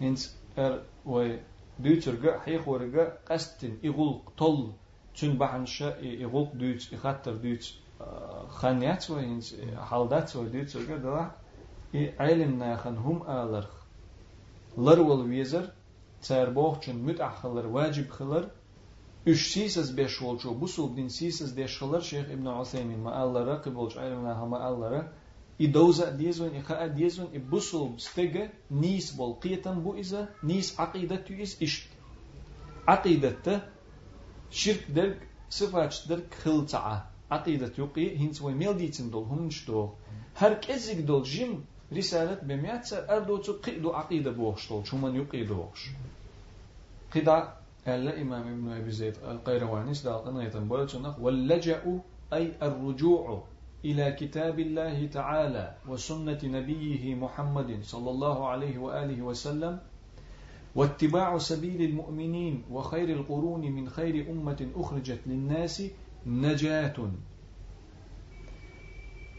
هنت 0.00 0.20
أر 0.58 0.82
وي 1.06 1.40
دوترغا 1.78 2.38
حيخورغا 2.38 3.18
قستن 3.28 3.78
إغلق 3.84 4.32
طل 4.38 4.72
Çünbahansha 5.19 5.89
iruq 6.01 6.49
duits, 6.59 6.85
iqattar 6.95 7.35
duits, 7.43 7.67
khanyat 8.59 9.01
wa 9.11 9.21
ins, 9.21 9.47
haldat 9.89 10.29
wa 10.31 10.45
duits 10.53 10.73
wa 10.73 10.83
gada 10.89 11.35
i 11.93 12.01
ilim 12.31 12.53
naxan 12.59 12.95
hum 13.05 13.21
alar. 13.39 13.65
Lar 14.85 14.99
wal 15.09 15.23
wezer 15.33 15.65
terboq 16.27 16.75
chun 16.83 16.97
mutah 17.07 17.33
qilar, 17.41 17.65
vajib 17.75 18.09
qilar. 18.17 18.43
Üç 19.25 19.41
sisiz 19.53 19.97
beş 19.97 20.21
olçu, 20.21 20.61
bu 20.61 20.67
sul 20.67 20.97
din 20.97 21.07
sisiz 21.07 21.57
deş 21.57 21.79
qilar 21.79 22.01
Şeyh 22.01 22.27
İbn 22.35 22.45
Useymin 22.45 22.99
ma'allara 22.99 23.61
qibolç 23.63 23.95
ilim 23.95 24.23
naxa 24.23 24.45
ma'allara. 24.45 25.01
I 25.59 25.73
dawza 25.73 26.19
diyezwen, 26.19 26.53
i 26.53 26.63
qa'a 26.67 26.97
diyezwen, 26.97 27.27
i 27.37 27.51
bu 27.51 27.61
sul 27.61 27.97
stege 27.97 28.51
nis 28.71 29.07
нис 30.43 30.79
ақидат. 30.79 31.25
ақидатты 32.87 33.61
شرك 34.51 34.85
درك 34.91 35.19
صفات 35.49 35.95
درك 36.09 36.33
خلطعة. 36.33 37.09
عقيدة 37.31 37.71
يقي 37.77 38.17
هنس 38.17 38.41
ويميل 38.41 38.77
ديتن 38.77 39.09
دول 39.09 39.23
هم 39.23 39.45
نشتو 39.45 39.89
هر 40.35 40.53
كزيك 40.53 40.97
دول 40.97 41.23
جيم 41.23 41.65
رسالة 41.93 42.39
بمئات 42.43 42.93
أردو 42.93 43.37
تقيدو 43.37 43.91
عقيدة 43.91 44.31
بوخش 44.31 44.69
دول 44.69 44.87
شو 44.87 44.97
من 44.97 45.15
يقي 45.15 45.43
بوخش. 45.43 45.89
قدا 47.15 47.53
ألا 47.87 48.21
إمام 48.21 48.47
ابن 48.47 48.71
أبي 48.81 48.91
زيد 48.91 49.15
القيرواني 49.23 49.93
سدالقنا 49.93 50.43
يتنبول 50.43 50.87
واللجأ 51.19 52.01
أي 52.33 52.53
الرجوع 52.61 53.43
إلى 53.85 54.11
كتاب 54.11 54.59
الله 54.59 55.07
تعالى 55.07 55.75
وسنة 55.87 56.39
نبيه 56.43 57.15
محمد 57.15 57.79
صلى 57.83 58.09
الله 58.09 58.47
عليه 58.47 58.77
وآله 58.77 59.21
وسلم 59.21 59.79
واتباع 60.75 61.37
سبيل 61.37 61.81
المؤمنين 61.81 62.63
وخير 62.71 63.09
القرون 63.09 63.61
من 63.71 63.89
خير 63.89 64.31
أمة 64.31 64.67
أخرجت 64.75 65.19
للناس 65.25 65.83
نجاة. 66.25 67.11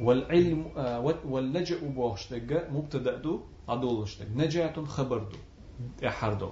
والعلم 0.01 0.67
آه 0.77 1.01
واللجأ 1.25 1.89
بوشتق 1.89 2.71
مبتدأ 2.71 3.17
دو 3.17 3.41
عدولشتق 3.69 4.27
نجاة 4.37 4.85
خبر 4.85 5.19
دو 5.19 5.37
يحردو 6.03 6.51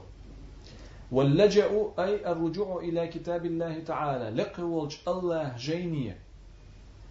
واللجأ 1.13 1.71
أي 1.99 2.33
الرجوع 2.33 2.81
إلى 2.81 3.09
كتاب 3.09 3.47
الله 3.47 3.81
تعالى 3.81 4.43
لقولج 4.43 4.97
الله 5.09 5.57
جينية. 5.57 6.19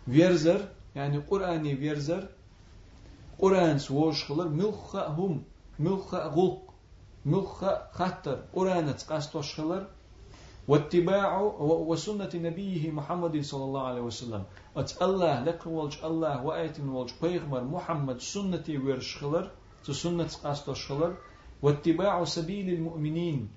فيرزر 0.05 0.67
يعني 0.95 1.17
قرآني 1.17 1.75
فيرزر 1.77 2.27
قرآن 3.39 3.77
سووش 3.77 4.23
خلر 4.23 4.47
ملخ 4.49 4.95
هم 4.95 5.43
ملخ 5.79 6.15
غلق 6.15 6.66
مخ 7.27 7.65
خطر 7.91 8.37
أورانت 8.57 9.03
قاستوش 9.09 9.55
خلر 9.55 9.87
واتباع 10.67 11.41
وسنة 11.61 12.29
نبيه 12.35 12.91
محمد 12.91 13.41
صلى 13.41 13.63
الله 13.63 13.83
عليه 13.87 14.01
وسلم. 14.01 14.43
أت 14.77 15.01
الله 15.01 15.43
لك 15.43 15.67
ولج 15.67 15.95
الله 16.03 16.45
وآيت 16.45 16.79
ولج 16.79 17.11
بيغمر 17.21 17.63
محمد 17.63 18.21
سنة 18.21 18.63
ورش 18.69 19.17
خلر 19.17 19.51
سنة 19.83 20.31
قاستوش 20.43 20.87
خلر 20.87 21.17
واتباع 21.61 22.23
سبيل 22.23 22.69
المؤمنين. 22.73 23.49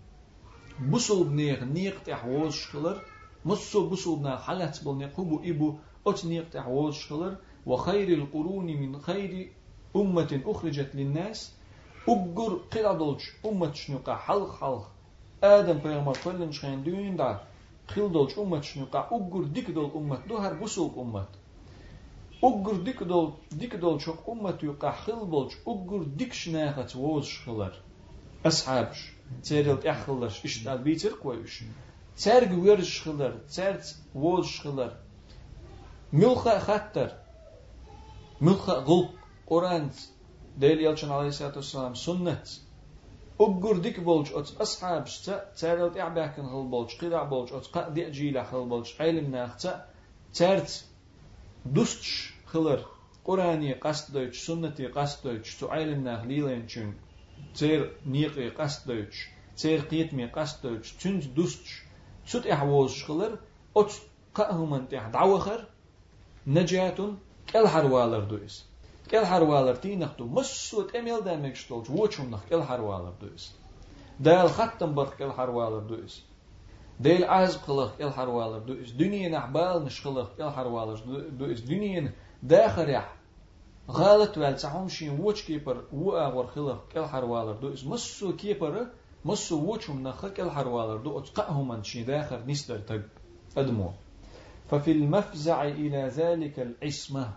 بسول 0.93 1.27
بنيغ 1.27 1.65
نيق 1.65 2.03
تحوش 2.03 2.69
خلر 2.69 3.03
مصو 3.45 3.91
بسول 3.91 4.19
بنا 4.19 4.39
حلت 4.39 4.85
بالنيق 4.85 5.21
هبو 5.21 5.41
إبو 5.45 5.75
أت 6.07 6.27
نيق 6.27 6.51
تحوش 6.51 7.07
خلر 7.07 7.37
وخير 7.67 8.09
القرون 8.09 8.67
من 8.67 9.01
خير 9.01 9.53
أمة 9.97 10.41
أخرجت 10.47 10.91
للناس. 10.95 11.60
ugur 12.07 12.53
qidadolç 12.73 13.23
ummatçnuqa 13.45 14.15
halq 14.27 14.53
halq 14.61 14.85
adam 15.43 15.79
peyğəmbər 15.85 16.17
sallallahu 16.23 16.67
əleyhi 16.69 16.85
düyündə 16.89 17.29
qildolç 17.93 18.33
ummatçnuqa 18.43 19.07
ugur 19.17 19.45
dikdol 19.55 19.91
ummat 20.01 20.29
duhar 20.29 20.61
busul 20.61 20.91
ummat. 21.03 21.31
Ugur 22.43 22.87
dikdol 22.87 23.27
dikdolç 23.61 24.09
ummat 24.33 24.63
yuqa 24.69 24.91
xilbolç 25.05 25.57
ugur 25.73 26.03
dikşnəxəç 26.21 26.97
voz 27.05 27.27
xılar 27.43 27.75
əshab 28.49 28.95
çeril 29.47 29.81
əxıllar 29.93 30.37
işdal 30.49 30.79
bitir 30.87 31.17
qoyuş 31.25 31.57
çərg 32.23 32.55
ver 32.65 32.81
xılar 32.93 33.35
çərç 33.57 33.91
voz 34.23 34.47
xılar 34.61 34.95
mülxə 36.21 36.57
xəttar 36.69 37.11
mülxə 38.47 38.77
qulq 38.89 39.11
oranç 39.57 40.01
ملخا 40.61 40.97
خطر 40.97 41.07
ملخا 41.07 41.09
غلق 41.09 41.11
قرآن 41.11 41.11
ديل 41.11 41.11
يلشن 41.11 41.13
عليه 41.13 41.29
الصلاة 41.29 41.57
والسلام 41.57 41.95
سنة. 41.95 42.43
أجر 43.41 43.79
ديك 43.79 44.01
بولش 44.01 44.33
أت 44.33 44.61
أصحابش 44.61 45.21
تا 45.21 45.53
تيرل 45.57 45.99
أعباكن 45.99 46.47
خل 46.47 46.69
بولش 46.71 46.95
قدع 46.95 47.23
بولش 47.23 47.53
أت 47.53 47.67
قا 47.67 47.89
دي 47.89 48.07
أجيلا 48.07 48.45
خل 48.45 48.69
بولش 48.69 49.01
علم 49.01 49.31
ناختا 49.31 49.87
ترت 50.35 50.85
دوستش 51.67 52.35
خلر. 52.47 52.85
قرآني 53.25 53.75
قصد 53.75 54.13
دوتش 54.13 54.47
سنتي 54.47 54.87
قصد 54.87 55.29
دوتش 55.29 55.57
تو 55.57 55.67
علم 55.67 56.05
ناخ 56.05 56.25
ليلين 56.25 56.67
چون. 56.67 56.95
تير 57.55 57.97
نيقي 58.07 58.49
قصد 58.49 58.93
دوتش 58.93 59.29
تير 59.57 59.81
قيتمي 59.81 60.27
قصد 60.27 60.63
دوتش 60.63 60.93
تنج 60.93 61.27
دوستش 61.27 61.83
سوت 62.27 62.47
إحووز 62.47 63.03
خلر 63.03 63.39
أت 69.13 69.17
قاهمن 69.17 69.19
تيح 69.19 69.19
دعوخر 69.19 69.19
نجاتون 69.19 69.19
كل 69.19 69.27
حروالر 69.27 69.27
دويس 69.27 69.27
كل 69.27 69.27
حروالر 69.27 69.75
تي 69.75 69.97
نختو 69.97 70.25
مسوت 70.25 70.97
اميل 70.97 71.21
دامك 71.25 71.55
شتولج 71.55 71.91
وچم 71.91 72.31
نخ 72.31 72.41
كل 72.51 72.63
حروالر 72.63 73.13
دويس 73.21 73.55
دال 74.21 74.51
ختم 74.51 74.95
بر 74.95 75.09
كل 75.19 75.33
حروالر 75.33 75.79
دويس 75.79 76.25
ديل 77.01 77.25
عز 77.25 77.57
قلق 77.57 77.97
كل 77.99 78.11
حروالر 78.11 78.59
دويس 78.59 78.91
دنيا 78.91 79.29
نحبال 79.29 79.85
نشخلق 79.85 80.37
كل 80.39 80.51
حروالر 80.51 81.01
دويس 81.31 81.61
دنيا 81.61 82.13
داخل 82.43 82.91
يح 82.91 83.17
غالت 83.91 84.39
وال 84.39 84.57
تعهم 84.57 84.89
شين 84.89 85.19
وچ 85.19 85.47
كيبر 85.47 85.85
و 85.93 86.13
اغور 86.17 86.47
خلق 86.47 86.85
كل 86.93 87.07
حروالر 87.07 87.53
دويس 87.53 87.85
مسو 87.85 88.37
كيبر 88.37 88.87
مسو 89.25 89.75
وچم 89.75 90.09
نخ 90.09 90.27
كل 90.27 90.51
حروالر 90.51 90.97
دو 90.97 91.19
اتقهم 91.19 91.69
من 91.69 91.83
شين 91.83 92.07
داخل 92.07 92.47
نستر 92.47 92.79
تق 92.79 93.03
ادمو 93.57 93.93
ففي 94.71 94.93
المفزع 94.93 95.63
إلى 95.63 96.09
ذلك 96.09 96.61
العصمة 96.61 97.33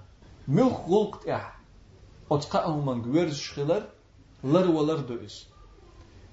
ملخ 0.47 0.89
غلقت 0.89 1.27
إح 1.27 1.62
أتقاه 2.32 2.80
من 2.80 3.02
جويرز 3.02 3.36
شخلر 3.36 3.82
لر 4.44 4.70
ولر 4.70 5.00
دو 5.00 5.16
إس 5.24 5.46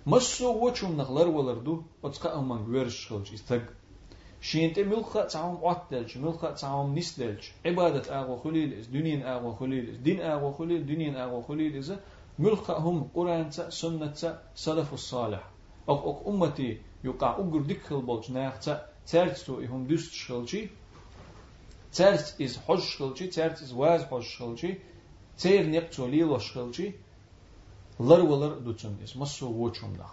مسو 0.05 0.47
وچم 0.63 1.01
نخ 1.01 1.11
لر 1.11 1.27
ولر 1.27 1.57
دو 1.57 1.81
أتقاه 2.03 2.41
من 2.41 2.65
جويرز 2.65 2.91
شخلج 2.91 3.33
إستق 3.33 3.65
شينت 4.41 4.79
ملخ 4.79 5.13
تعاوم 5.27 5.57
عتلج 5.65 6.17
ملخ 6.17 6.41
تعاوم 6.61 6.97
نسلج 6.97 7.41
عبادة 7.65 8.21
آغو 8.21 8.37
خليل 8.37 8.73
إس 8.73 8.85
دنين 8.87 9.23
آغو 9.23 9.55
خليل 9.55 9.89
إس 9.89 9.97
دين 9.97 10.21
آغو 10.21 10.51
خليل 10.53 10.85
دنين 10.85 11.15
آغو 11.15 11.41
خليل 11.41 11.77
إس 11.77 11.91
ملخ 12.39 12.71
هم 12.71 13.09
قرآن 13.15 13.51
سنة 13.51 14.39
سلف 14.55 14.93
الصالح 14.93 15.43
أق 15.89 16.07
أق 16.07 16.27
أمتي 16.27 16.81
يقع 17.03 17.31
أقر 17.31 17.61
دكخل 17.61 18.01
بولج 18.01 18.31
ناخ 18.31 18.53
ترتو 19.11 19.59
إهم 19.59 19.87
دوست 19.87 20.13
شخلجي 20.13 20.69
ترت 21.93 22.41
إز 22.41 22.57
حج 22.57 22.79
شخلجي 22.79 23.27
ترت 23.27 23.61
إز 23.61 23.73
واز 23.73 24.03
حج 24.03 24.21
شخلجي 24.21 24.77
ليلو 25.46 26.38
شخلجي 26.38 26.94
لر 28.00 28.20
ولر 28.20 28.58
دوتن 28.58 28.96
إز 29.04 29.16
مسو 29.16 29.46
وچم 29.62 29.92
دخ 30.00 30.12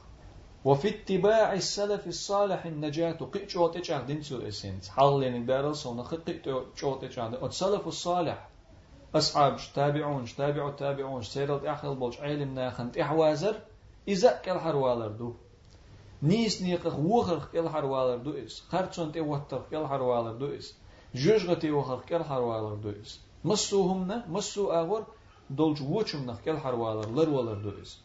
وفي 0.65 0.89
اتباع 0.89 1.53
السلف 1.53 2.07
الصالح 2.07 2.65
النجاة 2.65 3.11
قيت 3.11 3.49
شوت 3.49 3.77
إجاه 3.77 4.01
دينتو 4.01 4.47
إسنت 4.47 4.87
حال 4.87 5.23
يعني 5.23 5.39
بارل 5.39 5.75
صونا 5.75 6.03
قيت 6.03 6.45
شوت 6.75 7.03
إجاه 7.03 7.45
السلف 7.45 7.87
الصالح 7.87 8.49
أصحاب 9.15 9.57
تابعون 9.75 10.25
تابعوا 10.37 10.71
تابعون 10.71 11.21
سيرت 11.21 11.65
أخل 11.65 11.95
بولش 11.95 12.19
علم 12.19 12.53
ناخنت 12.53 12.97
إحوازر 12.97 13.55
إذا 14.07 14.41
كل 14.45 14.59
حروالر 14.59 15.07
دو 15.07 15.33
نيس 16.23 16.61
نيقخ 16.61 16.99
وخر 16.99 17.39
كل 17.53 17.69
حروالر 17.69 18.17
دو 18.17 18.31
إس 18.31 18.63
خرچون 18.71 19.11
تي 19.13 19.21
وتر 19.21 19.61
كل 19.71 19.87
حروالر 19.87 20.31
دو 20.31 20.47
إس 20.55 20.75
جوجغتي 21.15 21.71
وخر 21.71 21.99
كل 22.09 22.23
حروالر 22.23 22.75
دويس 22.75 23.19
مسو 23.45 24.05
دولج 25.49 25.81
وچم 25.81 26.25
نخ 26.25 26.41
كل 26.45 26.57
حروالر 26.57 27.09
لر 27.09 27.29
ولر 27.29 27.53
دويس 27.53 27.99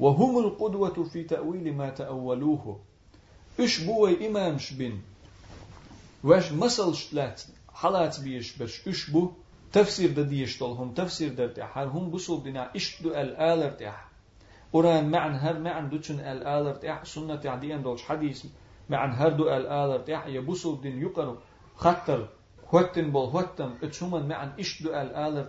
وهم 0.00 0.38
القدوة 0.38 1.04
في 1.04 1.22
تأويل 1.22 1.74
ما 1.74 1.90
تأولوه. 1.90 2.80
اش 3.60 3.80
بوي 3.80 4.28
امام 4.28 4.58
شبين 4.58 5.02
واش 6.24 6.52
مسل 6.52 6.94
شتلات 6.94 7.42
حالات 7.74 8.20
بيش 8.20 8.56
برش 8.56 8.88
اش 8.88 9.10
بو 9.10 9.32
تفسير 9.72 10.10
دديش 10.10 10.62
هم 10.62 10.94
تفسير 10.94 11.34
در 11.34 11.66
حال 11.66 11.88
هم 11.88 12.10
بسول 12.10 12.42
دينا 12.42 12.70
اش 12.76 13.02
دو 13.02 13.10
الالر 13.10 13.70
تح 13.70 14.08
قرآن 14.72 15.10
معن 15.10 15.34
هر 15.34 15.58
معن 15.58 15.88
دوتشن 15.88 16.20
الالر 16.20 16.74
تح 16.74 17.04
سنة 17.04 17.40
عديان 17.44 17.82
دولش 17.82 18.02
حديث 18.02 18.44
معن 18.90 19.12
هر 19.12 19.28
دو 19.28 19.48
الالر 19.48 19.98
تح 19.98 20.26
يبسول 20.26 20.80
دين 20.80 21.02
يقرو 21.02 21.36
خطر 21.76 22.28
هوتن 22.74 23.10
بول 23.10 23.28
هوتن 23.28 23.70
اتشومن 23.82 24.28
معن 24.28 24.52
اشدو 24.58 24.90
الالر 24.90 25.44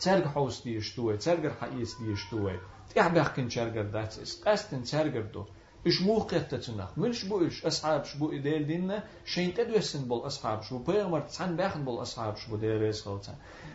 تيحا 0.00 0.18
ترگ 0.18 0.26
حوس 0.26 0.62
ديشتوه 0.62 1.16
ترگر 1.16 1.52
حقيس 1.60 1.98
ديشتوه 1.98 2.60
تيح 2.94 3.08
بيحكن 3.08 3.48
ترگر 3.48 3.82
داتس 3.82 4.18
اس 4.18 4.42
قستن 4.44 4.82
ترگر 4.82 5.22
دو 5.22 5.44
اش 5.86 6.02
موقع 6.02 6.38
تتنخ 6.38 6.98
منش 6.98 7.24
بو 7.24 7.46
اش 7.46 7.66
اصحاب 7.66 8.04
شبو 8.04 8.32
اديل 8.32 8.66
دينا 8.66 9.04
شين 9.24 9.54
تدوسن 9.54 10.04
بول 10.04 10.26
اصحاب 10.26 10.62
شبو 10.62 10.78
بيغمر 10.78 11.20
تسان 11.20 11.56
باخن 11.56 11.84
بول 11.84 12.02
اصحاب 12.02 12.36
شبو 12.36 12.56
دير 12.56 12.80
ريس 12.80 13.02
خلطان 13.02 13.34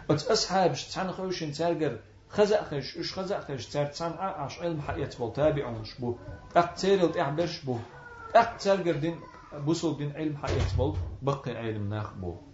ات 0.09 0.27
اصحاب 0.27 0.73
تسان 0.73 1.11
خوشن 1.11 1.51
ترگر 1.51 1.99
خزق 2.29 2.63
خش 2.63 2.97
اش 2.97 3.13
خزق 3.13 3.41
خش 3.47 3.65
تر 3.65 3.85
تسان 3.85 4.11
عاش 4.11 4.59
علم 4.59 4.81
حقيت 4.81 5.17
بول 5.17 5.33
تابعون 5.33 5.85
شبو 5.85 6.15
اق 6.55 6.73
تيرل 6.73 7.11
تيح 7.11 7.29
برش 7.29 7.59
بو 7.65 7.77
اق 8.35 8.57
ترگر 8.57 8.95
دين 8.95 9.19
بوصل 9.65 9.93
بين 9.95 10.11
علم 10.11 10.37
حياة 10.37 10.77
بول 10.77 10.95
بقي 11.21 11.51
علم 11.51 11.89
ناخبو 11.89 12.48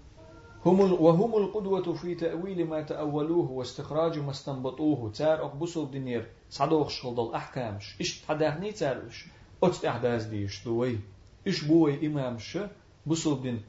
هم 0.66 0.80
وهم 0.80 1.36
القدوة 1.36 1.94
في 1.94 2.16
تأويل 2.16 2.68
ما 2.68 2.82
تأولوه 2.82 3.52
واستخراج 3.52 4.20
ما 4.20 4.32
استنبطوه. 4.32 5.12
تار 5.12 5.48
بوصل 5.48 5.92
دينير 5.92 6.28
صدوخ 6.50 6.90
شغل 6.90 7.34
أحكامش 7.34 7.96
إيش 8.00 8.22
تحدثني 8.22 8.72
تارش 8.72 9.26
أتت 9.64 9.86
أحداث 9.86 10.26
ديش 10.26 10.64
دوي. 10.66 11.00
إيش 11.48 11.64
بوي 11.64 12.08
إمامش 12.08 12.60
بوصل 13.06 13.42
دين 13.42 13.62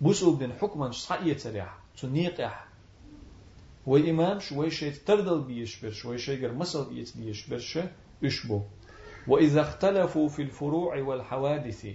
بوصل 0.00 0.38
دين 0.38 0.52
حكما 0.52 0.90
صحية 0.90 1.32
تريح. 1.32 1.78
تنيقح 2.02 2.68
وإمامش 3.86 4.52
ويشي 4.52 4.90
تردل 4.90 5.40
بيش 5.40 5.80
برش 5.84 6.04
ويشي 6.04 6.34
غير 6.34 6.52
مسل 6.52 6.84
بيت 6.84 7.16
بيش 7.16 7.46
برش 7.46 7.78
إيش 8.24 8.46
بو. 8.46 8.60
وإذا 9.28 9.60
اختلفوا 9.60 10.28
في 10.28 10.42
الفروع 10.42 11.02
والحوادث. 11.02 11.86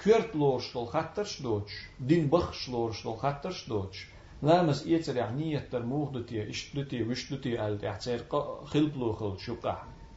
Kjørt 0.00 0.32
lårstål 0.34 0.86
hattersdåts, 0.94 1.72
din 1.98 2.28
bakslårstål 2.32 3.18
hattersdåts. 3.20 3.98
Lamas 4.42 4.86
iecer 4.86 5.18
jahniet 5.20 5.66
der 5.72 5.82
muhdutie, 5.84 6.46
ishdutie, 6.48 7.04
wishdutie 7.04 7.58
alt, 7.60 7.82
jahcer 7.84 8.22
khilpluchil 8.70 9.34
shuqa, 9.44 9.74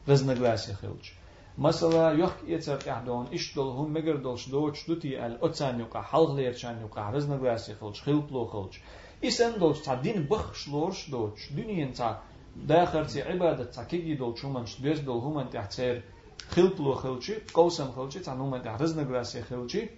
raznoglasi 0.08 0.78
khilch. 0.80 1.10
Masala 1.58 2.06
yoch 2.16 2.40
iecer 2.48 2.80
jahdon, 2.86 3.28
ishdol 3.40 3.74
hum 3.76 3.92
megerdolsh 3.92 4.48
doch 4.54 4.80
dutie 4.86 5.20
al 5.20 5.36
otsanjuqa, 5.48 6.00
halgleerchanjuqa, 6.14 7.10
raznoglasi 7.18 7.76
khilch, 7.82 8.00
khilpluchilch. 8.06 8.80
Isendolch 9.20 9.84
ta 9.84 10.00
din 10.00 10.24
bakslårsh 10.32 11.10
doch, 11.10 11.44
dunien 11.56 11.92
ta, 11.92 12.22
dakhar 12.56 13.04
ti 13.12 13.20
ibadat 13.20 13.74
ta 13.76 13.84
kigi 13.84 14.16
dolch 14.16 14.40
humanch, 14.40 14.80
dwesdol 14.80 15.20
human 15.20 15.52
jahcer, 15.52 16.00
خلش 16.40 16.50
خلش 16.50 16.56
دين 16.56 16.68
خلطلو 16.68 16.94
خلشي 16.94 17.34
قوسم 17.54 17.92
خلشي 17.92 18.20
تعنوما 18.20 18.58
تعرزنا 18.58 19.02
قراسي 19.02 19.42
خلشي 19.42 19.88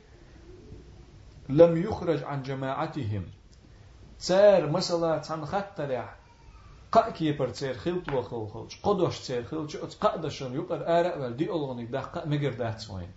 لم 1.49 1.77
يخرج 1.77 2.23
عن 2.23 2.43
جماعتهم. 2.43 3.25
تسير 4.19 4.71
مثلا 4.71 5.19
تان 5.19 5.47
خطر 5.47 6.09
قا 6.93 7.11
كيبر 7.11 7.49
تسير 7.49 7.75
خلطلو 7.75 8.23
خل 8.23 8.49
خلش 8.55 8.81
قدوش 8.83 9.19
تسير 9.19 9.45
خلشي 9.45 9.79
ات 9.83 9.95
قادشن 9.95 10.55
يقر 10.55 10.83
آراء 10.83 11.21
ول 11.21 11.37
دي 11.37 11.51
أولغنك 11.51 11.91
ده 11.91 12.01
قا 12.01 12.25
مگر 12.27 12.53
ده 12.53 12.71
تسوين 12.71 13.09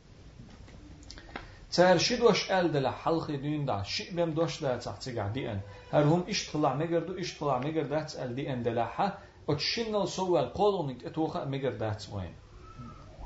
تسير 1.71 1.97
شدوش 1.97 2.51
آل 2.51 2.71
دل 2.71 2.87
حلقي 2.87 3.37
دين 3.37 3.65
دا 3.65 3.83
شي 3.83 4.11
بهم 4.11 4.31
دوش 4.31 4.61
ده 4.61 4.77
تحتيق 4.77 5.23
عديان 5.23 5.61
هر 5.91 6.03
هم 6.03 6.23
اش 6.29 6.51
طلع 6.51 6.75
مگر 6.75 6.99
دو 6.99 7.19
اش 7.19 7.39
طلع 7.39 7.59
مگر 7.59 7.83
ده 7.83 8.03
تسأل 8.03 8.35
ديان 8.35 8.63
دلحا 8.63 9.17
ات 9.49 9.59
شنل 9.59 10.07
سوال 10.07 10.53
قولونك 10.53 11.05
اتوخا 11.05 11.45
مگر 11.45 11.71
ده 11.71 11.93
تسوين 11.93 12.33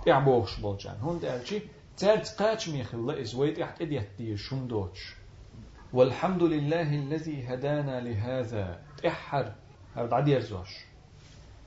يعبوش 0.07 0.59
بولجان 0.59 0.95
هون 1.01 1.19
دالشي 1.19 1.61
تالت 1.97 2.35
قاتش 2.41 2.69
ميخل 2.69 3.07
لئز 3.07 3.35
ويت 3.35 3.57
يحت 3.57 3.81
اديت 3.81 4.07
دي 4.17 4.37
شندوش 4.37 5.15
والحمد 5.93 6.43
لله 6.43 6.95
الذي 6.95 7.43
هدانا 7.47 7.99
لهذا 8.01 8.79
تحر 9.03 9.51
هر 9.95 10.13
عدي 10.13 10.31
يرزوش 10.31 10.85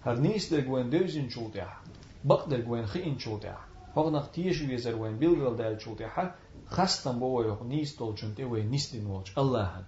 هر 0.06 0.18
نيس 0.18 0.54
در 0.54 0.60
جوين 0.60 0.90
دوزين 0.90 1.28
شوتيح 1.28 1.80
بق 2.24 2.46
در 2.48 2.60
جوين 2.60 2.86
خين 2.86 3.18
شوتيح 3.18 3.58
هو 3.98 4.10
نختيش 4.10 4.62
ويزر 4.62 4.96
وين 4.96 5.16
بيلغل 5.18 5.56
دال 5.56 5.80
شوتيح 5.80 6.34
خستن 6.66 7.18
بو 7.18 7.42
يخ 7.42 7.62
نيس 7.62 7.98
دول 7.98 8.14
جنتي 8.14 8.44
وين 8.44 8.70
نيس 8.70 8.92
دين 8.92 9.06
وولش 9.06 9.38
الله 9.38 9.84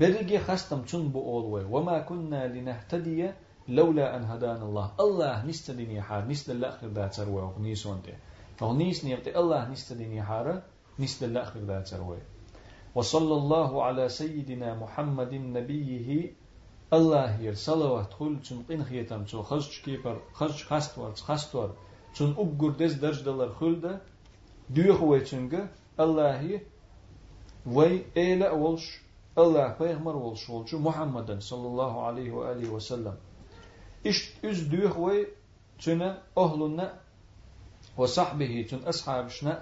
برجي 0.00 0.38
خستم 0.38 0.82
تن 0.82 1.08
بأولوي 1.08 1.64
وما 1.64 1.98
كنا 1.98 2.46
لنهتدي 2.46 3.32
لولا 3.68 4.16
أن 4.16 4.24
هدانا 4.24 4.64
الله. 4.64 4.90
الله 5.00 5.46
نستدني 5.46 6.02
حار 6.02 6.28
نست 6.28 6.50
الآخر 6.50 6.86
ذات 6.86 7.12
سروي 7.12 7.42
ونيس 7.58 7.86
وانت 7.86 8.06
فهنيس 8.56 9.04
نيبتي 9.04 9.38
الله 9.38 9.68
نستدني 9.68 10.22
حار 10.22 10.62
نست 10.98 11.22
الآخر 11.22 11.60
ذات 11.60 11.86
سروي 11.86 12.18
وصلى 12.94 13.34
الله 13.34 13.82
على 13.82 14.08
سيدنا 14.08 14.74
محمد 14.74 15.34
نبيه 15.34 16.32
الله 16.92 17.40
ير 17.40 17.54
صلوات 17.54 18.12
خل 18.12 18.38
چون 18.42 18.62
قين 18.68 18.84
خيتم 18.84 19.24
چو 19.24 19.42
خش 19.42 19.82
كيبر 19.82 20.16
خش 20.32 20.64
خستور 20.64 21.12
خستور 21.14 21.70
چون 22.14 22.30
أبقر 22.38 22.70
دز 22.70 22.94
درج 22.94 23.22
دلر 23.24 23.52
خلده 23.52 24.00
دوخ 24.70 25.02
ويچنگ 25.02 25.52
الله 26.00 26.60
وي 27.66 28.04
إيلأ 28.16 28.50
ولش 28.50 29.00
الله 29.38 29.68
پیغمبر 29.78 30.16
ولش 30.16 30.50
ولش 30.50 30.74
محمد 30.74 31.42
صلى 31.42 31.66
الله 31.66 32.02
عليه 32.06 32.30
وآله 32.32 32.70
وسلم. 32.70 33.16
إش 34.08 34.18
إز 34.44 34.60
دوخ 34.72 34.96
وي 34.96 35.26
تنا 35.82 36.22
أهلنا 36.38 36.86
وصحبه 37.96 38.66
تن 38.70 38.80
أصحابشنا 38.92 39.52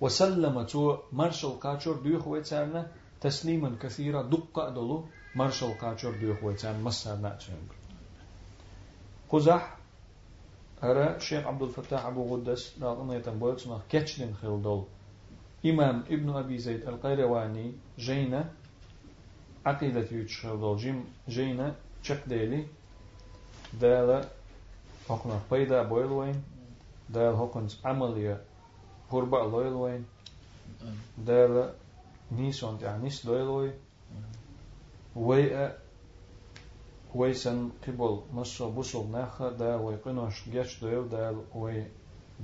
وسلم 0.00 0.62
تو 0.62 0.98
مرشل 1.12 1.54
قاچور 1.64 1.96
دوخ 2.06 2.26
وي 2.26 2.40
تسارنا 2.40 2.82
تسليما 3.20 3.70
كثيرا 3.82 4.22
دقة 4.22 4.68
دلو 4.76 5.04
مرشل 5.34 5.72
قاچور 5.82 6.14
دوخ 6.22 6.38
وي 6.44 6.54
تسارنا 6.54 6.82
مسارنا 6.82 7.30
تشنگ 7.38 7.70
قزح 9.30 9.76
أرى 10.82 11.16
الشيخ 11.16 11.46
عبد 11.46 11.62
الفتاح 11.62 12.06
أبو 12.06 12.22
غدس 12.36 12.78
ناقنا 12.78 13.14
يتنبويت 13.14 13.58
سنة 13.58 13.80
كتشلين 13.90 14.34
خلدول 14.34 14.84
إمام 15.66 16.04
ابن 16.10 16.28
أبي 16.30 16.58
زيد 16.58 16.88
القيرواني 16.88 17.72
جينا 17.98 18.52
عقيدة 19.66 20.00
يتشخلدول 20.12 20.76
جيم 20.76 21.04
جينا 21.28 21.74
چك 22.06 22.22
ديلي. 22.26 22.66
دالا 23.81 24.25
هقنا 25.09 25.39
بيدا 25.51 25.83
بويلوين 25.83 26.43
دال 27.09 27.35
هقنز 27.35 27.79
عملية 27.85 28.41
قربة 29.11 29.37
لويلوين 29.43 30.05
دالا 31.17 31.73
نيسون 32.31 32.77
يعني 32.81 33.03
نيس 33.03 33.25
لويلوي 33.25 33.71
ويأ 35.15 35.77
ويسن 37.15 37.69
قبل 37.87 38.21
مصر 38.33 38.67
بوصل 38.69 39.11
ناخا 39.11 39.49
دا 39.51 39.75
ويقنوش 39.75 40.49
جيش 40.49 40.79
دويل 40.81 41.09
دا 41.09 41.35
وي 41.55 41.83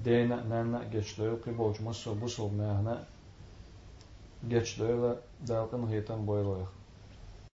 دينا 0.03 0.44
نانا 0.44 0.84
جيش 0.84 1.18
دويل 1.19 1.35
قبل 1.35 1.73
مصر 1.84 2.14
بوصل 2.14 2.53
ناهنا 2.57 3.03
جيش 4.48 4.80
دويل 4.80 5.15
دا 5.41 5.64
قنو 5.65 5.85
هيتن 5.88 6.26
بويلويخ 6.26 6.68